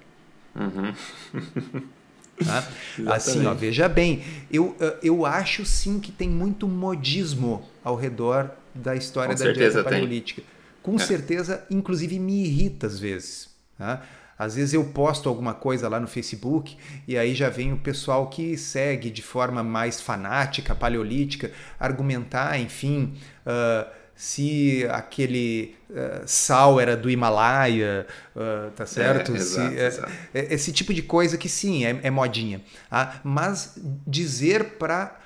Uhum. 0.55 1.91
Tá? 2.45 2.69
assim, 3.15 3.47
ó, 3.47 3.55
veja 3.55 3.89
bem, 3.89 4.23
eu, 4.51 4.77
eu 5.03 5.27
acho 5.27 5.65
sim 5.65 5.99
que 5.99 6.11
tem 6.13 6.29
muito 6.29 6.67
modismo 6.67 7.69
ao 7.83 7.97
redor 7.97 8.51
da 8.75 8.95
história 8.95 9.35
Com 9.37 9.45
da 9.45 9.53
dieta 9.53 9.85
paleolítica. 9.85 10.43
Com 10.83 10.97
é. 10.97 10.99
certeza, 10.99 11.65
inclusive 11.71 12.19
me 12.19 12.45
irrita 12.45 12.87
às 12.87 12.99
vezes. 12.99 13.49
Tá? 13.77 14.03
Às 14.39 14.55
vezes 14.55 14.73
eu 14.73 14.83
posto 14.85 15.29
alguma 15.29 15.53
coisa 15.53 15.87
lá 15.87 16.01
no 16.01 16.07
Facebook 16.07 16.75
e 17.07 17.19
aí 17.19 17.35
já 17.35 17.51
vem 17.51 17.75
o 17.75 17.77
pessoal 17.77 18.29
que 18.29 18.57
segue 18.57 19.11
de 19.11 19.21
forma 19.21 19.63
mais 19.63 20.01
fanática, 20.01 20.75
paleolítica, 20.75 21.51
argumentar, 21.79 22.59
enfim. 22.59 23.15
Uh, 23.45 24.00
se 24.21 24.87
aquele 24.91 25.75
uh, 25.89 26.23
sal 26.27 26.79
era 26.79 26.95
do 26.95 27.09
Himalaia, 27.09 28.07
uh, 28.37 28.71
tá 28.73 28.85
certo? 28.85 29.33
É, 29.33 29.37
exato, 29.37 29.71
se, 29.71 29.81
exato. 29.81 30.13
É, 30.35 30.55
esse 30.55 30.73
tipo 30.73 30.93
de 30.93 31.01
coisa 31.01 31.39
que 31.39 31.49
sim, 31.49 31.87
é, 31.87 31.99
é 32.03 32.11
modinha. 32.11 32.61
Ah, 32.91 33.19
mas 33.25 33.79
dizer 34.07 34.77
para. 34.77 35.19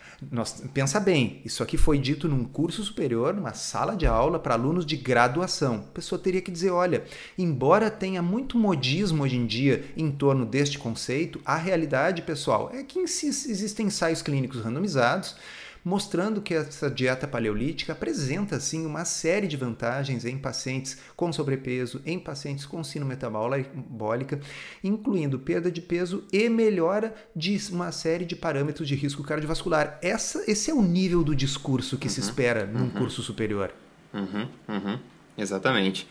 Pensa 0.73 1.01
bem, 1.01 1.43
isso 1.45 1.61
aqui 1.61 1.77
foi 1.77 1.99
dito 1.99 2.29
num 2.29 2.45
curso 2.45 2.85
superior, 2.85 3.35
numa 3.35 3.53
sala 3.53 3.97
de 3.97 4.07
aula 4.07 4.39
para 4.39 4.55
alunos 4.55 4.87
de 4.87 4.97
graduação. 4.97 5.87
A 5.89 5.93
pessoa 5.93 6.17
teria 6.17 6.41
que 6.41 6.53
dizer: 6.53 6.71
olha, 6.71 7.03
embora 7.37 7.91
tenha 7.91 8.23
muito 8.23 8.57
modismo 8.57 9.25
hoje 9.25 9.37
em 9.37 9.45
dia 9.45 9.85
em 9.97 10.09
torno 10.13 10.47
deste 10.47 10.79
conceito, 10.79 11.41
a 11.45 11.57
realidade, 11.57 12.23
pessoal, 12.23 12.71
é 12.73 12.85
que 12.85 13.01
existem 13.01 13.87
ensaios 13.87 14.23
clínicos 14.23 14.61
randomizados 14.61 15.35
mostrando 15.85 16.40
que 16.40 16.55
essa 16.55 16.90
dieta 16.90 17.29
paleolítica 17.29 17.92
apresenta 17.92 18.59
sim 18.59 18.87
uma 18.87 19.05
série 19.05 19.47
de 19.47 19.57
vantagens 19.57 20.25
em 20.25 20.38
pacientes 20.38 20.99
com 21.14 21.33
sobrepeso, 21.33 22.01
em 22.07 22.18
pacientes 22.18 22.64
com 22.64 22.83
síndrome 22.83 23.14
metabólica, 23.14 24.40
incluindo 24.83 25.38
perda 25.38 25.70
de 25.70 25.83
peso 25.83 26.25
e 26.33 26.49
melhora 26.49 27.14
de 27.37 27.61
uma 27.70 27.92
série 27.92 28.25
de 28.25 28.35
parâmetros 28.35 28.88
de 28.88 28.94
risco 28.94 29.23
cardiovascular. 29.23 29.99
Essa, 30.01 30.51
esse 30.51 30.70
é 30.70 30.75
o 30.75 30.83
nível 30.83 31.23
do 31.23 31.37
discurso 31.37 31.99
que 31.99 32.09
uhum, 32.09 32.14
se 32.14 32.20
espera 32.20 32.64
num 32.64 32.85
uhum. 32.85 32.90
curso 32.90 33.23
superior. 33.23 33.70
Uhum, 34.12 34.49
uhum, 34.68 34.99
exatamente. 35.37 36.09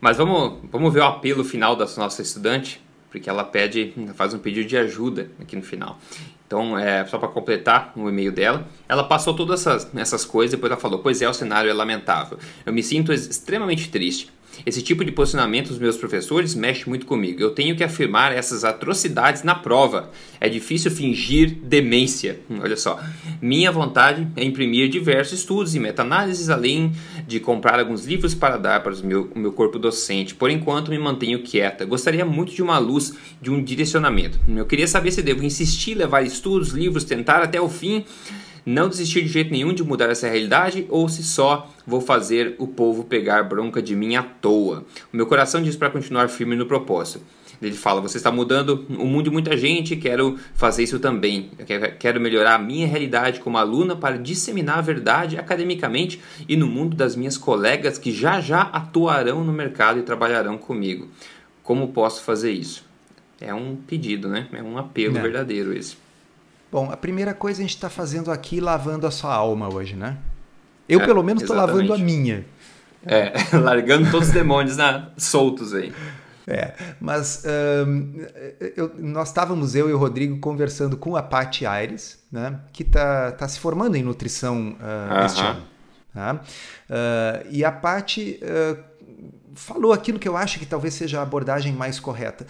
Mas 0.00 0.18
vamos, 0.18 0.60
vamos 0.70 0.92
ver 0.92 1.00
o 1.00 1.04
apelo 1.04 1.44
final 1.44 1.74
da 1.74 1.86
nossa 1.96 2.20
estudante, 2.20 2.82
porque 3.10 3.30
ela 3.30 3.44
pede, 3.44 3.94
faz 4.14 4.34
um 4.34 4.38
pedido 4.38 4.68
de 4.68 4.76
ajuda 4.76 5.30
aqui 5.40 5.56
no 5.56 5.62
final. 5.62 5.98
Então, 6.54 6.78
é, 6.78 7.04
só 7.06 7.18
para 7.18 7.26
completar 7.26 7.92
o 7.96 8.08
e-mail 8.08 8.30
dela, 8.30 8.64
ela 8.88 9.02
passou 9.02 9.34
todas 9.34 9.66
essas, 9.66 9.90
essas 9.96 10.24
coisas, 10.24 10.52
depois 10.52 10.70
ela 10.70 10.80
falou: 10.80 11.00
Pois 11.00 11.20
é, 11.20 11.28
o 11.28 11.34
cenário 11.34 11.68
é 11.68 11.74
lamentável. 11.74 12.38
Eu 12.64 12.72
me 12.72 12.80
sinto 12.80 13.12
extremamente 13.12 13.90
triste. 13.90 14.30
Esse 14.64 14.82
tipo 14.82 15.04
de 15.04 15.12
posicionamento 15.12 15.68
dos 15.68 15.78
meus 15.78 15.96
professores 15.96 16.54
mexe 16.54 16.88
muito 16.88 17.06
comigo. 17.06 17.40
Eu 17.40 17.50
tenho 17.50 17.76
que 17.76 17.84
afirmar 17.84 18.32
essas 18.32 18.64
atrocidades 18.64 19.42
na 19.42 19.54
prova. 19.54 20.10
É 20.40 20.48
difícil 20.48 20.90
fingir 20.90 21.54
demência. 21.62 22.40
Hum, 22.50 22.60
olha 22.62 22.76
só. 22.76 23.00
Minha 23.40 23.70
vontade 23.70 24.26
é 24.36 24.44
imprimir 24.44 24.88
diversos 24.88 25.40
estudos 25.40 25.74
e 25.74 25.80
meta-análises, 25.80 26.50
além 26.50 26.92
de 27.26 27.40
comprar 27.40 27.78
alguns 27.78 28.04
livros 28.04 28.34
para 28.34 28.56
dar 28.56 28.82
para 28.82 28.94
o 28.94 29.06
meu, 29.06 29.30
o 29.34 29.38
meu 29.38 29.52
corpo 29.52 29.78
docente. 29.78 30.34
Por 30.34 30.50
enquanto, 30.50 30.90
me 30.90 30.98
mantenho 30.98 31.42
quieta. 31.42 31.84
Gostaria 31.84 32.24
muito 32.24 32.54
de 32.54 32.62
uma 32.62 32.78
luz, 32.78 33.14
de 33.40 33.50
um 33.50 33.62
direcionamento. 33.62 34.38
Eu 34.48 34.66
queria 34.66 34.88
saber 34.88 35.10
se 35.10 35.22
devo 35.22 35.44
insistir, 35.44 35.94
levar 35.94 36.22
estudos, 36.22 36.70
livros, 36.70 37.04
tentar 37.04 37.42
até 37.42 37.60
o 37.60 37.68
fim 37.68 38.04
não 38.66 38.88
desistir 38.88 39.22
de 39.22 39.28
jeito 39.28 39.50
nenhum 39.50 39.74
de 39.74 39.84
mudar 39.84 40.10
essa 40.10 40.26
realidade 40.26 40.86
ou 40.88 41.08
se 41.08 41.22
só 41.22 41.73
vou 41.86 42.00
fazer 42.00 42.54
o 42.58 42.66
povo 42.66 43.04
pegar 43.04 43.42
bronca 43.44 43.82
de 43.82 43.94
mim 43.94 44.16
à 44.16 44.22
toa. 44.22 44.84
O 45.12 45.16
meu 45.16 45.26
coração 45.26 45.62
diz 45.62 45.76
para 45.76 45.90
continuar 45.90 46.28
firme 46.28 46.56
no 46.56 46.66
propósito. 46.66 47.20
Ele 47.62 47.74
fala: 47.74 48.00
Você 48.00 48.16
está 48.16 48.30
mudando 48.30 48.84
o 48.90 49.06
mundo 49.06 49.24
de 49.24 49.30
muita 49.30 49.56
gente, 49.56 49.96
quero 49.96 50.38
fazer 50.54 50.82
isso 50.82 50.98
também. 50.98 51.50
quero 51.98 52.20
melhorar 52.20 52.54
a 52.54 52.58
minha 52.58 52.86
realidade 52.86 53.40
como 53.40 53.56
aluna 53.56 53.96
para 53.96 54.18
disseminar 54.18 54.78
a 54.78 54.82
verdade 54.82 55.38
academicamente 55.38 56.20
e 56.48 56.56
no 56.56 56.66
mundo 56.66 56.96
das 56.96 57.16
minhas 57.16 57.38
colegas 57.38 57.98
que 57.98 58.12
já 58.12 58.40
já 58.40 58.62
atuarão 58.62 59.44
no 59.44 59.52
mercado 59.52 59.98
e 59.98 60.02
trabalharão 60.02 60.58
comigo. 60.58 61.08
Como 61.62 61.88
posso 61.88 62.22
fazer 62.22 62.52
isso? 62.52 62.84
É 63.40 63.54
um 63.54 63.76
pedido, 63.76 64.28
né? 64.28 64.46
É 64.52 64.62
um 64.62 64.76
apelo 64.76 65.14
Não. 65.14 65.22
verdadeiro 65.22 65.72
esse. 65.72 65.96
Bom, 66.70 66.90
a 66.90 66.96
primeira 66.96 67.32
coisa 67.32 67.60
a 67.60 67.62
gente 67.62 67.74
está 67.74 67.88
fazendo 67.88 68.30
aqui 68.30 68.60
lavando 68.60 69.06
a 69.06 69.10
sua 69.10 69.32
alma 69.34 69.72
hoje, 69.72 69.94
né? 69.94 70.18
Eu, 70.88 71.00
é, 71.00 71.06
pelo 71.06 71.22
menos, 71.22 71.42
estou 71.42 71.56
lavando 71.56 71.92
a 71.92 71.98
minha. 71.98 72.44
É, 73.06 73.32
largando 73.56 74.10
todos 74.10 74.28
os 74.28 74.34
demônios 74.34 74.76
na, 74.76 75.10
soltos 75.16 75.74
aí. 75.74 75.92
É, 76.46 76.74
mas 77.00 77.42
um, 77.86 78.20
eu, 78.76 78.92
nós 78.98 79.28
estávamos, 79.28 79.74
eu 79.74 79.88
e 79.88 79.92
o 79.92 79.98
Rodrigo, 79.98 80.38
conversando 80.40 80.96
com 80.96 81.16
a 81.16 81.22
Paty 81.22 81.64
Aires, 81.64 82.22
né, 82.30 82.60
que 82.70 82.82
está 82.82 83.32
tá 83.32 83.48
se 83.48 83.58
formando 83.58 83.96
em 83.96 84.02
nutrição 84.02 84.72
uh, 84.72 85.14
uh 85.14 85.20
-huh. 85.20 85.26
este 85.26 85.40
ano. 85.42 85.62
Tá? 86.12 86.34
Uh, 86.34 87.48
e 87.50 87.64
a 87.64 87.72
Paty 87.72 88.40
falou 89.54 89.92
aquilo 89.92 90.18
que 90.18 90.28
eu 90.28 90.36
acho 90.36 90.58
que 90.58 90.66
talvez 90.66 90.94
seja 90.94 91.20
a 91.20 91.22
abordagem 91.22 91.72
mais 91.72 91.98
correta. 91.98 92.46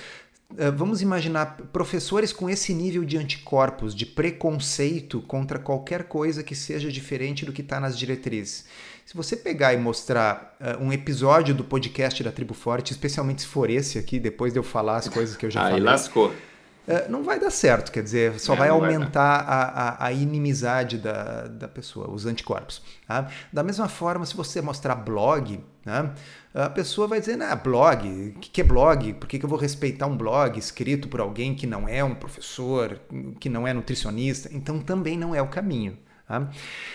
Eh, 0.56 0.70
vamos 0.70 1.02
imaginar 1.02 1.56
professores 1.72 2.32
com 2.32 2.48
esse 2.48 2.72
nível 2.72 3.04
de 3.04 3.16
anticorpos, 3.16 3.94
de 3.94 4.06
preconceito 4.06 5.20
contra 5.22 5.58
qualquer 5.58 6.04
coisa 6.04 6.42
que 6.42 6.54
seja 6.54 6.90
diferente 6.92 7.44
do 7.44 7.52
que 7.52 7.60
está 7.60 7.80
nas 7.80 7.98
diretrizes. 7.98 8.64
Se 9.04 9.16
você 9.16 9.36
pegar 9.36 9.74
e 9.74 9.76
mostrar 9.76 10.56
uh, 10.60 10.82
um 10.82 10.92
episódio 10.92 11.54
do 11.54 11.62
podcast 11.62 12.22
da 12.22 12.32
Tribo 12.32 12.54
Forte, 12.54 12.92
especialmente 12.92 13.42
se 13.42 13.48
for 13.48 13.68
esse 13.68 13.98
aqui, 13.98 14.18
depois 14.18 14.52
de 14.52 14.58
eu 14.58 14.62
falar 14.62 14.96
as 14.96 15.08
coisas 15.08 15.36
que 15.36 15.44
eu 15.44 15.50
já 15.50 15.60
Aí 15.60 15.72
falei. 15.72 15.80
Aí 15.80 15.84
lascou. 15.84 16.28
Uh, 16.28 17.10
não 17.10 17.22
vai 17.22 17.38
dar 17.38 17.50
certo, 17.50 17.90
quer 17.92 18.02
dizer, 18.02 18.38
só 18.38 18.54
é, 18.54 18.56
vai 18.56 18.68
aumentar 18.68 19.44
vai 19.44 19.54
a, 19.54 20.04
a, 20.04 20.06
a, 20.06 20.12
inimizade 20.12 20.98
da, 20.98 21.48
da 21.48 21.68
pessoa, 21.68 22.10
os 22.10 22.24
anticorpos. 22.24 22.82
Tá? 23.06 23.28
Da 23.52 23.62
mesma 23.62 23.88
forma, 23.88 24.24
se 24.24 24.34
você 24.34 24.62
mostrar 24.62 24.94
blog, 24.94 25.60
né? 25.84 26.12
a 26.54 26.70
pessoa 26.70 27.08
vai 27.08 27.20
dizer, 27.20 27.40
ah, 27.42 27.56
blog, 27.56 28.34
o 28.36 28.38
que, 28.38 28.50
que 28.50 28.60
é 28.60 28.64
blog? 28.64 29.12
Por 29.14 29.28
que, 29.28 29.38
que 29.38 29.44
eu 29.44 29.48
vou 29.48 29.58
respeitar 29.58 30.06
um 30.06 30.16
blog 30.16 30.58
escrito 30.58 31.08
por 31.08 31.20
alguém 31.20 31.54
que 31.54 31.66
não 31.66 31.88
é 31.88 32.02
um 32.02 32.14
professor, 32.14 33.00
que 33.40 33.48
não 33.48 33.66
é 33.66 33.74
nutricionista? 33.74 34.48
Então 34.52 34.78
também 34.78 35.18
não 35.18 35.34
é 35.34 35.42
o 35.42 35.48
caminho. 35.48 35.98
Tá? 36.26 36.48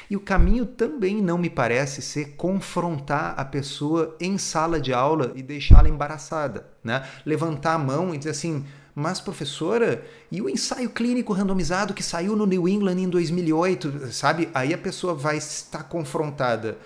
E 0.10 0.16
o 0.16 0.20
caminho 0.20 0.66
também 0.66 1.22
não 1.22 1.38
me 1.38 1.50
parece 1.50 2.02
ser 2.02 2.36
confrontar 2.36 3.36
a 3.38 3.46
pessoa 3.46 4.16
em 4.20 4.38
sala 4.38 4.80
de 4.80 4.92
aula 4.92 5.34
e 5.36 5.44
deixá-la 5.44 5.90
embaraçada. 5.90 6.66
Né? 6.84 7.06
Levantar 7.26 7.74
a 7.74 7.78
mão 7.78 8.16
e 8.16 8.18
dizer 8.18 8.32
assim, 8.32 8.66
Mas, 8.96 9.22
professora, 9.22 10.04
e 10.32 10.42
o 10.42 10.50
ensaio 10.50 10.90
clínico 10.90 11.32
randomizado 11.32 11.94
que 11.94 12.02
saiu 12.02 12.36
no 12.36 12.46
New 12.46 12.68
England 12.68 13.00
em 13.00 13.10
2008, 13.10 14.12
sabe? 14.12 14.50
Aí 14.54 14.74
a 14.74 14.78
pessoa 14.78 15.14
vai 15.14 15.38
estar 15.38 15.84
confrontada 15.84 16.78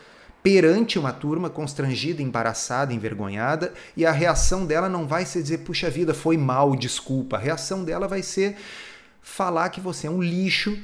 perante 0.44 1.00
uma 1.00 1.14
turma 1.14 1.50
constrangida, 1.50 2.22
embaraçada, 2.22 2.94
envergonhada, 2.94 3.74
e 3.96 4.06
a 4.06 4.12
reação 4.12 4.66
dela 4.66 4.90
não 4.90 5.08
vai 5.08 5.26
ser 5.26 5.42
dizer, 5.42 5.60
puxa 5.60 5.90
vida, 5.90 6.14
foi 6.14 6.36
mal, 6.36 6.76
desculpa. 6.76 7.38
A 7.38 7.40
reação 7.40 7.86
dela 7.86 8.10
vai 8.10 8.22
ser 8.22 8.58
falar 9.22 9.70
que 9.70 9.80
você 9.80 10.06
é 10.06 10.12
um 10.12 10.22
lixo, 10.22 10.78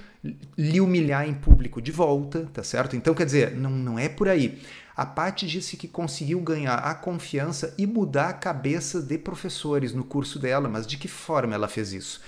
lhe 0.57 0.79
humilhar 0.79 1.27
em 1.27 1.33
público 1.33 1.81
de 1.81 1.91
volta, 1.91 2.49
tá 2.53 2.63
certo? 2.63 2.95
Então, 2.95 3.13
quer 3.13 3.25
dizer, 3.25 3.51
não, 3.51 3.69
não 3.69 3.99
é 3.99 4.07
por 4.07 4.29
aí. 4.29 4.61
A 4.95 5.05
Paty 5.05 5.45
disse 5.45 5.77
que 5.77 5.87
conseguiu 5.87 6.39
ganhar 6.41 6.75
a 6.75 6.93
confiança 6.93 7.73
e 7.77 7.85
mudar 7.85 8.29
a 8.29 8.33
cabeça 8.33 9.01
de 9.01 9.17
professores 9.17 9.93
no 9.93 10.03
curso 10.03 10.39
dela, 10.39 10.69
mas 10.69 10.87
de 10.87 10.97
que 10.97 11.07
forma 11.07 11.53
ela 11.53 11.67
fez 11.67 11.93
isso? 11.93 12.21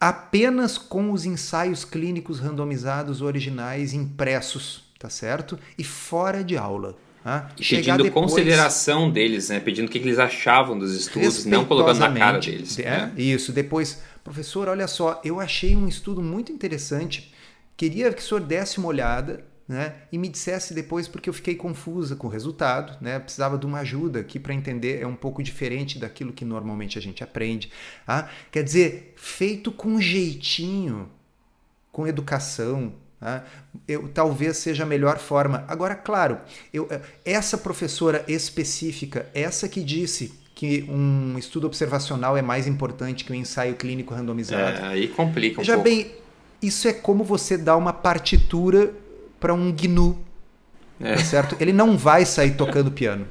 Apenas 0.00 0.76
com 0.76 1.10
os 1.10 1.24
ensaios 1.24 1.84
clínicos 1.84 2.38
randomizados 2.38 3.22
originais 3.22 3.94
impressos 3.94 4.93
tá 5.04 5.10
certo? 5.10 5.58
E 5.76 5.84
fora 5.84 6.42
de 6.42 6.56
aula. 6.56 6.96
Tá? 7.22 7.50
E 7.58 7.64
pedindo 7.64 8.02
depois, 8.02 8.30
consideração 8.30 9.10
deles, 9.10 9.50
né? 9.50 9.60
Pedindo 9.60 9.86
o 9.86 9.90
que 9.90 9.98
eles 9.98 10.18
achavam 10.18 10.78
dos 10.78 10.94
estudos, 10.94 11.44
não 11.44 11.66
colocando 11.66 11.98
na 11.98 12.10
cara 12.10 12.38
deles. 12.38 12.78
É, 12.78 12.84
né? 12.84 13.12
Isso. 13.18 13.52
Depois, 13.52 14.02
professor, 14.22 14.66
olha 14.66 14.88
só, 14.88 15.20
eu 15.22 15.40
achei 15.40 15.76
um 15.76 15.86
estudo 15.86 16.22
muito 16.22 16.50
interessante. 16.50 17.34
Queria 17.76 18.10
que 18.14 18.22
o 18.22 18.24
senhor 18.24 18.40
desse 18.40 18.78
uma 18.78 18.88
olhada 18.88 19.44
né, 19.68 19.94
e 20.10 20.16
me 20.16 20.28
dissesse 20.28 20.72
depois, 20.72 21.06
porque 21.06 21.28
eu 21.28 21.34
fiquei 21.34 21.54
confusa 21.54 22.16
com 22.16 22.26
o 22.26 22.30
resultado, 22.30 22.96
né, 23.02 23.18
precisava 23.18 23.58
de 23.58 23.66
uma 23.66 23.80
ajuda 23.80 24.20
aqui 24.20 24.38
para 24.38 24.54
entender, 24.54 25.02
é 25.02 25.06
um 25.06 25.16
pouco 25.16 25.42
diferente 25.42 25.98
daquilo 25.98 26.32
que 26.32 26.46
normalmente 26.46 26.98
a 26.98 27.02
gente 27.02 27.22
aprende. 27.22 27.70
Tá? 28.06 28.30
Quer 28.50 28.62
dizer, 28.62 29.12
feito 29.16 29.70
com 29.70 30.00
jeitinho, 30.00 31.10
com 31.92 32.06
educação, 32.06 32.94
Tá? 33.20 33.44
Eu, 33.86 34.08
talvez 34.08 34.56
seja 34.56 34.82
a 34.82 34.86
melhor 34.86 35.18
forma. 35.18 35.64
Agora, 35.68 35.94
claro, 35.94 36.38
eu, 36.72 36.86
eh, 36.90 37.00
essa 37.24 37.56
professora 37.56 38.24
específica, 38.28 39.26
essa 39.34 39.68
que 39.68 39.82
disse 39.82 40.34
que 40.54 40.84
um 40.88 41.36
estudo 41.38 41.66
observacional 41.66 42.36
é 42.36 42.42
mais 42.42 42.66
importante 42.66 43.24
que 43.24 43.32
um 43.32 43.34
ensaio 43.34 43.74
clínico 43.74 44.14
randomizado. 44.14 44.78
É, 44.78 44.86
aí 44.86 45.08
complica 45.08 45.60
um 45.60 45.64
Já 45.64 45.74
pouco. 45.74 45.88
bem, 45.88 46.12
isso 46.62 46.86
é 46.86 46.92
como 46.92 47.24
você 47.24 47.58
dar 47.58 47.76
uma 47.76 47.92
partitura 47.92 48.92
para 49.40 49.52
um 49.52 49.72
GNU, 49.72 50.24
é. 51.00 51.18
Certo? 51.18 51.56
Ele 51.60 51.72
não 51.72 51.96
vai 51.96 52.24
sair 52.24 52.52
tocando 52.52 52.90
piano. 52.90 53.26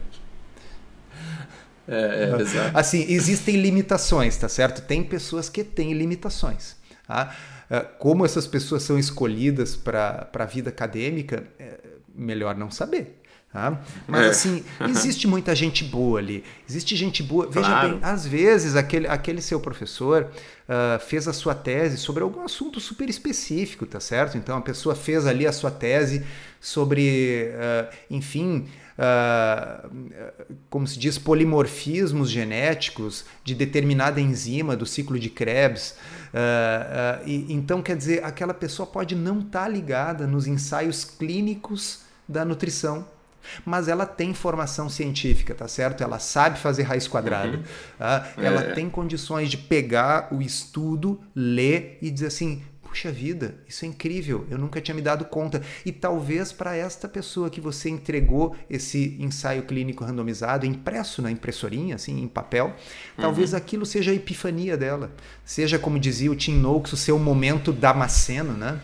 É, 1.88 2.31
é, 2.31 2.41
exato. 2.41 2.77
Assim, 2.77 3.05
existem 3.09 3.57
limitações, 3.57 4.38
tá 4.38 4.47
certo? 4.47 4.81
Tem 4.81 5.03
pessoas 5.03 5.49
que 5.49 5.63
têm 5.63 5.93
limitações. 5.93 6.75
Tá? 7.07 7.36
É, 7.74 7.80
como 7.97 8.24
essas 8.24 8.45
pessoas 8.45 8.84
são 8.84 8.99
escolhidas 8.99 9.76
para 9.76 10.30
a 10.32 10.45
vida 10.45 10.69
acadêmica, 10.69 11.43
é 11.57 11.80
melhor 12.13 12.55
não 12.55 12.69
saber. 12.69 13.19
Tá? 13.51 13.82
Mas 14.07 14.26
é. 14.26 14.30
assim, 14.30 14.63
existe 14.88 15.28
muita 15.28 15.55
gente 15.55 15.84
boa 15.84 16.19
ali. 16.19 16.43
Existe 16.69 16.95
gente 16.95 17.24
boa. 17.24 17.47
Veja 17.49 17.67
claro. 17.67 17.89
bem, 17.89 17.99
às 18.03 18.28
vezes 18.28 18.76
aquele, 18.76 19.07
aquele 19.07 19.41
seu 19.41 19.59
professor 19.59 20.30
uh, 20.69 20.99
fez 21.03 21.28
a 21.28 21.34
sua 21.34 21.55
tese 21.55 21.97
sobre 21.97 22.21
algum 22.21 22.43
assunto 22.43 22.80
super 22.80 23.09
específico, 23.09 23.88
tá 23.88 23.99
certo? 23.99 24.38
Então 24.38 24.55
a 24.55 24.61
pessoa 24.61 24.93
fez 24.93 25.26
ali 25.26 25.47
a 25.47 25.51
sua 25.51 25.71
tese 25.71 26.24
sobre, 26.61 27.49
uh, 27.55 27.95
enfim, 28.07 28.67
uh, 28.97 29.89
como 30.69 30.86
se 30.86 30.99
diz, 30.99 31.17
polimorfismos 31.17 32.30
genéticos 32.30 33.26
de 33.43 33.55
determinada 33.55 34.21
enzima 34.21 34.76
do 34.76 34.86
ciclo 34.86 35.19
de 35.19 35.30
Krebs. 35.30 35.95
Uh, 36.34 37.21
uh, 37.23 37.29
e, 37.29 37.53
então, 37.53 37.81
quer 37.81 37.95
dizer, 37.95 38.23
aquela 38.23 38.53
pessoa 38.53 38.88
pode 38.88 39.15
não 39.15 39.39
estar 39.39 39.63
tá 39.63 39.67
ligada 39.67 40.25
nos 40.25 40.47
ensaios 40.47 41.05
clínicos 41.05 41.99
da 42.27 42.43
nutrição, 42.43 43.05
mas 43.65 43.88
ela 43.88 44.05
tem 44.05 44.34
formação 44.34 44.89
científica, 44.89 45.53
tá 45.53 45.67
certo? 45.67 46.03
Ela 46.03 46.17
sabe 46.17 46.57
fazer 46.57 46.84
raiz 46.84 47.07
quadrada. 47.07 47.57
Uhum. 47.57 47.63
Tá? 47.99 48.34
Ela 48.38 48.61
é. 48.61 48.71
tem 48.73 48.89
condições 48.89 49.49
de 49.49 49.57
pegar 49.57 50.29
o 50.34 50.41
estudo, 50.41 51.21
ler 51.36 51.99
e 52.01 52.09
dizer 52.09 52.27
assim: 52.27 52.63
puxa 52.94 53.12
vida, 53.12 53.56
isso 53.68 53.86
é 53.86 53.88
incrível, 53.88 54.46
eu 54.52 54.58
nunca 54.60 54.80
tinha 54.80 54.94
me 54.94 55.02
dado 55.02 55.26
conta. 55.26 55.64
E 55.84 55.91
talvez 55.91 56.52
para 56.52 56.76
esta 56.76 57.08
pessoa 57.08 57.50
que 57.50 57.60
você 57.60 57.89
entregou 57.89 58.56
esse 58.70 59.18
ensaio 59.20 59.64
clínico 59.64 60.06
randomizado, 60.06 60.64
impresso 60.64 61.20
na 61.20 61.32
impressorinha, 61.32 61.96
assim, 61.96 62.22
em 62.22 62.28
papel, 62.28 62.68
uhum. 62.68 62.74
talvez 63.18 63.56
aquilo 63.56 63.84
seja 63.84 64.12
a 64.12 64.14
epifania 64.14 64.78
dela. 64.78 65.12
Seja, 65.44 65.80
como 65.80 66.00
dizia 66.00 66.32
o 66.32 66.36
Tim 66.36 66.54
Noakes, 66.54 66.94
o 66.94 66.98
seu 66.98 67.18
momento 67.18 67.74
damasceno, 67.74 68.54
né? 68.54 68.80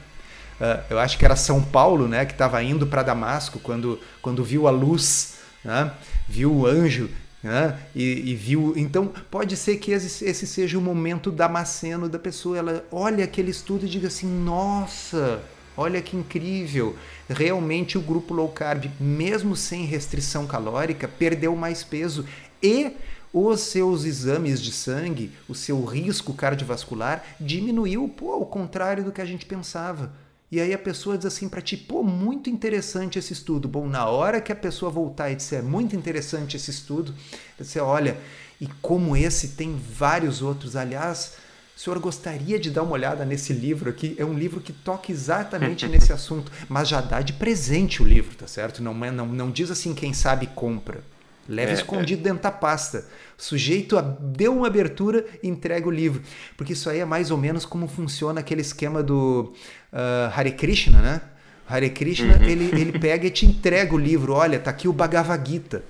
Uh, 0.60 0.84
eu 0.90 1.00
acho 1.00 1.16
que 1.16 1.24
era 1.24 1.36
São 1.36 1.62
Paulo, 1.62 2.08
né, 2.08 2.26
que 2.26 2.34
estava 2.34 2.62
indo 2.64 2.88
para 2.88 3.04
Damasco 3.04 3.60
quando, 3.60 4.00
quando 4.24 4.44
viu 4.44 4.68
a 4.68 4.72
luz, 4.72 5.36
né, 5.64 5.94
viu 6.28 6.52
o 6.52 6.66
anjo 6.66 7.10
né? 7.44 7.80
E, 7.96 8.32
e, 8.32 8.36
viu. 8.36 8.74
Então, 8.76 9.12
pode 9.32 9.56
ser 9.56 9.78
que 9.78 9.92
esse, 9.92 10.26
esse 10.26 10.46
seja 10.46 10.78
o 10.78 10.82
momento 10.82 11.32
damasceno 11.32 12.10
da 12.10 12.20
pessoa. 12.20 12.58
Ela 12.58 12.86
olha 12.92 13.24
aquele 13.24 13.52
estudo 13.52 13.86
e 13.86 13.90
diga 13.90 14.08
assim: 14.08 14.28
nossa, 14.28 15.42
olha 15.76 16.02
que 16.02 16.18
incrível. 16.18 16.96
Realmente, 17.30 17.98
o 17.98 18.02
grupo 18.02 18.34
low 18.34 18.50
carb, 18.50 18.86
mesmo 19.00 19.56
sem 19.56 19.86
restrição 19.86 20.46
calórica, 20.46 21.08
perdeu 21.08 21.56
mais 21.56 21.84
peso 21.84 22.26
e 22.62 22.92
os 23.32 23.62
seus 23.62 24.06
exames 24.06 24.60
de 24.60 24.72
sangue, 24.72 25.32
o 25.48 25.54
seu 25.54 25.86
risco 25.86 26.34
cardiovascular 26.34 27.24
diminuiu, 27.40 28.10
pô, 28.10 28.34
ao 28.34 28.46
contrário 28.46 29.04
do 29.04 29.12
que 29.12 29.22
a 29.22 29.26
gente 29.26 29.46
pensava. 29.46 30.12
E 30.52 30.60
aí 30.60 30.74
a 30.74 30.80
pessoa 30.80 31.16
diz 31.16 31.28
assim 31.28 31.48
para 31.48 31.62
ti, 31.62 31.78
pô, 31.78 32.02
muito 32.02 32.50
interessante 32.50 33.20
esse 33.20 33.34
estudo. 33.34 33.68
Bom, 33.68 33.88
na 33.88 34.08
hora 34.08 34.42
que 34.42 34.52
a 34.52 34.56
pessoa 34.56 34.92
voltar 34.92 35.30
e 35.30 35.36
disser, 35.36 35.64
muito 35.64 35.96
interessante 35.96 36.58
esse 36.58 36.72
estudo, 36.72 37.14
você 37.58 37.80
olha, 37.80 38.18
e 38.60 38.68
como 38.82 39.16
esse 39.16 39.50
tem 39.50 39.76
vários 39.76 40.42
outros. 40.42 40.76
Aliás, 40.76 41.34
o 41.78 41.80
senhor 41.80 42.00
gostaria 42.00 42.60
de 42.60 42.72
dar 42.72 42.82
uma 42.82 42.94
olhada 42.94 43.24
nesse 43.24 43.54
livro 43.54 43.92
aqui? 43.92 44.16
É 44.18 44.26
um 44.26 44.34
livro 44.34 44.60
que 44.60 44.74
toca 44.74 45.12
exatamente 45.12 45.86
nesse 45.88 46.12
assunto, 46.12 46.52
mas 46.68 46.90
já 46.90 47.00
dá 47.00 47.22
de 47.22 47.34
presente 47.34 48.02
o 48.02 48.06
livro, 48.06 48.36
tá 48.36 48.48
certo? 48.48 48.82
Não, 48.82 49.06
é, 49.06 49.12
não, 49.12 49.28
não 49.28 49.52
diz 49.52 49.70
assim, 49.70 49.94
quem 49.94 50.14
sabe 50.14 50.48
compra. 50.48 51.04
Leva 51.50 51.72
é, 51.72 51.74
escondido 51.74 52.22
é. 52.22 52.24
dentro 52.26 52.44
da 52.44 52.52
pasta. 52.52 53.06
O 53.36 53.42
sujeito 53.42 54.00
deu 54.22 54.56
uma 54.56 54.68
abertura 54.68 55.26
e 55.42 55.48
entrega 55.48 55.88
o 55.88 55.92
livro. 55.92 56.22
Porque 56.56 56.74
isso 56.74 56.88
aí 56.90 57.00
é 57.00 57.06
mais 57.06 57.32
ou 57.32 57.38
menos 57.38 57.66
como 57.66 57.88
funciona 57.88 58.40
aquele 58.40 58.62
esquema 58.62 59.02
do 59.02 59.52
uh, 59.92 60.32
Hare 60.34 60.52
Krishna, 60.52 61.02
né? 61.02 61.22
Hare 61.68 61.90
Krishna, 61.90 62.38
uhum. 62.38 62.44
ele, 62.44 62.66
ele 62.80 63.00
pega 63.00 63.28
e 63.28 63.32
te 63.32 63.48
entrega 63.48 63.94
o 63.96 63.98
livro. 63.98 64.34
Olha, 64.34 64.60
tá 64.60 64.70
aqui 64.70 64.88
o 64.88 64.94
Bhagavad 64.94 65.50
Gita. 65.50 65.84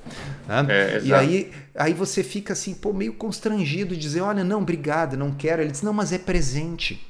Né? 0.48 0.66
É, 0.70 1.02
e 1.04 1.14
aí, 1.14 1.52
aí 1.76 1.94
você 1.94 2.24
fica 2.24 2.54
assim, 2.54 2.74
pô, 2.74 2.94
meio 2.94 3.14
constrangido 3.14 3.96
dizer, 3.96 4.22
olha, 4.22 4.44
não, 4.44 4.62
obrigado, 4.62 5.18
não 5.18 5.32
quero. 5.32 5.62
Ele 5.62 5.72
diz, 5.72 5.82
não, 5.82 5.94
mas 5.94 6.14
é 6.14 6.18
presente. 6.18 7.06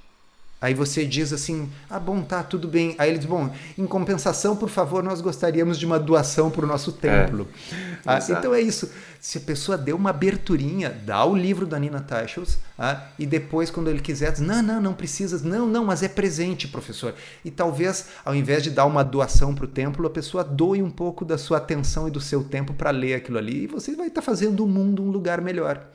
Aí 0.61 0.73
você 0.73 1.05
diz 1.05 1.31
assim: 1.31 1.69
ah, 1.89 1.99
bom, 1.99 2.21
tá, 2.21 2.43
tudo 2.43 2.67
bem. 2.67 2.93
Aí 2.97 3.09
ele 3.09 3.17
diz: 3.17 3.27
bom, 3.27 3.49
em 3.77 3.85
compensação, 3.85 4.55
por 4.57 4.69
favor, 4.69 5.01
nós 5.01 5.21
gostaríamos 5.21 5.79
de 5.79 5.85
uma 5.85 5.97
doação 5.97 6.51
para 6.51 6.65
o 6.65 6.67
nosso 6.67 6.91
templo. 6.91 7.47
É, 7.71 7.97
ah, 8.05 8.19
então 8.29 8.53
é 8.53 8.59
isso. 8.59 8.91
Se 9.21 9.37
a 9.37 9.41
pessoa 9.41 9.77
deu 9.77 9.95
uma 9.95 10.09
aberturinha, 10.09 10.89
dá 10.89 11.23
o 11.23 11.35
livro 11.35 11.65
da 11.65 11.79
Nina 11.79 12.01
Teichels 12.01 12.57
ah, 12.77 13.03
e 13.17 13.25
depois, 13.25 13.71
quando 13.71 13.89
ele 13.89 14.01
quiser, 14.01 14.31
diz: 14.33 14.41
não, 14.41 14.61
não, 14.61 14.81
não 14.81 14.93
precisa, 14.93 15.39
não, 15.47 15.65
não, 15.65 15.85
mas 15.85 16.03
é 16.03 16.09
presente, 16.09 16.67
professor. 16.67 17.13
E 17.45 17.49
talvez, 17.49 18.07
ao 18.25 18.35
invés 18.35 18.61
de 18.61 18.69
dar 18.69 18.85
uma 18.85 19.03
doação 19.03 19.55
para 19.55 19.63
o 19.63 19.67
templo, 19.67 20.05
a 20.07 20.09
pessoa 20.09 20.43
doe 20.43 20.83
um 20.83 20.91
pouco 20.91 21.23
da 21.23 21.37
sua 21.37 21.57
atenção 21.57 22.07
e 22.07 22.11
do 22.11 22.19
seu 22.19 22.43
tempo 22.43 22.73
para 22.73 22.91
ler 22.91 23.13
aquilo 23.13 23.37
ali 23.37 23.63
e 23.63 23.67
você 23.67 23.95
vai 23.95 24.07
estar 24.07 24.21
tá 24.21 24.25
fazendo 24.25 24.63
o 24.63 24.67
mundo 24.67 25.01
um 25.03 25.09
lugar 25.09 25.39
melhor. 25.39 25.87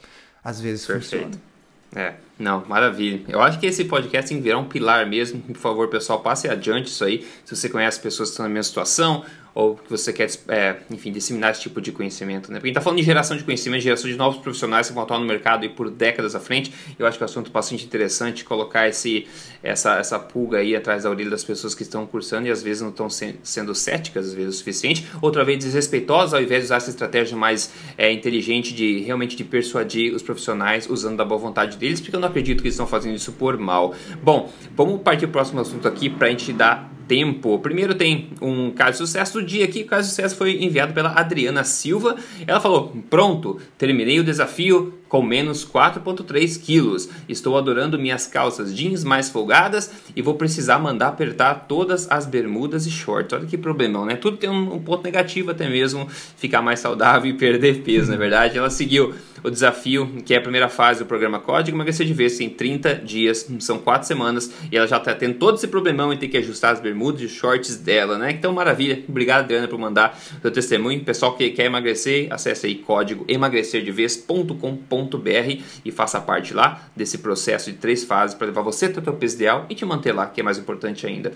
Às 0.43 0.61
vezes 0.61 0.87
Perfeito. 0.87 1.25
funciona. 1.25 1.55
É, 1.95 2.15
não, 2.39 2.64
maravilha. 2.66 3.22
Eu 3.28 3.41
acho 3.41 3.61
que 3.61 3.66
esse 3.66 3.85
podcast 3.85 4.35
virá 4.41 4.59
um 4.59 4.64
pilar 4.64 5.07
mesmo. 5.07 5.41
Por 5.41 5.57
favor, 5.57 5.89
pessoal, 5.89 6.20
passe 6.20 6.49
adiante 6.49 6.89
isso 6.89 7.05
aí. 7.05 7.24
Se 7.45 7.55
você 7.55 7.68
conhece 7.68 8.01
pessoas 8.01 8.30
que 8.30 8.32
estão 8.32 8.45
na 8.45 8.49
mesma 8.49 8.64
situação 8.64 9.24
ou 9.55 9.76
que 9.76 9.89
você 9.89 10.12
quer, 10.12 10.28
é, 10.49 10.76
enfim, 10.91 11.12
disseminar 11.12 11.53
esse 11.53 11.61
tipo 11.61 11.80
de 11.80 11.93
conhecimento, 11.93 12.51
né? 12.51 12.59
Porque 12.59 12.66
a 12.66 12.70
gente 12.70 12.72
está 12.72 12.80
falando 12.80 12.99
de 12.99 13.05
geração 13.05 13.37
de 13.37 13.45
conhecimento, 13.45 13.82
geração 13.82 14.11
de 14.11 14.16
novos 14.16 14.41
profissionais 14.41 14.89
que 14.89 14.93
vão 14.93 15.05
atuar 15.05 15.20
no 15.20 15.26
mercado 15.26 15.64
e 15.64 15.68
por 15.68 15.91
décadas 15.91 16.35
à 16.35 16.41
frente. 16.41 16.72
Eu 16.99 17.07
acho 17.07 17.16
que 17.16 17.22
é 17.22 17.26
um 17.26 17.30
assunto 17.30 17.53
bastante 17.53 17.85
interessante 17.85 18.45
colocar 18.45 18.89
esse, 18.89 19.28
essa, 19.62 19.97
essa 19.97 20.18
pulga 20.18 20.59
aí 20.59 20.74
atrás 20.74 21.05
da 21.05 21.11
orelha 21.11 21.30
das 21.30 21.45
pessoas 21.45 21.72
que 21.72 21.85
estão 21.85 22.05
cursando 22.05 22.49
e 22.49 22.51
às 22.51 22.64
vezes 22.64 22.82
não 22.82 22.89
estão 22.89 23.09
se, 23.09 23.37
sendo 23.45 23.72
céticas, 23.76 24.26
às 24.26 24.35
vezes 24.35 24.57
o 24.57 24.59
suficiente, 24.59 25.07
outra 25.22 25.45
vez 25.45 25.62
desrespeitosas, 25.62 26.35
ao 26.35 26.43
invés 26.43 26.62
de 26.62 26.64
usar 26.66 26.76
essa 26.76 26.91
estratégia 26.91 27.37
mais 27.37 27.72
é, 27.97 28.11
inteligente 28.11 28.74
de 28.74 29.01
realmente 29.01 29.37
de 29.37 29.45
persuadir 29.45 30.12
os 30.12 30.22
profissionais 30.22 30.89
usando 30.91 31.16
da 31.16 31.24
boa 31.24 31.41
vontade 31.41 31.76
deles, 31.76 32.01
porque 32.01 32.16
não 32.25 32.31
acredito 32.31 32.62
que 32.62 32.68
eles 32.68 32.75
estão 32.75 32.87
fazendo 32.87 33.14
isso 33.14 33.33
por 33.33 33.59
mal. 33.59 33.95
Bom, 34.22 34.51
vamos 34.75 35.01
partir 35.03 35.27
para 35.27 35.29
o 35.29 35.33
próximo 35.33 35.61
assunto 35.61 35.87
aqui 35.87 36.09
para 36.09 36.29
a 36.29 36.31
gente 36.31 36.53
dar 36.53 36.91
tempo. 37.07 37.59
Primeiro 37.59 37.94
tem 37.94 38.30
um 38.40 38.70
caso 38.70 38.92
de 38.92 38.98
sucesso 38.98 39.34
do 39.34 39.44
dia 39.44 39.64
aqui. 39.64 39.82
O 39.82 39.86
caso 39.86 40.09
de 40.09 40.14
sucesso 40.14 40.36
foi 40.36 40.62
enviado 40.62 40.92
pela 40.92 41.11
Adriana 41.11 41.64
Silva. 41.64 42.16
Ela 42.46 42.61
falou: 42.61 42.94
Pronto, 43.09 43.61
terminei 43.78 44.20
o 44.20 44.24
desafio 44.24 44.94
com 45.09 45.22
menos 45.22 45.64
4,3 45.64 46.61
quilos. 46.61 47.09
Estou 47.28 47.57
adorando 47.57 47.98
minhas 47.98 48.26
calças 48.26 48.74
jeans 48.74 49.05
mais 49.05 49.30
folgadas 49.30 49.92
e 50.16 50.20
vou 50.20 50.34
precisar 50.34 50.78
mandar 50.78 51.09
apertar 51.09 51.66
todas 51.68 52.11
as 52.11 52.26
bermudas 52.26 52.84
e 52.84 52.90
shorts. 52.90 53.32
Olha 53.32 53.46
que 53.46 53.57
problemão, 53.57 54.05
né? 54.05 54.16
Tudo 54.16 54.36
tem 54.36 54.50
um, 54.50 54.74
um 54.74 54.80
ponto 54.80 55.05
negativo 55.05 55.52
até 55.52 55.68
mesmo, 55.68 56.09
ficar 56.36 56.62
mais 56.62 56.80
saudável 56.80 57.30
e 57.30 57.34
perder 57.34 57.82
peso, 57.82 58.09
na 58.09 58.16
é 58.16 58.18
verdade. 58.18 58.59
Ela 58.59 58.70
seguiu 58.70 59.14
o 59.44 59.50
desafio, 59.50 60.07
que 60.24 60.32
é 60.32 60.38
a 60.38 60.40
primeira 60.40 60.70
fase 60.70 61.00
do 61.00 61.07
programa 61.07 61.38
Código, 61.38 61.76
emagrecer 61.76 62.07
de 62.07 62.14
vez 62.14 62.40
em 62.40 62.48
30 62.48 62.94
dias, 62.94 63.46
são 63.61 63.78
4 63.78 64.09
semanas, 64.09 64.50
e 64.72 64.76
ela 64.76 64.86
já 64.86 64.96
está 64.96 65.14
tendo 65.14 65.34
todo 65.34 65.57
esse 65.57 65.68
problemão 65.68 66.12
em 66.12 66.16
ter 66.16 66.28
que 66.28 66.38
ajustar 66.38 66.72
as 66.72 66.80
bermudas 66.80 66.93
e 67.22 67.26
os 67.26 67.32
shorts 67.32 67.76
dela, 67.76 68.18
né? 68.18 68.30
Então, 68.30 68.53
maravilha. 68.53 69.03
Obrigado, 69.09 69.45
Adriana, 69.45 69.68
por 69.68 69.78
mandar 69.78 70.18
seu 70.40 70.51
testemunho. 70.51 71.05
Pessoal 71.05 71.36
que 71.36 71.51
quer 71.51 71.66
emagrecer, 71.66 72.28
acesse 72.30 72.66
aí 72.66 72.76
código 72.76 73.24
emagrecerdevez.com.br 73.28 75.62
e 75.84 75.90
faça 75.90 76.20
parte 76.20 76.55
lá 76.55 76.88
desse 76.97 77.18
processo 77.18 77.70
de 77.70 77.78
três 77.78 78.05
fases 78.05 78.34
para 78.34 78.47
levar 78.47 78.62
você 78.62 78.86
até 78.86 79.01
o 79.01 79.03
teu 79.03 79.12
peso 79.14 79.36
ideal 79.36 79.66
e 79.68 79.74
te 79.74 79.84
manter 79.84 80.12
lá, 80.12 80.26
que 80.26 80.40
é 80.40 80.45
mais 80.45 80.59
importante 80.59 81.07
ainda. 81.07 81.32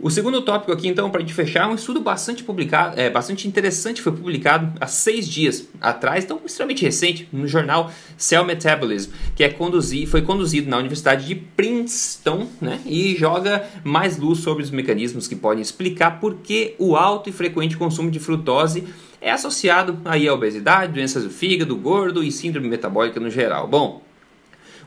O 0.00 0.10
segundo 0.10 0.42
tópico 0.42 0.70
aqui, 0.70 0.88
então, 0.88 1.10
para 1.10 1.20
a 1.20 1.22
gente 1.22 1.32
fechar, 1.32 1.64
é 1.64 1.66
um 1.66 1.74
estudo 1.74 2.00
bastante 2.00 2.44
publicado, 2.44 3.00
é, 3.00 3.08
bastante 3.08 3.48
interessante, 3.48 4.02
foi 4.02 4.12
publicado 4.12 4.72
há 4.80 4.86
seis 4.86 5.26
dias 5.26 5.68
atrás, 5.80 6.24
então 6.24 6.40
extremamente 6.44 6.84
recente, 6.84 7.28
no 7.32 7.46
jornal 7.48 7.90
Cell 8.16 8.44
Metabolism, 8.44 9.12
que 9.34 9.42
é 9.42 9.48
conduzir, 9.48 10.06
foi 10.06 10.22
conduzido 10.22 10.68
na 10.68 10.76
Universidade 10.76 11.26
de 11.26 11.34
Princeton, 11.34 12.48
né, 12.60 12.80
e 12.84 13.16
joga 13.16 13.66
mais 13.82 14.18
luz 14.18 14.40
sobre 14.40 14.62
os 14.62 14.70
mecanismos 14.70 15.26
que 15.26 15.36
podem 15.36 15.62
explicar 15.62 16.20
por 16.20 16.34
que 16.36 16.74
o 16.78 16.96
alto 16.96 17.30
e 17.30 17.32
frequente 17.32 17.76
consumo 17.76 18.10
de 18.10 18.20
frutose 18.20 18.84
é 19.20 19.30
associado 19.30 19.98
aí 20.04 20.28
à 20.28 20.34
obesidade, 20.34 20.92
doenças 20.92 21.24
do 21.24 21.30
fígado, 21.30 21.74
gordo 21.76 22.22
e 22.22 22.30
síndrome 22.30 22.68
metabólica 22.68 23.18
no 23.18 23.30
geral. 23.30 23.66
Bom, 23.66 24.02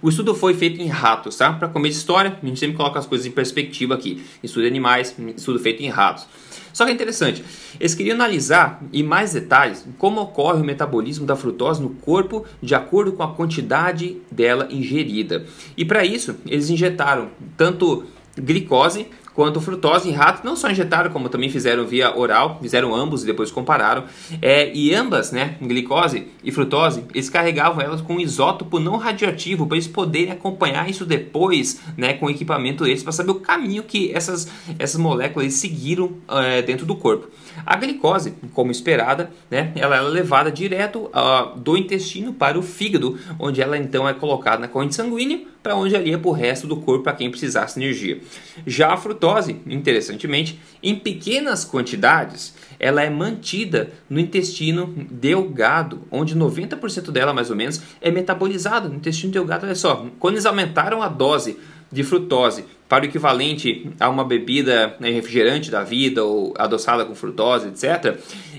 o 0.01 0.09
estudo 0.09 0.35
foi 0.35 0.53
feito 0.53 0.81
em 0.81 0.87
ratos, 0.87 1.35
tá? 1.35 1.51
Para 1.53 1.67
comer 1.67 1.89
história, 1.89 2.37
a 2.41 2.45
gente 2.45 2.59
sempre 2.59 2.77
coloca 2.77 2.99
as 2.99 3.05
coisas 3.05 3.25
em 3.25 3.31
perspectiva 3.31 3.95
aqui. 3.95 4.23
Estudo 4.43 4.63
de 4.63 4.67
animais, 4.67 5.15
estudo 5.35 5.59
feito 5.59 5.81
em 5.81 5.89
ratos. 5.89 6.27
Só 6.73 6.85
que 6.85 6.91
é 6.91 6.93
interessante, 6.93 7.43
eles 7.79 7.95
queriam 7.95 8.13
analisar 8.13 8.83
em 8.93 9.01
mais 9.01 9.33
detalhes 9.33 9.83
como 9.97 10.21
ocorre 10.21 10.61
o 10.61 10.63
metabolismo 10.63 11.25
da 11.25 11.35
frutose 11.35 11.81
no 11.81 11.89
corpo 11.89 12.45
de 12.61 12.75
acordo 12.75 13.13
com 13.13 13.23
a 13.23 13.33
quantidade 13.33 14.17
dela 14.29 14.67
ingerida. 14.69 15.43
E 15.75 15.83
para 15.83 16.05
isso, 16.05 16.35
eles 16.45 16.69
injetaram 16.69 17.29
tanto 17.57 18.05
glicose 18.37 19.07
quanto 19.37 19.61
frutose 19.61 20.09
em 20.09 20.13
ratos, 20.13 20.41
não 20.43 20.55
só 20.55 20.67
injetaram, 20.67 21.11
como 21.11 21.29
também 21.29 21.47
fizeram 21.47 21.85
via 21.85 22.17
oral, 22.17 22.57
fizeram 22.59 22.95
ambos 22.95 23.21
e 23.21 23.27
depois 23.27 23.51
compararam. 23.51 24.05
É, 24.41 24.73
e 24.73 24.95
ambas, 24.95 25.31
né, 25.31 25.57
glicose 25.61 26.29
e 26.43 26.51
frutose, 26.51 27.03
eles 27.13 27.29
carregavam 27.29 27.79
elas 27.79 28.01
com 28.01 28.15
um 28.15 28.19
isótopo 28.19 28.79
não 28.79 28.97
radioativo 28.97 29.67
para 29.67 29.77
eles 29.77 29.87
poderem 29.87 30.31
acompanhar 30.31 30.89
isso 30.89 31.05
depois, 31.05 31.79
né, 31.95 32.13
com 32.13 32.25
o 32.25 32.31
equipamento 32.31 32.83
deles 32.83 33.03
para 33.03 33.11
saber 33.11 33.29
o 33.29 33.35
caminho 33.35 33.83
que 33.83 34.11
essas, 34.11 34.47
essas 34.79 34.99
moléculas 34.99 35.53
seguiram 35.53 36.13
é, 36.27 36.63
dentro 36.63 36.87
do 36.87 36.95
corpo. 36.95 37.27
A 37.63 37.75
glicose, 37.75 38.33
como 38.53 38.71
esperada, 38.71 39.29
né, 39.51 39.71
ela 39.75 39.97
é 39.97 40.01
levada 40.01 40.51
direto 40.51 41.11
uh, 41.13 41.55
do 41.59 41.77
intestino 41.77 42.33
para 42.33 42.57
o 42.57 42.63
fígado, 42.63 43.19
onde 43.37 43.61
ela 43.61 43.77
então 43.77 44.09
é 44.09 44.13
colocada 44.15 44.59
na 44.59 44.67
corrente 44.67 44.95
sanguínea, 44.95 45.41
para 45.67 45.75
onde 45.75 45.97
ali 45.97 46.13
é 46.13 46.17
para 46.17 46.29
o 46.29 46.31
resto 46.31 46.65
do 46.65 46.77
corpo 46.77 47.03
para 47.03 47.11
quem 47.11 47.29
precisasse 47.29 47.77
energia. 47.77 48.21
Já 48.65 48.93
a 48.93 48.97
frutose, 48.97 49.59
interessantemente, 49.67 50.57
em 50.81 50.95
pequenas 50.95 51.65
quantidades, 51.65 52.55
ela 52.79 53.03
é 53.03 53.09
mantida 53.09 53.91
no 54.09 54.17
intestino 54.17 54.95
delgado, 55.11 56.03
onde 56.09 56.33
90% 56.37 57.11
dela, 57.11 57.33
mais 57.33 57.49
ou 57.49 57.55
menos, 57.57 57.81
é 57.99 58.09
metabolizado 58.09 58.87
no 58.87 58.95
intestino 58.95 59.33
delgado. 59.33 59.65
Olha 59.65 59.75
só, 59.75 60.07
quando 60.19 60.35
eles 60.35 60.45
aumentaram 60.45 61.03
a 61.03 61.09
dose 61.09 61.57
de 61.91 62.01
frutose 62.01 62.63
para 62.87 63.03
o 63.03 63.07
equivalente 63.07 63.91
a 63.99 64.07
uma 64.07 64.23
bebida 64.23 64.95
né, 65.01 65.09
refrigerante 65.09 65.69
da 65.69 65.83
vida 65.83 66.23
ou 66.23 66.53
adoçada 66.57 67.03
com 67.03 67.13
frutose, 67.13 67.67
etc., 67.67 68.17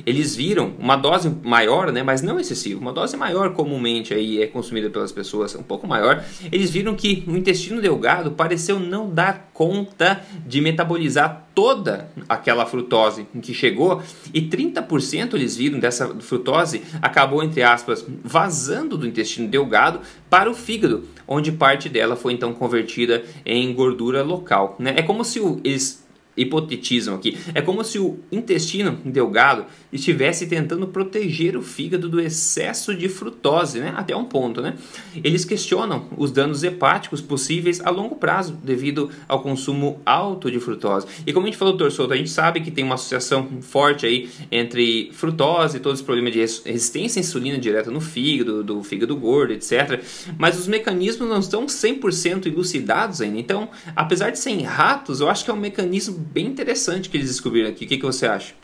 eles 0.08 0.34
viram 0.34 0.72
uma 0.78 0.96
dose 0.96 1.30
maior, 1.42 1.92
né, 1.92 2.02
mas 2.02 2.22
não 2.22 2.40
excessiva, 2.40 2.80
uma 2.80 2.92
dose 2.92 3.16
maior 3.16 3.52
comumente 3.52 4.14
aí 4.14 4.42
é 4.42 4.46
consumida 4.46 4.88
pelas 4.88 5.12
pessoas, 5.12 5.54
um 5.54 5.62
pouco 5.62 5.86
maior, 5.86 6.24
eles 6.50 6.70
viram 6.70 6.94
que 6.94 7.24
o 7.26 7.36
intestino 7.36 7.80
delgado 7.80 8.30
pareceu 8.30 8.80
não 8.80 9.10
dar 9.10 9.50
conta 9.52 10.22
de 10.46 10.60
metabolizar 10.60 11.48
toda 11.54 12.08
aquela 12.28 12.64
frutose 12.64 13.26
que 13.42 13.52
chegou 13.52 14.00
e 14.32 14.40
30% 14.40 15.34
eles 15.34 15.56
viram 15.56 15.78
dessa 15.78 16.06
frutose 16.20 16.82
acabou, 17.02 17.42
entre 17.42 17.62
aspas, 17.62 18.06
vazando 18.24 18.96
do 18.96 19.06
intestino 19.06 19.48
delgado 19.48 20.00
para 20.30 20.50
o 20.50 20.54
fígado, 20.54 21.04
onde 21.26 21.52
parte 21.52 21.88
dela 21.88 22.16
foi 22.16 22.32
então 22.32 22.54
convertida 22.54 23.24
em 23.44 23.74
gordura 23.74 24.22
local. 24.22 24.76
Né? 24.78 24.94
É 24.96 25.02
como 25.02 25.24
se 25.24 25.40
o, 25.40 25.60
eles 25.64 26.07
hipotetizam 26.38 27.14
aqui. 27.14 27.36
É 27.54 27.60
como 27.60 27.84
se 27.84 27.98
o 27.98 28.18
intestino 28.30 28.98
delgado 29.04 29.66
estivesse 29.92 30.46
tentando 30.46 30.86
proteger 30.86 31.56
o 31.56 31.62
fígado 31.62 32.08
do 32.08 32.20
excesso 32.20 32.94
de 32.94 33.08
frutose, 33.08 33.80
né? 33.80 33.92
até 33.96 34.16
um 34.16 34.24
ponto. 34.24 34.60
Né? 34.60 34.74
Eles 35.22 35.44
questionam 35.44 36.06
os 36.16 36.30
danos 36.30 36.62
hepáticos 36.62 37.20
possíveis 37.20 37.80
a 37.80 37.90
longo 37.90 38.16
prazo 38.16 38.58
devido 38.62 39.10
ao 39.26 39.42
consumo 39.42 40.00
alto 40.06 40.50
de 40.50 40.60
frutose. 40.60 41.06
E 41.26 41.32
como 41.32 41.46
a 41.46 41.48
gente 41.48 41.58
falou, 41.58 41.74
doutor 41.74 41.92
Souto, 41.92 42.12
a 42.12 42.16
gente 42.16 42.30
sabe 42.30 42.60
que 42.60 42.70
tem 42.70 42.84
uma 42.84 42.94
associação 42.94 43.48
forte 43.60 44.06
aí 44.06 44.28
entre 44.52 45.10
frutose, 45.12 45.80
todos 45.80 46.00
os 46.00 46.04
problemas 46.04 46.32
de 46.32 46.38
resistência 46.38 47.18
à 47.18 47.20
insulina 47.20 47.58
direta 47.58 47.90
no 47.90 48.00
fígado, 48.00 48.62
do 48.62 48.82
fígado 48.82 49.16
gordo, 49.16 49.52
etc. 49.52 50.02
Mas 50.36 50.58
os 50.58 50.66
mecanismos 50.66 51.28
não 51.28 51.40
estão 51.40 51.66
100% 51.66 52.46
elucidados 52.46 53.20
ainda. 53.20 53.38
Então, 53.38 53.68
apesar 53.96 54.30
de 54.30 54.38
serem 54.38 54.62
ratos, 54.62 55.20
eu 55.20 55.28
acho 55.28 55.44
que 55.44 55.50
é 55.50 55.54
um 55.54 55.58
mecanismo 55.58 56.27
bem 56.32 56.46
interessante 56.46 57.08
que 57.08 57.16
eles 57.16 57.28
descobriram 57.28 57.68
aqui. 57.68 57.84
O 57.84 57.88
que, 57.88 57.96
que 57.96 58.04
você 58.04 58.26
acha? 58.26 58.54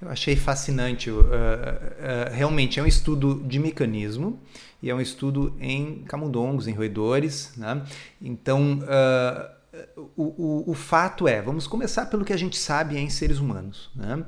Eu 0.00 0.10
achei 0.10 0.36
fascinante. 0.36 1.10
Uh, 1.10 1.20
uh, 1.20 2.32
realmente 2.32 2.78
é 2.78 2.82
um 2.82 2.86
estudo 2.86 3.42
de 3.46 3.58
mecanismo 3.58 4.38
e 4.82 4.90
é 4.90 4.94
um 4.94 5.00
estudo 5.00 5.56
em 5.60 6.02
camundongos, 6.04 6.66
em 6.66 6.72
roedores. 6.72 7.52
Né? 7.56 7.82
Então, 8.20 8.80
uh, 8.80 10.04
o, 10.16 10.22
o, 10.22 10.70
o, 10.70 10.74
fato 10.74 11.26
é, 11.26 11.40
vamos 11.40 11.66
começar 11.66 12.06
pelo 12.06 12.24
que 12.24 12.32
a 12.32 12.36
gente 12.36 12.58
sabe 12.58 12.98
em 12.98 13.08
seres 13.08 13.38
humanos. 13.38 13.90
Né? 13.94 14.24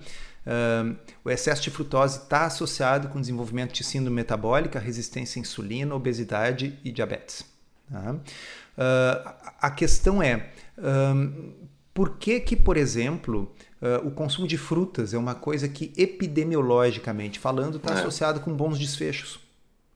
o 1.25 1.29
excesso 1.29 1.61
de 1.61 1.71
frutose 1.71 2.21
está 2.21 2.47
associado 2.47 3.09
com 3.09 3.21
desenvolvimento 3.21 3.73
de 3.73 3.83
síndrome 3.83 4.15
metabólica, 4.15 4.79
resistência 4.79 5.41
à 5.41 5.43
insulina, 5.43 5.93
obesidade 5.93 6.79
e 6.85 6.93
diabetes. 6.93 7.45
Tá? 7.91 8.15
a 9.61 9.71
questão 9.73 10.23
é, 10.23 10.53
por 11.97 12.19
que, 12.19 12.41
que 12.41 12.55
por 12.55 12.77
exemplo, 12.77 13.51
uh, 13.81 14.07
o 14.07 14.11
consumo 14.11 14.47
de 14.47 14.59
frutas 14.59 15.15
é 15.15 15.19
uma 15.19 15.35
coisa 15.35 15.67
que, 15.67 15.95
epidemiologicamente 15.97 17.39
falando, 17.39 17.79
está 17.79 17.95
é. 17.95 17.99
associado 18.01 18.41
com 18.41 18.53
bons 18.53 18.79
desfechos? 18.79 19.41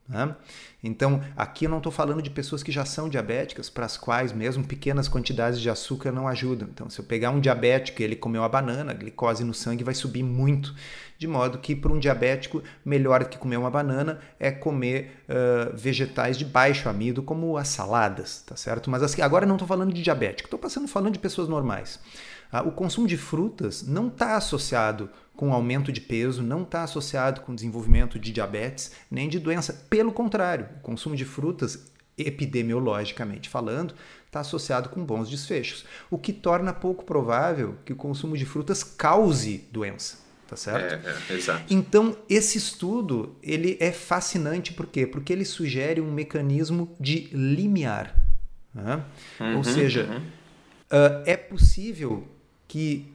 Né? 0.09 0.35
Então, 0.83 1.21
aqui 1.37 1.65
eu 1.65 1.69
não 1.69 1.77
estou 1.77 1.91
falando 1.91 2.23
de 2.23 2.29
pessoas 2.29 2.63
que 2.63 2.71
já 2.71 2.83
são 2.85 3.07
diabéticas, 3.07 3.69
para 3.69 3.85
as 3.85 3.97
quais 3.97 4.33
mesmo 4.33 4.63
pequenas 4.63 5.07
quantidades 5.07 5.61
de 5.61 5.69
açúcar 5.69 6.11
não 6.11 6.27
ajudam. 6.27 6.67
Então, 6.73 6.89
se 6.89 6.99
eu 6.99 7.05
pegar 7.05 7.29
um 7.29 7.39
diabético 7.39 8.01
e 8.01 8.03
ele 8.03 8.15
comeu 8.15 8.41
uma 8.41 8.49
banana, 8.49 8.91
a 8.91 8.95
glicose 8.95 9.43
no 9.43 9.53
sangue 9.53 9.83
vai 9.83 9.93
subir 9.93 10.23
muito. 10.23 10.73
De 11.19 11.27
modo 11.27 11.59
que, 11.59 11.75
para 11.75 11.93
um 11.93 11.99
diabético, 11.99 12.63
melhor 12.83 13.25
que 13.25 13.37
comer 13.37 13.57
uma 13.57 13.69
banana 13.69 14.19
é 14.39 14.49
comer 14.49 15.23
uh, 15.29 15.77
vegetais 15.77 16.35
de 16.35 16.45
baixo 16.45 16.89
amido, 16.89 17.21
como 17.21 17.57
as 17.57 17.67
saladas, 17.67 18.41
tá 18.41 18.55
certo? 18.55 18.89
Mas 18.89 19.03
assim, 19.03 19.21
agora 19.21 19.45
não 19.45 19.55
estou 19.55 19.67
falando 19.67 19.93
de 19.93 20.01
diabético, 20.01 20.47
estou 20.47 20.57
passando 20.57 20.87
falando 20.87 21.13
de 21.13 21.19
pessoas 21.19 21.47
normais. 21.47 21.99
Uh, 22.51 22.67
o 22.67 22.71
consumo 22.71 23.07
de 23.07 23.17
frutas 23.17 23.83
não 23.87 24.07
está 24.07 24.35
associado 24.35 25.11
com 25.35 25.53
aumento 25.53 25.91
de 25.91 26.01
peso, 26.01 26.43
não 26.43 26.63
está 26.63 26.83
associado 26.83 27.41
com 27.41 27.55
desenvolvimento 27.55 28.19
de 28.19 28.31
diabetes 28.31 28.91
nem 29.09 29.27
de 29.27 29.39
doença. 29.39 29.85
Pelo 29.89 30.11
contrário, 30.11 30.67
o 30.77 30.79
consumo 30.81 31.15
de 31.15 31.25
frutas, 31.25 31.91
epidemiologicamente 32.17 33.49
falando, 33.49 33.95
está 34.25 34.41
associado 34.41 34.89
com 34.89 35.03
bons 35.03 35.29
desfechos, 35.29 35.85
o 36.09 36.17
que 36.17 36.31
torna 36.31 36.73
pouco 36.73 37.03
provável 37.03 37.75
que 37.85 37.93
o 37.93 37.95
consumo 37.95 38.37
de 38.37 38.45
frutas 38.45 38.83
cause 38.83 39.67
doença 39.71 40.21
tá 40.51 40.57
certo? 40.57 41.07
É, 41.07 41.15
é, 41.29 41.33
exato. 41.33 41.73
Então, 41.73 42.17
esse 42.29 42.57
estudo, 42.57 43.37
ele 43.41 43.77
é 43.79 43.93
fascinante, 43.93 44.73
por 44.73 44.85
quê? 44.85 45.07
Porque 45.07 45.31
ele 45.31 45.45
sugere 45.45 46.01
um 46.01 46.11
mecanismo 46.11 46.93
de 46.99 47.29
limiar. 47.31 48.13
Né? 48.73 49.01
Uhum, 49.39 49.57
Ou 49.57 49.63
seja, 49.63 50.03
uhum. 50.03 50.17
uh, 50.17 51.23
é 51.25 51.37
possível 51.37 52.27
que 52.67 53.10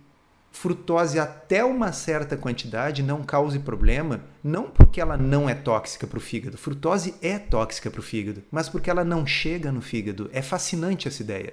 frutose 0.57 1.18
até 1.18 1.62
uma 1.62 1.92
certa 1.92 2.34
quantidade 2.34 3.02
não 3.02 3.22
cause 3.22 3.59
problema, 3.59 4.22
não 4.42 4.70
porque 4.70 5.02
ela 5.02 5.14
não 5.14 5.50
é 5.50 5.54
tóxica 5.54 6.07
para 6.07 6.16
o 6.16 6.20
fígado. 6.20 6.57
Frutose 6.57 7.14
é 7.20 7.38
tóxica 7.38 7.90
para 7.90 8.00
o 8.00 8.02
fígado, 8.02 8.42
mas 8.50 8.66
porque 8.66 8.88
ela 8.88 9.04
não 9.04 9.26
chega 9.26 9.70
no 9.70 9.82
fígado. 9.82 10.30
É 10.32 10.40
fascinante 10.40 11.07
essa 11.07 11.22
ideia. 11.22 11.52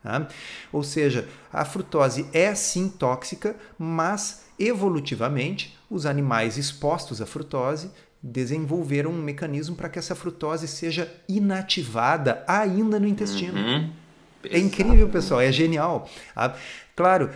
Tá? 0.00 0.28
Ou 0.72 0.84
seja, 0.84 1.28
a 1.52 1.64
frutose 1.64 2.26
é 2.32 2.54
sim 2.54 2.88
tóxica, 2.88 3.56
mas 3.76 4.44
evolutivamente, 4.56 5.76
os 5.90 6.06
animais 6.06 6.56
expostos 6.56 7.20
à 7.20 7.26
frutose 7.26 7.90
desenvolveram 8.22 9.10
um 9.10 9.20
mecanismo 9.20 9.74
para 9.74 9.88
que 9.88 9.98
essa 9.98 10.14
frutose 10.14 10.68
seja 10.68 11.12
inativada 11.28 12.44
ainda 12.46 13.00
no 13.00 13.08
intestino. 13.08 13.58
Uhum. 13.58 13.90
É 14.48 14.58
incrível, 14.58 15.08
pessoal, 15.08 15.40
é 15.40 15.50
genial. 15.50 16.08
Ah, 16.36 16.54
claro, 16.94 17.30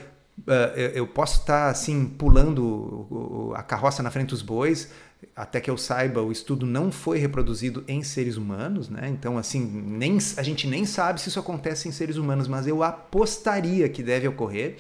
eu 0.95 1.07
posso 1.07 1.41
estar 1.41 1.69
assim 1.69 2.07
pulando 2.07 3.53
a 3.57 3.63
carroça 3.63 4.03
na 4.03 4.11
frente 4.11 4.29
dos 4.29 4.43
bois, 4.43 4.91
até 5.35 5.61
que 5.61 5.71
eu 5.71 5.77
saiba, 5.77 6.23
o 6.23 6.31
estudo 6.31 6.65
não 6.65 6.93
foi 6.93 7.19
reproduzido 7.19 7.83
em 7.89 8.03
seres 8.03 8.37
humanos, 8.37 8.89
né? 8.89 9.09
Então, 9.09 9.37
assim, 9.37 9.61
nem, 9.61 10.19
a 10.37 10.43
gente 10.43 10.67
nem 10.67 10.85
sabe 10.85 11.21
se 11.21 11.29
isso 11.29 11.41
acontece 11.41 11.89
em 11.89 11.93
seres 11.93 12.17
humanos, 12.17 12.47
mas 12.47 12.67
eu 12.67 12.83
apostaria 12.83 13.89
que 13.89 14.03
deve 14.03 14.29
ocorrer 14.29 14.77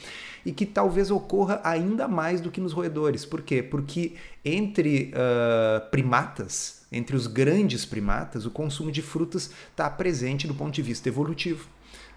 e 0.47 0.53
que 0.53 0.65
talvez 0.65 1.11
ocorra 1.11 1.61
ainda 1.65 2.07
mais 2.07 2.41
do 2.41 2.51
que 2.51 2.61
nos 2.61 2.73
roedores. 2.73 3.25
Por 3.25 3.43
quê? 3.43 3.63
Porque 3.63 4.15
entre 4.45 5.13
uh, 5.13 5.91
primatas, 5.91 6.87
entre 6.91 7.17
os 7.17 7.27
grandes 7.27 7.85
primatas, 7.85 8.47
o 8.47 8.51
consumo 8.51 8.93
de 8.93 9.03
frutas 9.03 9.51
está 9.71 9.91
presente 9.91 10.47
do 10.47 10.55
ponto 10.55 10.73
de 10.73 10.83
vista 10.83 11.09
evolutivo. 11.09 11.69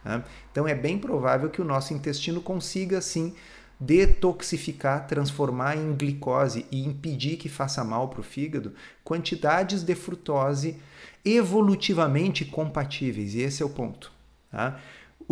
Né? 0.04 0.24
Então, 0.52 0.68
é 0.68 0.76
bem 0.76 0.98
provável 0.98 1.50
que 1.50 1.62
o 1.62 1.66
nosso 1.66 1.94
intestino 1.94 2.42
consiga, 2.42 2.98
assim, 2.98 3.36
detoxificar, 3.80 5.08
transformar 5.08 5.76
em 5.76 5.96
glicose 5.96 6.68
e 6.72 6.86
impedir 6.86 7.38
que 7.38 7.50
faça 7.50 7.84
mal 7.84 8.10
para 8.10 8.20
o 8.20 8.24
fígado 8.24 8.74
quantidades 9.04 9.82
de 9.84 9.96
frutose 9.96 10.78
evolutivamente 11.26 12.46
compatíveis. 12.46 13.34
E 13.34 13.42
esse 13.42 13.64
é 13.64 13.66
o 13.66 13.70
ponto. 13.70 14.12
Tá? 14.52 14.80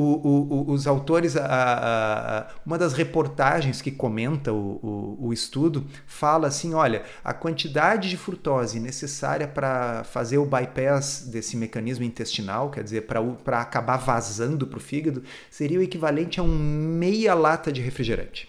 O, 0.01 0.67
o, 0.69 0.71
os 0.71 0.87
autores, 0.87 1.35
a, 1.35 1.45
a, 1.45 2.39
a, 2.39 2.47
uma 2.65 2.77
das 2.77 2.93
reportagens 2.93 3.81
que 3.81 3.91
comenta 3.91 4.53
o, 4.53 5.17
o, 5.19 5.33
estudo 5.33 5.85
fala 6.07 6.47
assim: 6.47 6.73
olha, 6.73 7.03
a 7.23 7.33
quantidade 7.33 8.09
de 8.09 8.17
frutose 8.17 8.79
necessária 8.79 9.47
para 9.47 10.03
fazer 10.05 10.37
o 10.37 10.45
bypass 10.45 11.27
desse 11.29 11.57
mecanismo 11.57 12.05
intestinal, 12.05 12.69
quer 12.71 12.83
dizer, 12.83 13.07
para 13.07 13.61
acabar 13.61 13.97
vazando 13.97 14.65
para 14.65 14.77
o 14.77 14.81
fígado, 14.81 15.23
seria 15.49 15.79
o 15.79 15.83
equivalente 15.83 16.39
a 16.39 16.43
um 16.43 16.57
meia 16.57 17.33
lata 17.33 17.71
de 17.71 17.81
refrigerante. 17.81 18.47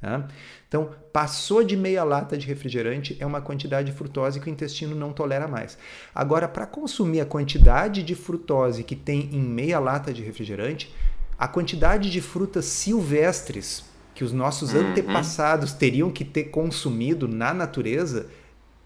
Tá? 0.00 0.26
Então, 0.70 0.90
passou 1.12 1.64
de 1.64 1.76
meia 1.76 2.04
lata 2.04 2.38
de 2.38 2.46
refrigerante 2.46 3.16
é 3.18 3.26
uma 3.26 3.40
quantidade 3.40 3.90
de 3.90 3.96
frutose 3.96 4.38
que 4.38 4.48
o 4.48 4.52
intestino 4.52 4.94
não 4.94 5.12
tolera 5.12 5.48
mais. 5.48 5.76
Agora, 6.14 6.46
para 6.46 6.64
consumir 6.64 7.20
a 7.20 7.26
quantidade 7.26 8.04
de 8.04 8.14
frutose 8.14 8.84
que 8.84 8.94
tem 8.94 9.28
em 9.32 9.40
meia 9.40 9.80
lata 9.80 10.12
de 10.12 10.22
refrigerante, 10.22 10.94
a 11.36 11.48
quantidade 11.48 12.08
de 12.08 12.20
frutas 12.20 12.66
silvestres 12.66 13.84
que 14.14 14.22
os 14.22 14.32
nossos 14.32 14.72
uhum. 14.72 14.92
antepassados 14.92 15.72
teriam 15.72 16.08
que 16.08 16.24
ter 16.24 16.44
consumido 16.44 17.26
na 17.26 17.52
natureza 17.52 18.28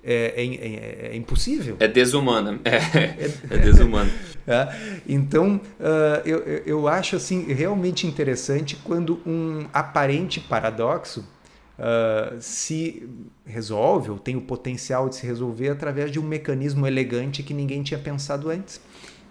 é, 0.02 0.32
é, 0.36 0.44
é, 0.46 1.12
é 1.12 1.16
impossível. 1.16 1.76
É 1.80 1.86
desumana. 1.86 2.60
É, 2.64 2.76
é 3.54 3.58
desumano. 3.58 4.10
É. 4.46 5.00
Então, 5.06 5.60
uh, 5.78 6.26
eu, 6.26 6.38
eu 6.64 6.88
acho 6.88 7.16
assim 7.16 7.52
realmente 7.52 8.06
interessante 8.06 8.74
quando 8.82 9.20
um 9.26 9.66
aparente 9.70 10.40
paradoxo 10.40 11.33
uh, 11.78 12.36
se 12.40 13.08
resolve 13.44 14.10
ou 14.10 14.18
tem 14.18 14.36
o 14.36 14.40
potencial 14.40 15.08
de 15.08 15.16
se 15.16 15.26
resolver 15.26 15.68
através 15.68 16.10
de 16.10 16.18
um 16.18 16.22
mecanismo 16.22 16.86
elegante 16.86 17.42
que 17.42 17.54
ninguém 17.54 17.82
tinha 17.82 17.98
pensado 17.98 18.50
antes. 18.50 18.80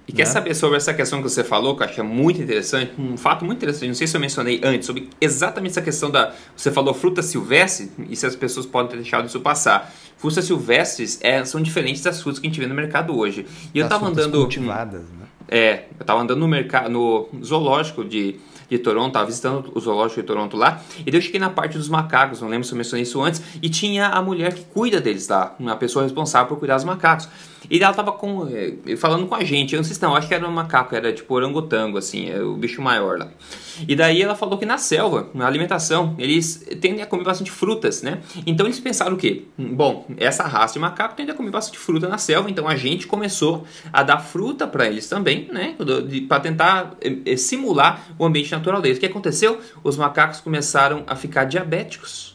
E 0.06 0.12
né? 0.12 0.18
quer 0.18 0.26
saber 0.26 0.54
sobre 0.54 0.78
essa 0.78 0.94
questão 0.94 1.22
que 1.22 1.30
você 1.30 1.44
falou, 1.44 1.76
que 1.76 1.82
eu 1.82 1.86
acho 1.86 1.96
que 1.96 2.02
é 2.02 2.04
muito 2.04 2.42
interessante, 2.42 2.94
um 3.00 3.16
fato 3.16 3.46
muito 3.46 3.60
interessante, 3.60 3.88
não 3.88 3.96
sei 3.96 4.06
se 4.06 4.16
eu 4.16 4.22
mencionei 4.22 4.60
antes, 4.64 4.86
sobre 4.86 5.10
exatamente 5.20 5.72
essa 5.72 5.82
questão 5.82 6.12
da. 6.12 6.34
Você 6.56 6.72
falou 6.72 6.94
fruta 6.94 7.22
silvestre, 7.22 7.90
e 8.10 8.16
se 8.16 8.26
as 8.26 8.36
pessoas 8.36 8.66
podem 8.66 8.92
ter 8.92 8.98
deixado 8.98 9.26
isso 9.28 9.40
passar. 9.40 9.94
Frutas 10.18 10.46
silvestres 10.46 11.20
é, 11.22 11.44
são 11.44 11.62
diferentes 11.62 12.02
das 12.02 12.22
frutas 12.22 12.40
que 12.40 12.48
a 12.48 12.50
gente 12.50 12.60
vê 12.60 12.68
no 12.68 12.76
mercado 12.76 13.18
hoje. 13.18 13.46
E 13.74 13.80
eu 13.80 13.86
estava 13.86 14.08
andando. 14.08 14.40
Cultivadas, 14.40 15.02
né? 15.02 15.26
É, 15.50 15.86
eu 15.98 16.02
estava 16.02 16.22
andando 16.22 16.40
no 16.40 16.48
mercado, 16.48 16.90
no 16.90 17.30
zoológico 17.44 18.04
de 18.06 18.40
de 18.78 18.84
Toronto, 18.84 19.08
estava 19.08 19.26
visitando 19.26 19.72
o 19.74 19.80
zoológico 19.80 20.22
de 20.22 20.28
Toronto 20.28 20.58
lá, 20.58 20.82
e 21.00 21.12
daí 21.12 21.16
eu 21.16 21.22
cheguei 21.22 21.40
na 21.40 21.50
parte 21.50 21.78
dos 21.78 21.90
macacos, 21.90 22.42
não 22.42 22.48
lembro 22.48 22.68
se 22.68 22.74
eu 22.74 22.78
mencionei 22.78 23.04
isso 23.04 23.22
antes, 23.22 23.42
e 23.62 23.70
tinha 23.70 24.08
a 24.08 24.22
mulher 24.22 24.54
que 24.54 24.64
cuida 24.66 25.00
deles 25.00 25.28
lá, 25.28 25.56
uma 25.60 25.76
pessoa 25.76 26.04
responsável 26.04 26.48
por 26.48 26.60
cuidar 26.60 26.76
dos 26.76 26.84
macacos. 26.84 27.28
E 27.70 27.82
ela 27.82 27.94
tava 27.94 28.12
com, 28.12 28.48
eh, 28.48 28.96
falando 28.96 29.28
com 29.28 29.36
a 29.36 29.44
gente, 29.44 29.74
eu 29.74 29.78
não 29.78 29.84
sei 29.84 29.96
se 29.96 30.02
não, 30.02 30.16
acho 30.16 30.28
que 30.28 30.34
era 30.34 30.48
um 30.48 30.52
macaco, 30.52 30.96
era 30.96 31.12
tipo 31.14 31.34
orangotango, 31.34 31.98
assim, 31.98 32.30
é 32.30 32.42
o 32.42 32.56
bicho 32.56 32.82
maior 32.82 33.18
lá. 33.18 33.30
E 33.88 33.96
daí 33.96 34.22
ela 34.22 34.36
falou 34.36 34.58
que 34.58 34.66
na 34.66 34.78
selva, 34.78 35.30
na 35.34 35.48
alimentação, 35.48 36.16
eles 36.18 36.66
tendem 36.82 37.02
a 37.02 37.06
comer 37.06 37.24
bastante 37.24 37.52
frutas, 37.52 38.02
né? 38.02 38.20
Então 38.46 38.66
eles 38.66 38.80
pensaram 38.80 39.14
o 39.14 39.18
quê? 39.18 39.44
Bom, 39.58 40.06
essa 40.18 40.44
raça 40.44 40.74
de 40.74 40.80
macaco 40.80 41.16
tende 41.16 41.32
a 41.32 41.34
comer 41.34 41.52
bastante 41.52 41.78
fruta 41.78 42.08
na 42.08 42.18
selva, 42.18 42.50
então 42.50 42.68
a 42.68 42.76
gente 42.76 43.08
começou 43.08 43.66
a 43.92 44.04
dar 44.04 44.20
fruta 44.20 44.68
para 44.68 44.88
eles 44.88 45.08
também, 45.08 45.48
né? 45.52 45.76
Para 46.28 46.40
tentar 46.40 46.96
eh, 47.02 47.36
simular 47.36 48.08
o 48.18 48.26
ambiente 48.26 48.52
natural 48.52 48.82
deles. 48.82 48.98
O 48.98 49.00
que 49.00 49.06
aconteceu? 49.06 49.60
Os 49.84 49.98
macacos 49.98 50.40
começaram 50.40 51.04
a 51.08 51.16
ficar 51.16 51.46
diabéticos. 51.46 52.33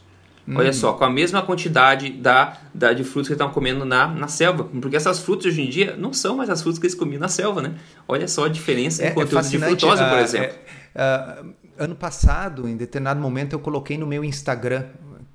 Hum. 0.48 0.54
Olha 0.56 0.72
só, 0.72 0.94
com 0.94 1.04
a 1.04 1.10
mesma 1.10 1.42
quantidade 1.42 2.08
da, 2.08 2.56
da 2.72 2.94
de 2.94 3.04
frutas 3.04 3.28
que 3.28 3.32
eles 3.34 3.36
estavam 3.36 3.52
comendo 3.52 3.84
na, 3.84 4.08
na 4.08 4.28
selva. 4.28 4.64
Porque 4.64 4.96
essas 4.96 5.20
frutas 5.20 5.46
hoje 5.46 5.60
em 5.60 5.68
dia 5.68 5.94
não 5.94 6.10
são 6.10 6.38
mais 6.38 6.48
as 6.48 6.62
frutas 6.62 6.78
que 6.78 6.86
eles 6.86 6.94
comiam 6.94 7.20
na 7.20 7.28
selva, 7.28 7.60
né? 7.60 7.74
Olha 8.08 8.26
só 8.26 8.46
a 8.46 8.48
diferença 8.48 9.02
é, 9.02 9.10
em 9.10 9.14
conteúdo 9.14 9.46
é 9.46 9.50
de 9.50 9.58
frutose, 9.58 10.02
por 10.02 10.14
ah, 10.14 10.22
exemplo. 10.22 10.56
É, 10.94 11.42
uh, 11.42 11.54
ano 11.76 11.94
passado, 11.94 12.66
em 12.66 12.78
determinado 12.78 13.20
momento, 13.20 13.52
eu 13.52 13.58
coloquei 13.58 13.98
no 13.98 14.06
meu 14.06 14.24
Instagram 14.24 14.86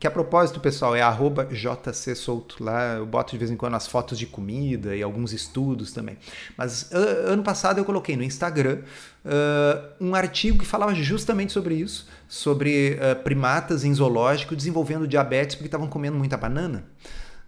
que 0.04 0.08
a 0.08 0.12
propósito, 0.12 0.60
pessoal, 0.60 0.94
é 0.94 1.02
arroba 1.02 1.48
jcsouto. 1.50 2.62
Lá 2.62 2.96
eu 2.96 3.06
boto 3.06 3.32
de 3.32 3.38
vez 3.38 3.50
em 3.50 3.56
quando 3.56 3.76
as 3.76 3.88
fotos 3.88 4.20
de 4.20 4.26
comida 4.26 4.94
e 4.94 5.02
alguns 5.02 5.32
estudos 5.32 5.94
também. 5.94 6.18
Mas 6.58 6.92
ano 6.92 7.42
passado 7.42 7.78
eu 7.78 7.86
coloquei 7.86 8.18
no 8.18 8.24
Instagram 8.24 8.80
uh, 9.24 9.94
um 10.02 10.14
artigo 10.14 10.60
que 10.60 10.66
falava 10.66 10.94
justamente 10.94 11.54
sobre 11.54 11.76
isso, 11.76 12.06
sobre 12.28 13.00
uh, 13.00 13.24
primatas 13.24 13.86
em 13.86 13.94
zoológico 13.94 14.58
desenvolvendo 14.58 15.08
diabetes 15.08 15.56
porque 15.56 15.70
estavam 15.70 15.88
comendo 15.88 16.18
muita 16.18 16.36
banana. 16.36 16.84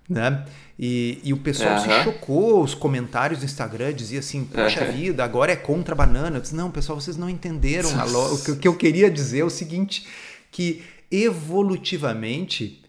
Né? 0.08 0.45
E, 0.80 1.20
e 1.26 1.34
o 1.34 1.38
pessoal 1.38 1.74
uhum. 1.74 1.80
se 1.82 2.03
chocou, 2.06 2.64
os 2.64 2.74
comentários 2.74 3.39
do 3.39 3.45
Instagram 3.45 3.93
diziam 3.93 4.20
assim, 4.20 4.45
poxa 4.45 4.86
vida, 4.86 5.26
agora 5.26 5.51
é 5.51 5.58
contra 5.58 5.93
a 5.93 5.97
banana. 5.97 6.38
Eu 6.38 6.41
disse, 6.41 6.56
não, 6.56 6.72
pessoal, 6.72 7.01
vocês 7.01 7.18
não 7.18 7.30
entenderam. 7.30 7.89
o 8.32 8.56
que 8.56 8.66
eu 8.66 8.78
queria 8.78 9.12
dizer 9.12 9.39
é 9.39 9.43
o 9.43 9.49
seguinte, 9.49 10.08
que 10.49 10.82
evolutivamente 11.12 12.84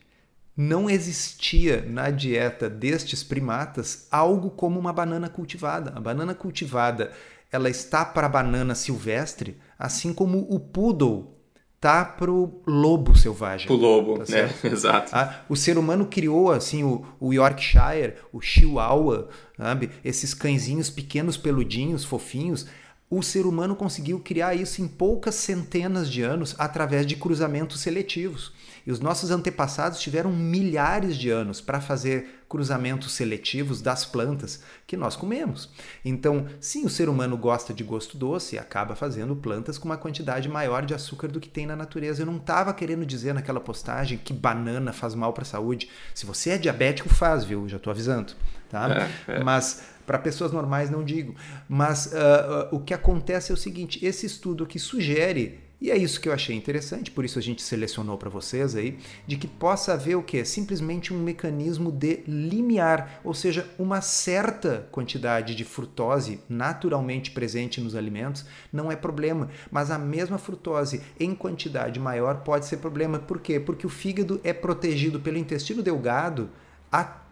não 0.56 0.88
existia 0.88 1.84
na 1.86 2.10
dieta 2.10 2.70
destes 2.70 3.22
primatas 3.22 4.06
algo 4.10 4.50
como 4.50 4.80
uma 4.80 4.92
banana 4.92 5.28
cultivada. 5.28 5.92
A 5.94 6.00
banana 6.00 6.34
cultivada 6.34 7.12
ela 7.52 7.68
está 7.68 8.04
para 8.04 8.26
a 8.26 8.30
banana 8.30 8.74
silvestre, 8.74 9.58
assim 9.78 10.12
como 10.14 10.46
o 10.50 10.58
poodle 10.58 11.36
tá 11.78 12.04
para 12.04 12.30
o 12.30 12.62
lobo 12.66 13.14
selvagem. 13.16 13.70
O 13.70 13.74
lobo, 13.74 14.18
tá 14.18 14.32
né? 14.32 14.52
Exato. 14.64 15.14
Ah, 15.14 15.42
o 15.48 15.54
ser 15.54 15.76
humano 15.76 16.06
criou 16.06 16.50
assim 16.50 16.82
o, 16.82 17.04
o 17.20 17.32
Yorkshire, 17.32 18.14
o 18.32 18.40
Chihuahua, 18.40 19.28
sabe? 19.56 19.90
esses 20.02 20.32
cãezinhos 20.32 20.88
pequenos, 20.88 21.36
peludinhos, 21.36 22.04
fofinhos 22.04 22.66
o 23.08 23.22
ser 23.22 23.46
humano 23.46 23.76
conseguiu 23.76 24.18
criar 24.18 24.54
isso 24.54 24.82
em 24.82 24.88
poucas 24.88 25.36
centenas 25.36 26.10
de 26.10 26.22
anos 26.22 26.56
através 26.58 27.06
de 27.06 27.14
cruzamentos 27.14 27.80
seletivos. 27.80 28.52
E 28.84 28.90
os 28.90 29.00
nossos 29.00 29.30
antepassados 29.30 30.00
tiveram 30.00 30.32
milhares 30.32 31.16
de 31.16 31.28
anos 31.28 31.60
para 31.60 31.80
fazer 31.80 32.44
cruzamentos 32.48 33.12
seletivos 33.12 33.82
das 33.82 34.04
plantas 34.04 34.62
que 34.86 34.96
nós 34.96 35.16
comemos. 35.16 35.68
Então, 36.04 36.46
sim, 36.60 36.84
o 36.84 36.88
ser 36.88 37.08
humano 37.08 37.36
gosta 37.36 37.74
de 37.74 37.82
gosto 37.82 38.16
doce 38.16 38.54
e 38.54 38.58
acaba 38.58 38.94
fazendo 38.94 39.34
plantas 39.34 39.76
com 39.76 39.86
uma 39.86 39.96
quantidade 39.96 40.48
maior 40.48 40.86
de 40.86 40.94
açúcar 40.94 41.28
do 41.28 41.40
que 41.40 41.48
tem 41.48 41.66
na 41.66 41.74
natureza. 41.74 42.22
Eu 42.22 42.26
não 42.26 42.36
estava 42.36 42.72
querendo 42.72 43.04
dizer 43.04 43.34
naquela 43.34 43.60
postagem 43.60 44.18
que 44.18 44.32
banana 44.32 44.92
faz 44.92 45.14
mal 45.14 45.32
para 45.32 45.42
a 45.42 45.46
saúde. 45.46 45.90
Se 46.14 46.24
você 46.24 46.50
é 46.50 46.58
diabético, 46.58 47.08
faz, 47.08 47.44
viu? 47.44 47.68
Já 47.68 47.78
estou 47.78 47.90
avisando. 47.90 48.34
Tá? 48.68 49.10
É, 49.28 49.32
é. 49.34 49.44
Mas 49.44 49.82
para 50.06 50.18
pessoas 50.18 50.52
normais 50.52 50.88
não 50.88 51.04
digo. 51.04 51.34
Mas 51.68 52.06
uh, 52.06 52.72
uh, 52.72 52.76
o 52.76 52.80
que 52.80 52.94
acontece 52.94 53.50
é 53.50 53.54
o 53.54 53.58
seguinte: 53.58 54.04
esse 54.04 54.24
estudo 54.24 54.66
que 54.66 54.78
sugere 54.78 55.66
e 55.78 55.90
é 55.90 55.96
isso 55.96 56.18
que 56.22 56.28
eu 56.28 56.32
achei 56.32 56.56
interessante, 56.56 57.10
por 57.10 57.22
isso 57.22 57.38
a 57.38 57.42
gente 57.42 57.60
selecionou 57.60 58.16
para 58.16 58.30
vocês 58.30 58.74
aí, 58.74 58.98
de 59.26 59.36
que 59.36 59.46
possa 59.46 59.92
haver 59.92 60.16
o 60.16 60.22
que? 60.22 60.42
Simplesmente 60.42 61.12
um 61.12 61.22
mecanismo 61.22 61.92
de 61.92 62.22
limiar, 62.26 63.20
ou 63.22 63.34
seja, 63.34 63.68
uma 63.78 64.00
certa 64.00 64.88
quantidade 64.90 65.54
de 65.54 65.64
frutose 65.64 66.40
naturalmente 66.48 67.30
presente 67.30 67.78
nos 67.78 67.94
alimentos 67.94 68.46
não 68.72 68.90
é 68.90 68.96
problema, 68.96 69.50
mas 69.70 69.90
a 69.90 69.98
mesma 69.98 70.38
frutose 70.38 71.02
em 71.20 71.34
quantidade 71.34 72.00
maior 72.00 72.36
pode 72.36 72.64
ser 72.64 72.78
problema. 72.78 73.18
Por 73.18 73.38
quê? 73.38 73.60
Porque 73.60 73.86
o 73.86 73.90
fígado 73.90 74.40
é 74.42 74.54
protegido 74.54 75.20
pelo 75.20 75.36
intestino 75.36 75.82
delgado 75.82 76.48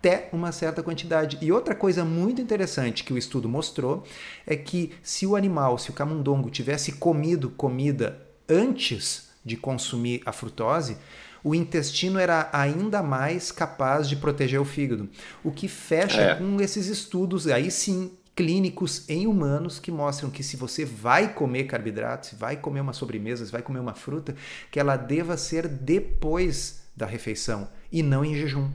até 0.05 0.29
uma 0.33 0.53
certa 0.53 0.83
quantidade. 0.83 1.39
E 1.41 1.51
outra 1.51 1.75
coisa 1.75 2.05
muito 2.05 2.43
interessante 2.43 3.03
que 3.03 3.13
o 3.13 3.17
estudo 3.17 3.49
mostrou 3.49 4.05
é 4.47 4.55
que 4.55 4.93
se 5.03 5.27
o 5.27 5.35
animal, 5.35 5.79
se 5.79 5.89
o 5.89 5.95
camundongo 5.95 6.51
tivesse 6.51 6.93
comido 6.93 7.49
comida 7.49 8.21
antes 8.47 9.31
de 9.43 9.57
consumir 9.57 10.21
a 10.27 10.33
frutose, 10.33 10.99
o 11.43 11.55
intestino 11.55 12.19
era 12.19 12.51
ainda 12.53 13.03
mais 13.03 13.51
capaz 13.51 14.07
de 14.07 14.17
proteger 14.17 14.61
o 14.61 14.65
fígado. 14.65 15.09
O 15.43 15.51
que 15.51 15.69
fecha 15.69 16.21
é. 16.21 16.35
com 16.35 16.61
esses 16.61 16.87
estudos, 16.87 17.47
aí 17.47 17.71
sim, 17.71 18.13
clínicos 18.37 19.09
em 19.09 19.27
humanos 19.27 19.79
que 19.79 19.91
mostram 19.91 20.31
que 20.31 20.43
se 20.43 20.57
você 20.57 20.85
vai 20.85 21.33
comer 21.33 21.65
carboidratos, 21.65 22.35
vai 22.39 22.57
comer 22.57 22.81
uma 22.81 22.93
sobremesa, 22.93 23.45
vai 23.47 23.63
comer 23.63 23.81
uma 23.81 23.95
fruta, 23.95 24.35
que 24.71 24.79
ela 24.79 24.97
deva 24.97 25.37
ser 25.39 25.67
depois 25.67 26.83
da 26.97 27.07
refeição 27.07 27.69
e 27.91 28.03
não 28.03 28.25
em 28.25 28.35
jejum. 28.35 28.71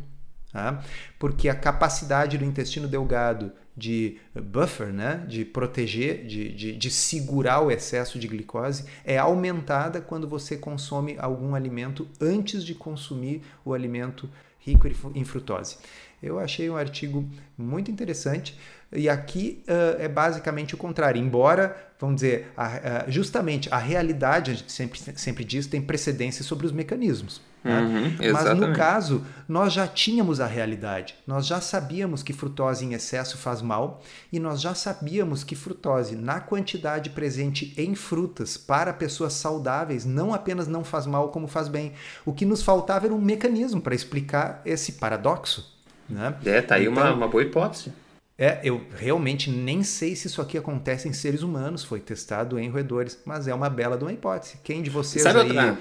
Tá? 0.52 0.84
Porque 1.20 1.48
a 1.48 1.56
capacidade 1.56 2.38
do 2.38 2.44
intestino 2.44 2.88
delgado 2.88 3.52
de 3.78 4.18
buffer, 4.34 4.88
né? 4.88 5.24
de 5.28 5.46
proteger, 5.46 6.26
de, 6.26 6.50
de, 6.50 6.76
de 6.76 6.92
segurar 6.92 7.62
o 7.62 7.72
excesso 7.72 8.20
de 8.20 8.28
glicose, 8.28 8.86
é 9.06 9.18
aumentada 9.18 10.02
quando 10.02 10.28
você 10.28 10.58
consome 10.58 11.16
algum 11.20 11.56
alimento 11.56 12.08
antes 12.20 12.66
de 12.66 12.76
consumir 12.76 13.44
o 13.64 13.74
alimento 13.74 14.30
rico 14.60 14.88
em 15.16 15.24
frutose. 15.24 15.78
Eu 16.22 16.38
achei 16.38 16.70
um 16.70 16.76
artigo 16.76 17.28
muito 17.58 17.90
interessante. 17.90 18.58
E 18.92 19.08
aqui 19.08 19.64
uh, 19.68 20.02
é 20.02 20.08
basicamente 20.08 20.76
o 20.76 20.78
contrário. 20.78 21.22
Embora, 21.22 21.92
vamos 22.00 22.16
dizer, 22.16 22.52
a, 22.58 22.66
a, 23.06 23.10
justamente 23.10 23.70
a 23.72 23.78
realidade, 23.78 24.52
a 24.52 24.54
gente 24.56 24.72
sempre, 24.72 25.00
sempre 25.16 25.44
diz, 25.46 25.68
tem 25.68 25.82
precedência 25.82 26.44
sobre 26.44 26.66
os 26.66 26.72
mecanismos. 26.72 27.42
Né? 27.64 27.80
Uhum, 27.82 28.32
Mas 28.32 28.58
no 28.58 28.74
caso, 28.74 29.24
nós 29.48 29.74
já 29.74 29.88
tínhamos 29.88 30.40
a 30.40 30.46
realidade. 30.46 31.16
Nós 31.28 31.46
já 31.46 31.60
sabíamos 31.60 32.24
que 32.24 32.32
frutose 32.32 32.86
em 32.86 32.94
excesso 32.94 33.38
faz 33.38 33.62
mal 33.62 34.02
e 34.32 34.40
nós 34.40 34.62
já 34.62 34.74
sabíamos 34.74 35.44
que 35.44 35.56
frutose 35.56 36.16
na 36.16 36.40
quantidade 36.40 37.10
presente 37.10 37.74
em 37.78 37.96
frutas 37.96 38.58
para 38.58 38.94
pessoas 38.94 39.34
saudáveis 39.34 40.06
não 40.06 40.34
apenas 40.34 40.68
não 40.68 40.84
faz 40.84 41.06
mal, 41.06 41.30
como 41.30 41.48
faz 41.48 41.68
bem. 41.68 41.94
O 42.26 42.34
que 42.34 42.46
nos 42.46 42.62
faltava 42.62 43.06
era 43.06 43.14
um 43.14 43.22
mecanismo 43.22 43.82
para 43.82 43.96
explicar 43.96 44.62
esse 44.66 44.94
paradoxo. 44.94 45.78
Né? 46.10 46.34
É, 46.46 46.62
tá 46.62 46.76
aí 46.76 46.86
então, 46.86 47.04
uma, 47.04 47.14
uma 47.14 47.28
boa 47.28 47.44
hipótese. 47.44 47.92
É, 48.38 48.62
eu 48.64 48.82
realmente 48.96 49.52
nem 49.52 49.84
sei 49.84 50.16
se 50.16 50.28
isso 50.28 50.42
aqui 50.42 50.58
acontece 50.58 51.10
em 51.10 51.14
seres 51.14 51.44
humanos, 51.44 51.84
foi 51.84 52.00
testado 52.00 52.58
em 52.58 52.70
roedores, 52.70 53.20
mas 53.26 53.50
é 53.50 53.54
uma 53.54 53.70
bela 53.70 53.98
de 53.98 54.04
uma 54.06 54.14
hipótese. 54.14 54.58
Quem 54.64 54.82
de 54.82 54.90
vocês 54.90 55.24
Sabe 55.24 55.40
aí 55.40 55.48
outra... 55.48 55.78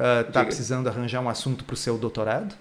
uh, 0.00 0.32
tá 0.32 0.44
precisando 0.44 0.88
arranjar 0.88 1.20
um 1.20 1.28
assunto 1.28 1.64
para 1.64 1.74
o 1.74 1.76
seu 1.76 1.98
doutorado? 1.98 2.54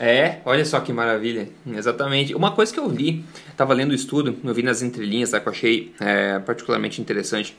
É, 0.00 0.38
olha 0.44 0.64
só 0.64 0.78
que 0.78 0.92
maravilha, 0.92 1.48
exatamente. 1.66 2.32
Uma 2.32 2.52
coisa 2.52 2.72
que 2.72 2.78
eu 2.78 2.88
li, 2.88 3.24
estava 3.50 3.74
lendo 3.74 3.90
o 3.90 3.94
estudo, 3.94 4.36
eu 4.44 4.54
vi 4.54 4.62
nas 4.62 4.80
entrelinhas, 4.80 5.30
tá, 5.30 5.40
que 5.40 5.48
eu 5.48 5.52
achei 5.52 5.92
é, 6.00 6.38
particularmente 6.38 7.00
interessante. 7.00 7.56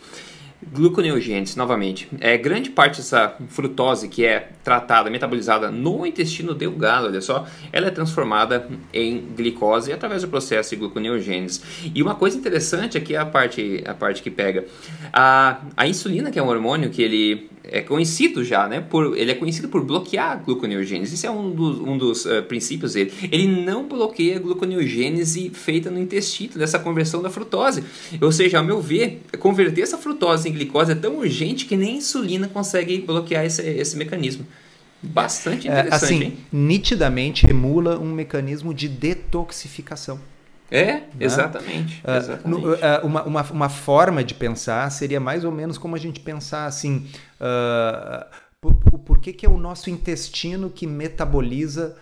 Gluconeogênese, 0.72 1.58
novamente. 1.58 2.10
É, 2.20 2.38
grande 2.38 2.70
parte 2.70 2.98
dessa 2.98 3.36
frutose 3.48 4.08
que 4.08 4.26
é 4.26 4.52
tratada, 4.64 5.10
metabolizada 5.10 5.70
no 5.72 6.06
intestino 6.06 6.54
delgado, 6.54 7.08
olha 7.08 7.22
só, 7.22 7.46
ela 7.72 7.88
é 7.88 7.92
transformada 7.92 8.68
em 8.94 9.20
glicose 9.36 9.92
através 9.92 10.22
do 10.22 10.28
processo 10.28 10.72
de 10.72 10.76
gluconeogênese. 10.78 11.62
E 11.94 12.02
uma 12.02 12.16
coisa 12.16 12.38
interessante 12.38 12.98
aqui 12.98 13.16
é 13.16 13.20
a 13.20 13.26
parte, 13.26 13.84
a 13.86 13.94
parte 13.94 14.22
que 14.22 14.30
pega. 14.30 14.66
A, 15.12 15.62
a 15.76 15.88
insulina, 15.88 16.30
que 16.30 16.40
é 16.40 16.44
um 16.44 16.48
hormônio 16.48 16.90
que 16.90 17.02
ele 17.02 17.50
é 17.72 17.82
conhecido 17.82 18.44
já, 18.44 18.68
né? 18.68 18.82
Por, 18.82 19.18
ele 19.18 19.32
é 19.32 19.36
conhecido 19.36 19.68
por 19.70 19.84
bloquear 19.84 20.32
a 20.32 20.36
gluconeogênese. 20.36 21.16
Isso 21.16 21.28
é 21.28 21.32
um 21.32 21.52
dos, 21.52 21.80
um 21.80 21.98
dos 21.98 22.26
uh, 22.26 22.44
princípios 22.44 22.94
dele. 22.94 23.12
Ele 23.32 23.48
não 23.48 23.88
bloqueia 23.88 24.38
a 24.38 24.40
gluconeogênese 24.40 25.50
feita 25.52 25.90
no 25.90 26.00
intestino, 26.00 26.56
dessa 26.56 26.80
conversão 26.80 27.22
da 27.22 27.30
frutose. 27.30 27.84
Ou 28.22 28.32
seja, 28.32 28.60
ao 28.60 28.64
meu 28.64 28.82
ver, 28.82 29.22
converter 29.40 29.82
essa 29.82 29.98
frutose 29.98 30.50
em 30.50 30.54
glicose 30.54 30.92
é 30.92 30.96
tão 30.96 31.18
urgente 31.18 31.66
que 31.66 31.78
nem 31.78 31.94
a 31.94 31.98
insulina 31.98 32.48
consegue 32.48 33.00
bloquear 33.00 33.46
esse, 33.46 33.62
esse 33.62 33.98
mecanismo. 33.98 34.46
Bastante 35.02 35.68
é, 35.68 35.72
interessante, 35.72 36.04
é, 36.04 36.16
assim, 36.16 36.24
hein? 36.24 36.38
nitidamente 36.52 37.50
emula 37.50 37.98
um 37.98 38.12
mecanismo 38.12 38.74
de 38.74 38.90
detoxificação. 38.90 40.20
É, 40.72 40.86
né? 40.86 41.04
exatamente. 41.20 42.02
Uh, 42.06 42.12
exatamente. 42.12 42.48
No, 42.48 42.74
uh, 42.74 42.78
uma, 43.04 43.24
uma, 43.24 43.42
uma 43.44 43.70
forma 43.70 44.24
de 44.24 44.34
pensar 44.34 44.90
seria 44.92 45.20
mais 45.20 45.44
ou 45.44 45.52
menos 45.52 45.78
como 45.78 45.96
a 45.96 46.00
gente 46.00 46.20
pensar 46.20 46.66
assim: 46.66 47.08
uh, 47.40 48.26
por, 48.62 48.74
por, 48.76 49.20
que, 49.20 49.46
é 49.46 49.50
o 49.50 49.58
nosso 49.58 49.90
intestino 49.90 50.70
que 50.70 50.86
metaboliza 50.86 51.96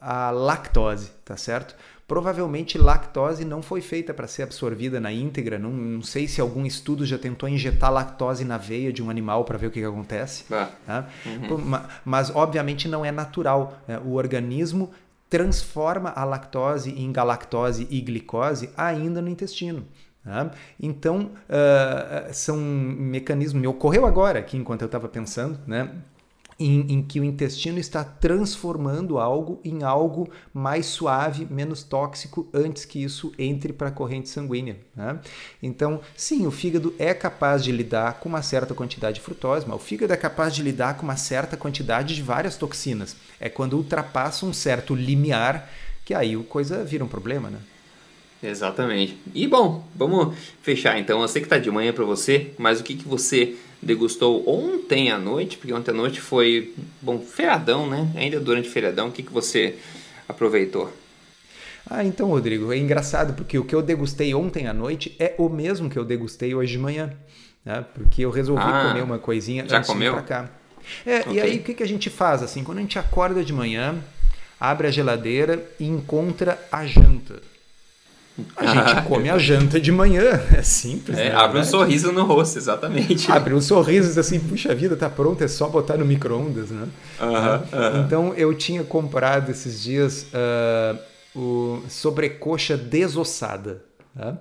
a 0.00 0.32
lactose, 0.32 1.12
tá 1.24 1.36
certo? 1.36 1.76
Provavelmente 2.10 2.76
lactose 2.76 3.44
não 3.44 3.62
foi 3.62 3.80
feita 3.80 4.12
para 4.12 4.26
ser 4.26 4.42
absorvida 4.42 4.98
na 4.98 5.12
íntegra. 5.12 5.60
Não, 5.60 5.70
não, 5.70 6.02
sei 6.02 6.26
se 6.26 6.40
algum 6.40 6.66
estudo 6.66 7.06
já 7.06 7.16
tentou 7.16 7.48
injetar 7.48 7.92
lactose 7.92 8.44
na 8.44 8.58
veia 8.58 8.92
de 8.92 9.00
um 9.00 9.08
animal 9.08 9.44
para 9.44 9.56
ver 9.56 9.68
o 9.68 9.70
que, 9.70 9.78
que 9.78 9.86
acontece. 9.86 10.44
Ah. 10.50 10.70
Tá? 10.84 11.08
Uhum. 11.24 11.70
Mas, 12.04 12.34
obviamente, 12.34 12.88
não 12.88 13.04
é 13.04 13.12
natural. 13.12 13.78
Né? 13.86 14.00
O 14.04 14.14
organismo 14.14 14.90
transforma 15.28 16.10
a 16.10 16.24
lactose 16.24 16.90
em 16.90 17.12
galactose 17.12 17.86
e 17.88 18.00
glicose 18.00 18.70
ainda 18.76 19.22
no 19.22 19.28
intestino. 19.28 19.86
Tá? 20.24 20.50
Então, 20.78 21.30
uh, 21.48 22.32
são 22.32 22.56
mecanismos. 22.56 23.60
Me 23.60 23.66
ocorreu 23.66 24.04
agora, 24.06 24.38
aqui 24.38 24.56
enquanto 24.56 24.82
eu 24.82 24.86
estava 24.86 25.08
pensando, 25.08 25.58
né? 25.66 25.90
em, 26.60 26.92
em, 26.92 27.02
que 27.02 27.18
o 27.18 27.24
intestino 27.24 27.78
está 27.78 28.04
transformando 28.04 29.18
algo 29.18 29.58
em 29.64 29.82
algo 29.82 30.28
mais 30.52 30.84
suave, 30.86 31.46
menos 31.50 31.82
tóxico, 31.82 32.46
antes 32.52 32.84
que 32.84 33.02
isso 33.02 33.32
entre 33.38 33.72
para 33.72 33.88
a 33.88 33.90
corrente 33.90 34.28
sanguínea. 34.28 34.76
Né? 34.94 35.18
Então, 35.62 36.00
sim, 36.14 36.46
o 36.46 36.50
fígado 36.50 36.94
é 36.98 37.14
capaz 37.14 37.64
de 37.64 37.72
lidar 37.72 38.20
com 38.20 38.28
uma 38.28 38.42
certa 38.42 38.74
quantidade 38.74 39.14
de 39.14 39.20
frutose, 39.22 39.66
mas 39.66 39.76
o 39.76 39.82
fígado 39.82 40.12
é 40.12 40.16
capaz 40.18 40.54
de 40.54 40.62
lidar 40.62 40.98
com 40.98 41.04
uma 41.04 41.16
certa 41.16 41.56
quantidade 41.56 42.14
de 42.14 42.22
várias 42.22 42.56
toxinas. 42.56 43.16
É 43.40 43.48
quando 43.48 43.78
ultrapassa 43.78 44.44
um 44.44 44.52
certo 44.52 44.94
limiar 44.94 45.70
que 46.04 46.12
aí 46.12 46.34
a 46.34 46.42
coisa 46.44 46.84
vira 46.84 47.04
um 47.04 47.08
problema, 47.08 47.48
né? 47.48 47.58
Exatamente. 48.42 49.16
E 49.34 49.46
bom, 49.46 49.86
vamos 49.94 50.34
fechar 50.62 50.98
então. 50.98 51.20
Eu 51.20 51.28
sei 51.28 51.42
que 51.42 51.46
está 51.46 51.58
de 51.58 51.70
manhã 51.70 51.92
para 51.92 52.04
você, 52.04 52.52
mas 52.58 52.80
o 52.80 52.84
que, 52.84 52.94
que 52.94 53.06
você 53.06 53.56
degustou 53.82 54.48
ontem 54.48 55.10
à 55.10 55.18
noite, 55.18 55.56
porque 55.56 55.72
ontem 55.72 55.90
à 55.90 55.94
noite 55.94 56.20
foi, 56.20 56.74
bom, 57.00 57.18
feriadão, 57.20 57.88
né? 57.88 58.10
Ainda 58.14 58.40
durante 58.40 58.68
o 58.68 58.72
feriadão, 58.72 59.08
o 59.08 59.12
que, 59.12 59.22
que 59.22 59.32
você 59.32 59.76
aproveitou? 60.28 60.92
Ah, 61.88 62.04
então, 62.04 62.28
Rodrigo, 62.28 62.72
é 62.72 62.76
engraçado 62.76 63.34
porque 63.34 63.58
o 63.58 63.64
que 63.64 63.74
eu 63.74 63.82
degustei 63.82 64.34
ontem 64.34 64.66
à 64.66 64.72
noite 64.72 65.14
é 65.18 65.34
o 65.38 65.48
mesmo 65.48 65.88
que 65.88 65.98
eu 65.98 66.04
degustei 66.04 66.54
hoje 66.54 66.72
de 66.72 66.78
manhã, 66.78 67.12
né? 67.64 67.84
Porque 67.94 68.22
eu 68.22 68.30
resolvi 68.30 68.62
ah, 68.64 68.88
comer 68.88 69.02
uma 69.02 69.18
coisinha 69.18 69.66
já 69.66 69.78
antes 69.78 69.90
comeu? 69.90 70.12
de 70.12 70.18
ir 70.18 70.22
pra 70.22 70.36
cá. 70.42 70.50
É, 71.04 71.20
okay. 71.20 71.32
e 71.34 71.40
aí 71.40 71.56
o 71.58 71.62
que, 71.62 71.74
que 71.74 71.82
a 71.82 71.88
gente 71.88 72.08
faz 72.10 72.42
assim? 72.42 72.62
Quando 72.62 72.78
a 72.78 72.80
gente 72.82 72.98
acorda 72.98 73.42
de 73.42 73.52
manhã, 73.52 73.96
abre 74.58 74.86
a 74.86 74.90
geladeira 74.90 75.62
e 75.78 75.86
encontra 75.86 76.58
a 76.70 76.86
janta. 76.86 77.49
A 78.56 78.66
gente 78.66 79.02
come 79.08 79.28
a 79.28 79.38
janta 79.38 79.80
de 79.80 79.92
manhã, 79.92 80.40
é 80.52 80.62
simples. 80.62 81.18
É, 81.18 81.32
abre 81.32 81.60
um 81.60 81.64
sorriso 81.64 82.12
no 82.12 82.24
rosto, 82.24 82.58
exatamente. 82.58 83.30
Abre 83.32 83.54
um 83.54 83.60
sorriso 83.60 84.18
assim, 84.18 84.38
puxa 84.40 84.74
vida, 84.74 84.96
tá 84.96 85.08
pronto, 85.10 85.42
é 85.42 85.48
só 85.48 85.68
botar 85.68 85.96
no 85.96 86.04
micro-ondas, 86.04 86.70
né? 86.70 86.88
Uh 87.20 87.24
-huh, 87.24 87.58
uh 87.58 87.60
-huh. 87.62 88.06
Então 88.06 88.34
eu 88.34 88.54
tinha 88.54 88.84
comprado 88.84 89.50
esses 89.50 89.82
dias 89.82 90.26
uh, 90.32 90.98
o 91.34 91.82
sobrecoxa 91.88 92.76
desossada. 92.76 93.82
Tá? 94.16 94.38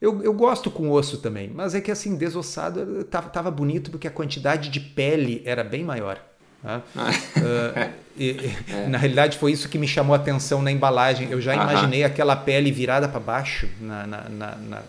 Eu, 0.00 0.22
eu 0.22 0.32
gosto 0.32 0.70
com 0.70 0.90
osso 0.90 1.18
também, 1.18 1.48
mas 1.54 1.74
é 1.74 1.80
que 1.80 1.90
assim, 1.90 2.16
desossado 2.16 3.04
tava, 3.04 3.28
tava 3.28 3.50
bonito 3.50 3.90
porque 3.90 4.08
a 4.08 4.10
quantidade 4.10 4.68
de 4.68 4.80
pele 4.80 5.42
era 5.44 5.62
bem 5.62 5.84
maior. 5.84 6.20
Tá? 6.62 6.80
uh, 6.96 7.92
e, 8.16 8.30
é. 8.72 8.86
Na 8.88 8.98
realidade, 8.98 9.38
foi 9.38 9.52
isso 9.52 9.68
que 9.68 9.78
me 9.78 9.88
chamou 9.88 10.14
a 10.14 10.16
atenção 10.16 10.62
na 10.62 10.70
embalagem. 10.70 11.30
Eu 11.30 11.40
já 11.40 11.54
imaginei 11.54 12.04
aquela 12.04 12.36
pele 12.36 12.70
virada 12.70 13.08
para 13.08 13.20
baixo 13.20 13.68
na, 13.80 14.06
na, 14.06 14.28
na, 14.28 14.56
na, 14.56 14.82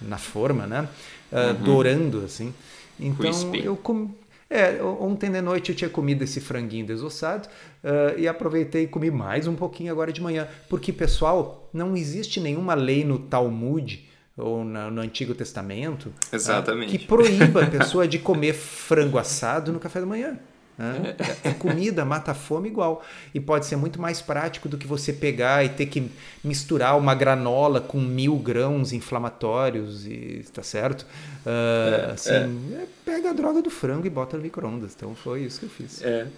na 0.00 0.18
forma, 0.18 0.66
né? 0.66 0.88
Uh. 1.32 1.54
Dourando, 1.64 2.24
assim. 2.24 2.54
Então, 2.98 3.18
Crispy. 3.18 3.64
eu 3.64 3.76
comi. 3.76 4.10
É, 4.50 4.82
ontem 4.82 5.30
de 5.30 5.42
noite 5.42 5.68
eu 5.68 5.76
tinha 5.76 5.90
comido 5.90 6.24
esse 6.24 6.40
franguinho 6.40 6.86
desossado 6.86 7.46
uh, 7.84 8.18
e 8.18 8.26
aproveitei 8.26 8.84
e 8.84 8.86
comi 8.86 9.10
mais 9.10 9.46
um 9.46 9.54
pouquinho 9.54 9.92
agora 9.92 10.10
de 10.10 10.22
manhã. 10.22 10.48
Porque, 10.70 10.90
pessoal, 10.90 11.68
não 11.70 11.94
existe 11.94 12.40
nenhuma 12.40 12.72
lei 12.72 13.04
no 13.04 13.18
Talmud 13.18 14.08
ou 14.34 14.64
no, 14.64 14.90
no 14.90 15.00
Antigo 15.02 15.34
Testamento 15.34 16.06
uh, 16.32 16.86
que 16.86 16.98
proíba 16.98 17.64
a 17.64 17.66
pessoa 17.68 18.08
de 18.08 18.18
comer 18.18 18.54
frango 18.54 19.18
assado 19.18 19.70
no 19.70 19.78
café 19.78 20.00
da 20.00 20.06
manhã. 20.06 20.38
Né? 20.78 21.16
É, 21.44 21.48
é 21.48 21.52
comida, 21.52 22.04
mata 22.04 22.30
a 22.30 22.34
fome 22.34 22.68
igual. 22.68 23.04
E 23.34 23.40
pode 23.40 23.66
ser 23.66 23.76
muito 23.76 24.00
mais 24.00 24.22
prático 24.22 24.68
do 24.68 24.78
que 24.78 24.86
você 24.86 25.12
pegar 25.12 25.64
e 25.64 25.68
ter 25.68 25.86
que 25.86 26.08
misturar 26.42 26.96
uma 26.96 27.14
granola 27.14 27.80
com 27.80 28.00
mil 28.00 28.36
grãos 28.36 28.92
inflamatórios, 28.92 30.06
e 30.06 30.44
tá 30.52 30.62
certo? 30.62 31.02
Uh, 31.44 31.48
é, 31.48 32.10
assim, 32.12 32.74
é. 32.74 32.86
pega 33.04 33.30
a 33.30 33.32
droga 33.32 33.60
do 33.60 33.70
frango 33.70 34.06
e 34.06 34.10
bota 34.10 34.36
no 34.36 34.42
micro-ondas. 34.44 34.94
Então 34.96 35.14
foi 35.16 35.42
isso 35.42 35.58
que 35.58 35.66
eu 35.66 35.70
fiz. 35.70 36.00
É. 36.02 36.28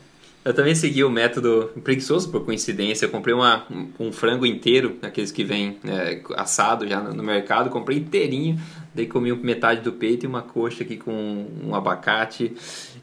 Eu 0.43 0.55
também 0.55 0.75
segui 0.75 1.05
o 1.05 1.11
método 1.11 1.71
preguiçoso, 1.85 2.31
por 2.31 2.45
coincidência. 2.47 3.05
Eu 3.05 3.11
comprei 3.11 3.35
uma, 3.35 3.67
um 3.99 4.11
frango 4.11 4.47
inteiro, 4.47 4.97
aqueles 5.03 5.31
que 5.31 5.45
vem 5.45 5.79
é, 5.85 6.23
assado 6.35 6.89
já 6.89 6.99
no, 6.99 7.13
no, 7.13 7.23
mercado. 7.23 7.69
Comprei 7.69 7.99
inteirinho, 7.99 8.59
daí 8.95 9.07
comi 9.07 9.35
metade 9.35 9.83
do 9.83 9.93
peito 9.93 10.25
e 10.25 10.27
uma 10.27 10.41
coxa 10.41 10.83
aqui 10.83 10.97
com 10.97 11.47
um 11.63 11.75
abacate 11.75 12.55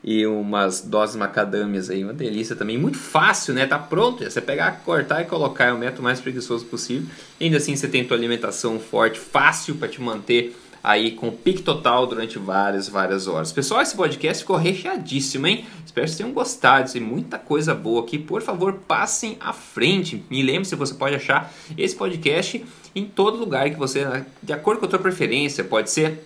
e 0.03 0.25
umas 0.25 0.81
doses 0.81 1.15
macadâmias 1.15 1.91
aí. 1.91 2.03
Uma 2.03 2.13
delícia 2.13 2.55
também. 2.55 2.75
Muito 2.75 2.97
fácil, 2.97 3.53
né? 3.53 3.67
Tá 3.67 3.77
pronto. 3.77 4.23
É 4.23 4.29
você 4.31 4.41
pegar, 4.41 4.81
cortar 4.83 5.21
e 5.21 5.25
colocar. 5.25 5.65
É 5.65 5.73
o 5.73 5.77
método 5.77 6.01
mais 6.01 6.19
preguiçoso 6.19 6.65
possível. 6.65 7.07
Ainda 7.39 7.57
assim 7.57 7.75
você 7.75 7.87
tem 7.87 8.03
tua 8.03 8.17
alimentação 8.17 8.79
forte, 8.79 9.19
fácil 9.19 9.75
para 9.75 9.87
te 9.87 10.01
manter 10.01 10.55
aí 10.87 11.11
com 11.11 11.29
pique 11.29 11.61
total 11.61 12.07
durante 12.07 12.39
várias, 12.39 12.87
várias 12.87 13.27
horas. 13.27 13.51
Pessoal, 13.51 13.81
esse 13.81 13.93
podcast 13.93 14.41
ficou 14.41 14.55
recheadíssimo, 14.55 15.45
hein? 15.45 15.65
Espero 15.85 16.05
que 16.05 16.11
vocês 16.11 16.17
tenham 16.17 16.31
gostado, 16.31 16.89
tem 16.89 17.01
muita 17.01 17.37
coisa 17.37 17.75
boa 17.75 18.03
aqui. 18.03 18.17
Por 18.17 18.41
favor, 18.41 18.71
passem 18.87 19.35
à 19.41 19.51
frente. 19.51 20.23
Me 20.29 20.41
lembre-se, 20.41 20.77
você 20.77 20.93
pode 20.93 21.13
achar 21.13 21.53
esse 21.77 21.93
podcast 21.93 22.63
em 22.95 23.03
todo 23.03 23.37
lugar 23.37 23.69
que 23.69 23.75
você, 23.75 24.23
de 24.41 24.53
acordo 24.53 24.79
com 24.79 24.85
a 24.85 24.89
sua 24.89 24.99
preferência, 24.99 25.61
pode 25.61 25.91
ser 25.91 26.25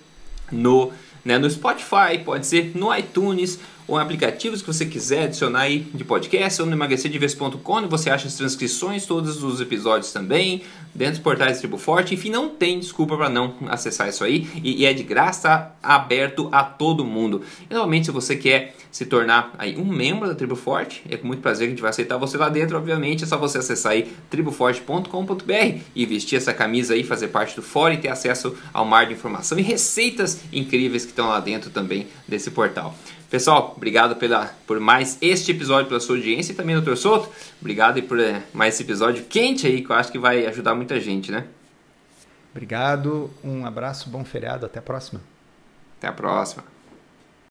no, 0.51 0.91
né, 1.25 1.39
no 1.39 1.49
Spotify, 1.49 2.19
pode 2.23 2.45
ser 2.45 2.71
no 2.75 2.95
iTunes, 2.95 3.59
ou 3.91 3.99
em 3.99 4.01
aplicativos 4.01 4.61
que 4.61 4.67
você 4.67 4.85
quiser 4.85 5.23
adicionar 5.23 5.63
aí 5.63 5.79
de 5.93 6.05
podcast 6.05 6.61
ou 6.61 6.67
no 6.67 6.73
emagrecerdeves.com, 6.73 7.87
você 7.89 8.09
acha 8.09 8.25
as 8.25 8.35
transcrições, 8.35 9.05
todos 9.05 9.43
os 9.43 9.59
episódios 9.59 10.13
também, 10.13 10.63
dentro 10.95 11.15
dos 11.15 11.21
portais 11.21 11.59
Tribo 11.59 11.77
Forte, 11.77 12.13
enfim, 12.13 12.29
não 12.29 12.47
tem 12.47 12.79
desculpa 12.79 13.17
para 13.17 13.27
não 13.27 13.53
acessar 13.67 14.07
isso 14.07 14.23
aí, 14.23 14.47
e, 14.63 14.81
e, 14.81 14.85
é 14.85 14.93
de 14.93 15.03
graça, 15.03 15.73
aberto 15.83 16.47
a 16.53 16.63
todo 16.63 17.03
mundo. 17.03 17.41
E 17.69 17.73
normalmente 17.73 18.05
se 18.05 18.11
você 18.11 18.37
quer 18.37 18.75
se 18.89 19.05
tornar 19.05 19.53
aí 19.57 19.77
um 19.77 19.85
membro 19.85 20.25
da 20.25 20.35
Tribo 20.35 20.55
Forte, 20.55 21.03
é 21.09 21.17
com 21.17 21.27
muito 21.27 21.41
prazer 21.41 21.67
que 21.67 21.73
a 21.73 21.75
gente 21.75 21.81
vai 21.81 21.89
aceitar 21.89 22.17
você 22.17 22.37
lá 22.37 22.47
dentro, 22.47 22.77
obviamente, 22.77 23.25
é 23.25 23.27
só 23.27 23.37
você 23.37 23.57
acessar 23.57 23.91
aí 23.91 24.09
triboforte.com.br 24.29 25.79
e 25.93 26.05
vestir 26.05 26.37
essa 26.37 26.53
camisa 26.53 26.93
aí, 26.93 27.03
fazer 27.03 27.27
parte 27.27 27.57
do 27.57 27.61
fórum 27.61 27.95
e 27.95 27.97
ter 27.97 28.07
acesso 28.07 28.55
ao 28.73 28.85
mar 28.85 29.05
de 29.05 29.13
informação 29.13 29.59
e 29.59 29.61
receitas 29.61 30.43
incríveis 30.53 31.03
que 31.03 31.11
estão 31.11 31.27
lá 31.27 31.41
dentro 31.41 31.69
também 31.69 32.07
desse 32.25 32.51
portal. 32.51 32.95
Pessoal, 33.31 33.75
obrigado 33.77 34.17
pela, 34.17 34.53
por 34.67 34.77
mais 34.77 35.17
este 35.21 35.51
episódio, 35.51 35.87
pela 35.87 36.01
sua 36.01 36.17
audiência 36.17 36.51
e 36.51 36.55
também, 36.55 36.75
doutor 36.75 36.97
Souto, 36.97 37.29
obrigado 37.61 37.97
e 37.97 38.01
por 38.01 38.19
é, 38.19 38.43
mais 38.51 38.73
esse 38.73 38.83
episódio 38.83 39.23
quente 39.23 39.65
aí, 39.65 39.81
que 39.81 39.89
eu 39.89 39.95
acho 39.95 40.11
que 40.11 40.19
vai 40.19 40.45
ajudar 40.47 40.75
muita 40.75 40.99
gente, 40.99 41.31
né? 41.31 41.45
Obrigado, 42.51 43.31
um 43.41 43.65
abraço, 43.65 44.09
bom 44.09 44.25
feriado, 44.25 44.65
até 44.65 44.79
a 44.79 44.81
próxima. 44.81 45.21
Até 45.97 46.09
a 46.09 46.11
próxima. 46.11 46.70